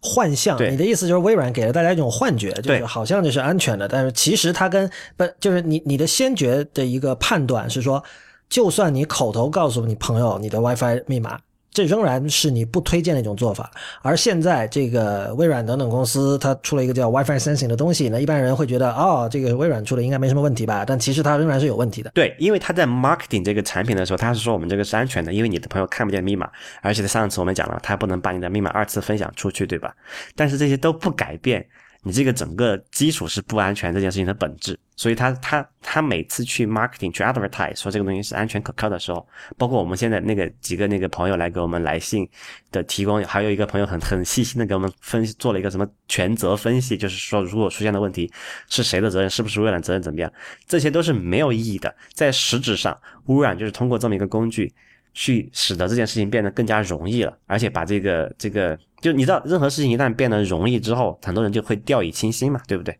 [0.00, 8.02] 幻象，你的意思就是微软给了大家一种幻觉，就是好像就是安全的，但是其实它跟不就是你你的先觉的一个判断是说，
[8.48, 11.38] 就算你口头告诉你朋友你的 WiFi 密码，
[11.70, 13.70] 这仍然是你不推荐的一种做法。
[14.02, 20.84] 而现在这个微软等等公司，它出了一个叫 WiFi Sensing 的东西，那一般人会觉得，哦，这个微软出的应该没什么问题吧？
[20.84, 22.10] 但其实它仍然是有问题的。
[22.14, 26.50] 对，因为他在 marketing 这个产品的时候，他是说我们这个是安全的，因为你的朋友看不见密码，
[26.80, 29.94] 而且上次我们讲了，他不能把你的密码二次分享出去，对吧？
[30.34, 31.66] 但是这些都不改变。
[32.08, 39.28] 你这个整个基础是不安全这件事情的本质，所以他他他每次去 marketing 去 advertise 说这个东西是安全可靠的时候，
[39.58, 42.26] 包括我们现在那个几个那个朋友来给我们来信
[42.72, 48.32] 的提供，还有一个朋友很很细心的给我们分析做了一个什么全责分析，就是说如果出现的问题
[48.70, 50.32] 是谁的责任，是不是微软责任怎么样，
[50.66, 54.72] 这些都是没有意义的，在实质上，微软就是通过这么一个工具。
[55.20, 62.96] 去使得这件事情变得更加容易了，而且把这个这个，就你知道，任何事情一旦变得容易之后，很多人就会掉以轻心嘛，对不对？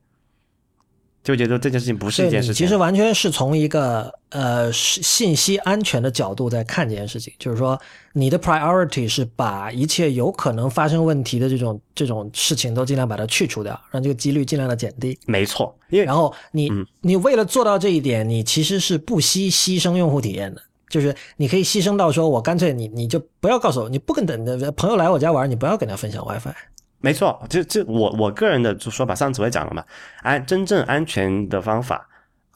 [1.23, 2.67] 就觉得这件事情不是一件事情。
[2.67, 7.81] 其实完全是从一个呃信息安全的角度在看这件事情，就是说
[8.13, 15.17] 你的 priority 是把一切有可能发生问题的这种这种事情都尽量把它去除掉，让这个几率尽量的减低。
[15.25, 16.69] 没错，因为然后你
[17.01, 20.63] 你为了做到这一点，你其实是不惜牺牲用户体验的。
[20.89, 26.53] 就是你可以牺牲到说，我干脆你你就不要告诉我，你不跟等的朋友来我家玩，你不要跟他分享 WiFi。
[27.01, 29.85] 没错，这这我我个人的就说法，上次我也讲了嘛，
[30.23, 32.09] 安真正安全的方法，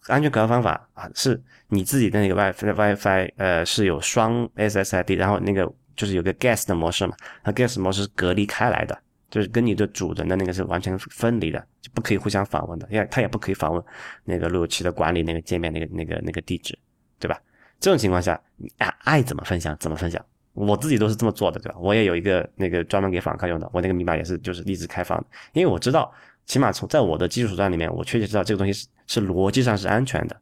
[0.09, 7.15] 安全可靠方法啊，是你自己的那个 WiFi WiFi 呃是有双 SSID，然后那个就是有个 Guest 的模式嘛，
[7.45, 8.99] 那 Guest 模式是隔离开来的，
[9.31, 13.85] 就是跟你的主人的那个是完全分离的，就不可以互相访问的，因为他也不可以访问
[14.25, 16.77] 那个路由器的管理那个界面那个那个那个地址，
[17.21, 17.39] 对吧？
[17.83, 21.77] 这种情况下，你爱爱怎么分享怎么分享，我自己都是这么做的，对吧？
[21.81, 26.15] 我也有一个那个专门给访客用的，我那个密码也是就是一直开放的，因为我知道，
[26.47, 30.41] 起码从在我的基础手段里面，我确切知道这个东西是是逻辑上是安全的。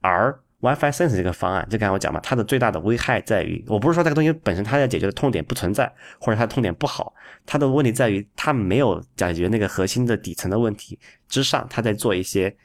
[0.00, 7.12] 而 WiFi Sense 这个方案，就刚才我讲嘛，它的最大的危害在于，我不是说这个东西本身它要解决的痛点不存在，或者它的痛点不好，
[7.44, 10.96] 它的问题在于它没有解决那个核心的底层的问题
[11.28, 12.56] 之上，它在做一些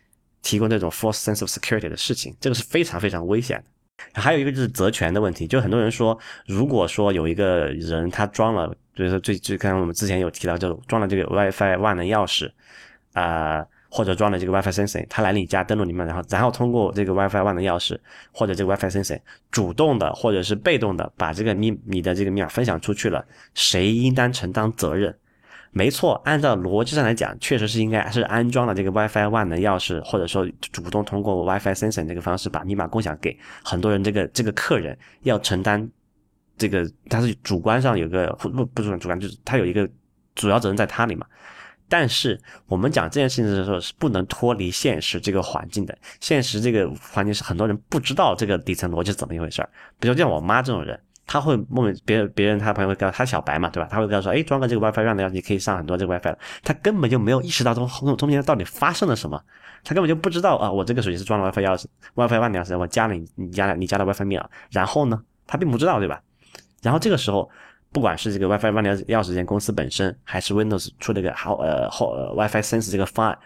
[0.44, 3.64] 提供这种 false sense of security 的事情，这个是非常非常危险的。
[4.14, 6.18] 还有一个就是责权的问题，就很多人说，
[6.48, 12.52] 如果说有一个人他装了，比如说最最刚刚我们之前有提到，就装了这个 WiFi 万能钥匙，
[13.14, 17.98] 啊，或者装了这个 WiFi Sensing，他来你家登录你们，然后然后通过这个 WiFi 万能钥匙
[18.32, 19.20] 或者这个 WiFi Sensing，
[19.50, 25.16] 主动的或者是被动的把这个密你的这个密码分享出去了，谁应当承担责任？
[25.74, 34.04] 没错，按照逻辑上来讲，确实是应该是安装了这个 WiFi 万能钥匙，或者说主动通过 WiFi Sense 这个方式把密码共享给很多人。
[34.04, 35.90] 这个这个客人要承担
[36.58, 39.90] 这个，他是主观上有个不不是主观，就是他有一个
[40.36, 41.26] 主要责任在他里嘛。
[41.88, 42.38] 但是
[42.68, 49.70] 我们讲这件事情的时候是不能脱离现实这个环境的，现实这个环境是很多人不知道这个底层逻辑是怎么一回事儿。
[50.02, 51.00] 比如像我妈这种人。
[51.32, 53.88] 他会问别人，别人他朋友会告诉他小白嘛，对吧？
[53.90, 56.38] 他会跟他说，哎，装个这个 WiFi 让的，你可以上很多这个 WiFi 了。
[56.62, 59.42] 他根本就没有意识到中中中间到底发生了什么，
[59.82, 61.86] 他根本就不知道啊，我这个手机是装了 WiFi 钥匙
[62.16, 66.22] ，WiFi 万能钥匙，我加了你你加了你加了 WiFi 密码，然后呢，他并不知道，对吧？
[66.82, 67.50] 然后这个时候，
[67.94, 73.40] 不管是这个 WiFi 万能钥匙这间公司本身，还是 Windows 出这个好呃后 WiFi Sense 这个方案，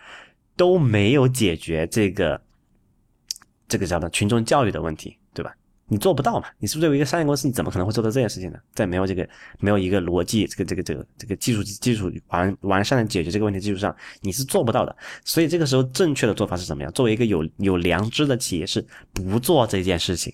[0.56, 2.42] 都没有解决这个
[3.68, 5.20] 这个叫做群众教育的问题，
[5.88, 6.48] 你做不到嘛？
[6.58, 8.58] 你是不是作为一个商业公司，你怎么可能会做到这件事情呢？
[8.74, 9.28] 在没有这个
[9.60, 14.96] 没有一个逻辑，这个这个这个这个技术基础完完善的解决这个问题基础上，你是做不到的。
[15.24, 16.92] 所以这个时候正确的做法是什么样？
[16.94, 20.34] 作为一个有有良知的企业，是不做这件事情，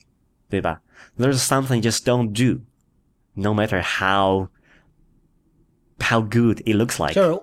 [0.50, 0.82] 对吧
[1.18, 2.62] ？There's something just don't do,
[3.34, 4.48] no matter how
[6.00, 7.14] how good it looks like。
[7.14, 7.34] 就是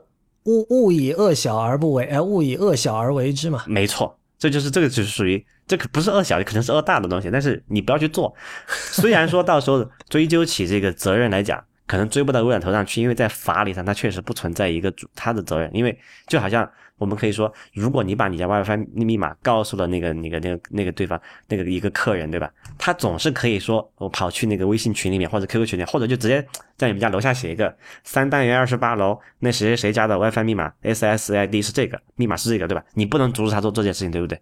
[0.45, 3.65] 勿勿以恶小而不为，哎，勿以恶小而为之嘛。
[3.67, 5.45] 没错，这就是这个就是属于。
[5.67, 8.35] 这可不是恶小，可能是恶大的东西，但是你不要去做。
[8.67, 15.71] 虽然说到时候追究起这个责任来讲，可能追不到微软头上去，因为在法理上它确实不存在一个主他的责任。
[15.75, 16.67] 因为就好像
[16.99, 22.53] 我们可以说，如果你把你家 WiFi 密码告诉了那个那个那个那个对方那个一个客人，对吧？
[22.77, 26.47] 他总是可以说我跑去那个微信群里面或者 QQ 群里，或者就直接
[26.77, 32.85] 在你们家楼下写一个三单元二十八楼那谁谁谁家的 WiFi 密码 SSID 是这个密码是这个，对吧？
[32.95, 34.41] 你不能阻止他做这件事情，对不对？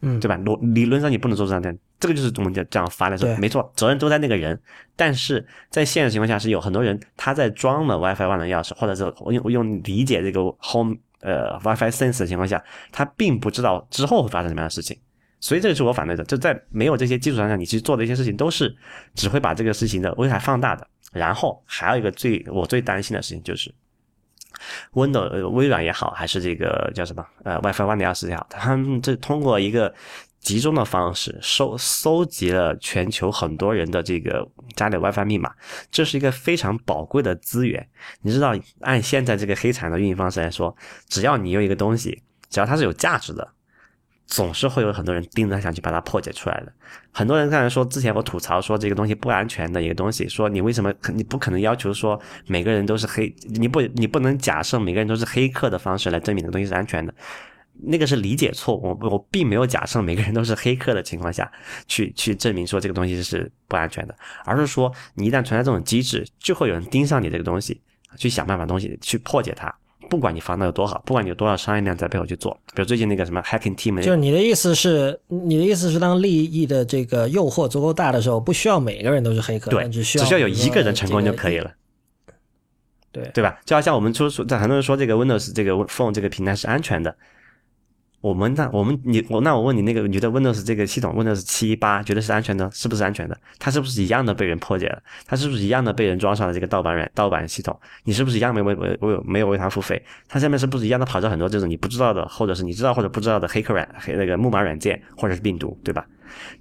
[0.00, 0.38] 嗯，对吧？
[0.38, 4.60] 逻理论上你不能做这样的，这个就是我们讲这样发来说，没错，责任都在那个人。
[4.94, 12.62] 但是在现实情况下，是有很多人他在装了 WiFi 万能钥匙，或者是用用理解这个 Home 呃 WiFi Sense 的情况下，
[12.92, 14.98] 他并不知道之后会发生什么样的事情。
[15.40, 18.74] 所以这个是我反对的，就在没有这些基础上，你去做的一些事情都是
[19.14, 20.86] 只会把这个事情的危害放大的。
[21.12, 23.74] 然后还有一个最我最担心的事情就是。
[24.94, 29.94] Windows 微软也好，还是这个叫什么呃 WiFi 万能钥匙也好，他们这通过一个
[30.40, 35.52] 集中的方式收搜集了全球很多人的这个家里 WiFi 密码，
[35.90, 37.86] 这是一个非常宝贵的资源。
[38.22, 40.74] 你知道，按现在这个黑产的运营方式来说，
[41.08, 43.46] 只要你有一个东西，只要它是有价值的，
[44.26, 46.72] 总是会有很多人盯着想去把它破解出来的。
[47.10, 57.12] 很多人刚才说，之前我吐槽说这个东西不安全的一个东西，说你为什么你不可能要求说每个人都是黑，你不你不能假设每个人都是黑客的方式来证明这个东西是安全的。
[57.80, 61.50] 那个是理解错误，我我并没有假设每个人都是黑客的情况下
[61.86, 64.14] 去去证明说这个东西是不安全的，
[64.44, 67.80] 而是说你一旦存在这种机制，就会有人盯上你这个东西，
[68.16, 69.74] 去想办法东西去破解它。
[70.10, 81.70] 不管你防的有多好，不管你有多少商业量在背后去做，比如最近那个什么 hacking team，就是你的意思是，你的意思是，当利益的这个诱惑足够大的时候，不需要每个人都是黑客，对，只需要只需要有一个人成功就可以了。
[83.12, 83.58] 对对吧？
[83.66, 87.14] 就好像我们说说，在很多人说这个 Windows 这个 Phone 这个平台是安全的，
[88.20, 93.38] 我们那我们你我那我问你，那个你觉得 Windows 这个系统 Windows 七八觉得是安全的，是不是安全的？
[93.58, 95.00] 它是不是一样的被人破解了？
[95.24, 97.78] 它是不是一样的被人装上了这个盗版软盗版系统？
[98.02, 100.02] 你是不是一样没为为为没有为它付费？
[100.26, 106.04] 它下面是不是一样的跑着很多这种你不知道的，或者是你知道或者不知道的黑客软黑那个木马软件或者是病毒，对吧？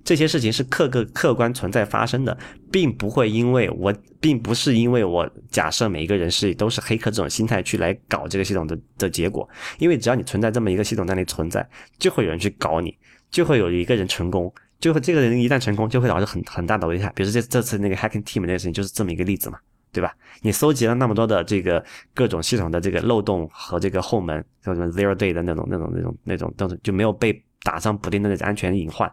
[0.03, 2.37] 这些事情是客个客观存在发生的，
[2.71, 9.47] 并不会因为我，并不是因为我假设每一个人是都是黑客这种心态去来搞这个系统的的结果，
[9.79, 11.67] 因为只要你存在这么一个系统在那里存在，
[11.99, 12.97] 就会有人去搞你，
[13.29, 17.11] 就会有一个人成功，就会这个人一旦成功，就会导致很很大的危害。
[17.15, 19.57] 比如说这这次那个 hacking team 那个事情就是这么一个例子嘛，
[19.91, 20.13] 对吧？
[20.41, 21.83] 你搜集了那么多的这个
[22.13, 29.11] 各种系统的这个漏洞和这个后门，叫什么 zero day 的那种那种那种那种那种就没有被打上补丁的那种安全隐患。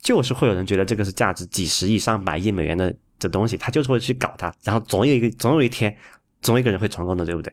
[0.00, 5.94] 就是会有人觉得这个是价值几十亿、上百亿美元的这东西，他就是会去搞它，然后总有一个总有一天，
[6.40, 7.52] 总有一个人会成功的，对不对？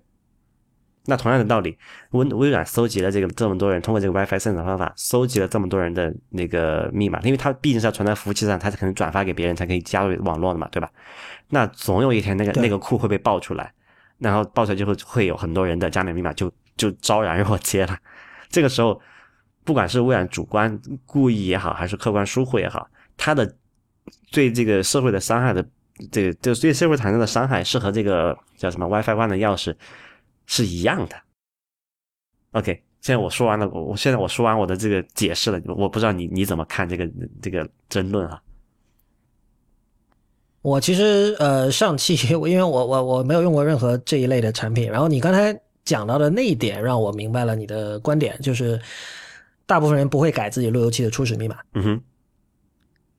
[1.07, 1.77] 那同样的道理，
[2.11, 10.89] 微微软搜集了这个这么多人通过这个 WiFi 生成方法搜集了这么多人的那个密码，因为它毕竟是要传在服务器上，它才可能转发给别人才可以加入网络的嘛，对吧？
[11.49, 13.71] 那总有一天那个那个库会被爆出来，
[14.17, 17.97] 然后爆出来就会会有很多人的加密密码就就昭然若揭了，
[18.49, 19.01] 这个时候。
[19.65, 22.87] 不管是微软主观故意也好，还是客观疏忽也好，
[23.17, 23.53] 它的
[24.31, 25.65] 对这个社会的伤害的，
[26.11, 29.75] 这个就对社会产生的伤害是和这个叫什么 WiFi One 的钥匙
[30.45, 31.15] 是一样的。
[32.51, 32.71] OK，
[33.01, 37.09] 现在我说完了，我我现在我说完我的这个解释了，我不知道你你怎么看这个
[37.41, 38.41] 这个争论啊？
[40.61, 48.81] 我其实呃上期 因为我我我没有用过任何这一类的产品，然后你刚才讲到的那一点让我明白了你的观点，就是
[49.65, 52.01] 大部分人不会改自己路由器的初始密码，嗯哼，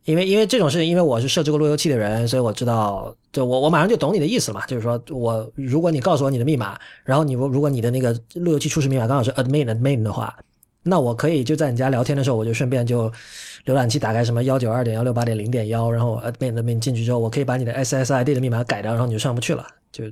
[0.04, 10.36] 因为因为这种事情，因为我是设置过路由器的人，所以我知道，就我我马上就懂你的意思了嘛，就是说我如果你告诉我你的密码，然后你如如果你的那个路由器初始密码刚好是 admin admin 的话，
[10.84, 13.10] 那我可以就在你家聊天的时候，我就顺便就
[13.64, 20.04] 浏览器打开什么幺九二点幺六八点零点幺，然后 admin admin 进去之后，我可以把你的 SSID 的密码改掉，然后你就上不去了，就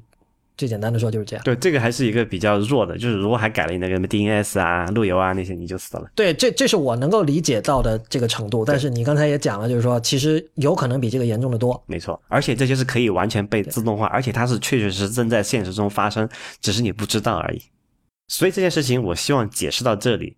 [0.57, 1.45] 最简单的说就是这样。
[1.45, 6.11] 对，这个还是一个比较弱的，就是如果还改了你那个 DNS 啊、路由啊那些，你就死了。
[6.15, 11.83] 对，这这是我能够理解到的这个程度，但是你刚才也讲了，就是说其实有可能比这个严重的多。
[11.87, 16.29] 没错，而且这些是可以完全被自动化，而且它是确确实实正在现实中发生，
[16.61, 17.63] 只是你不知道而已。
[18.29, 20.37] 所以这件事情，我希望解释到这里。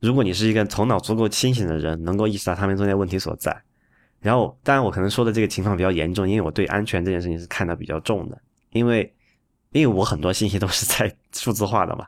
[0.00, 3.56] 如果你是一个头脑足够清醒的人，能够意识到他们中间问题所在，
[4.20, 8.38] 然后，当然我可能说的这个情况比较严重，因为我对安全这件事情是看得比较重的，
[8.72, 9.10] 因为
[9.70, 12.06] 因为我很多信息都是在数字化的嘛。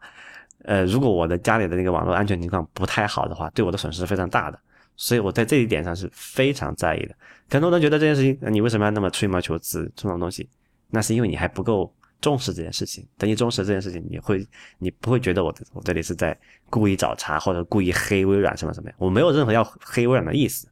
[0.64, 4.59] 呃，如果我的家里的那个网络安全情况不太好的话，对我的损失是非常大的，
[4.97, 7.14] 所以我在这一点上是非常在意的。
[7.51, 10.48] 很多人觉得这件事情，你为什么要那么吹毛求疵这种东西？
[10.90, 11.90] 那是因为你还不够
[12.20, 13.06] 重视这件事情。
[13.16, 14.47] 等你重视这件事情，你会
[14.78, 16.36] 你不会觉得我我这里是在
[16.68, 18.90] 故意找茬或者故意黑微软什么什么？
[18.98, 20.68] 我没有任何要黑微软的意思，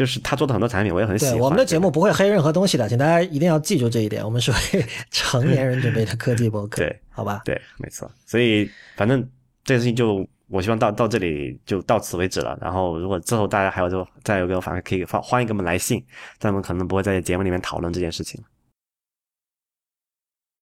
[0.00, 1.34] 就是他做的很多产品我也很喜欢。
[1.34, 4.24] 对，我们的节目不会黑任何东西的，请大家一定要记住这一点。
[4.24, 4.82] 我们是为
[5.12, 7.42] 成年人准备的科技博客，对，好吧？
[7.44, 8.10] 对，没错。
[8.24, 8.66] 所以
[8.96, 9.20] 反正
[9.62, 12.58] 这件事情就我希望到到这里就到此为止了。
[12.62, 16.02] 然后如果之后大家还有就再有给我反馈，可以发欢迎给我们来信，
[16.38, 18.42] 但我们可能不会在节目里面讨论这件事情。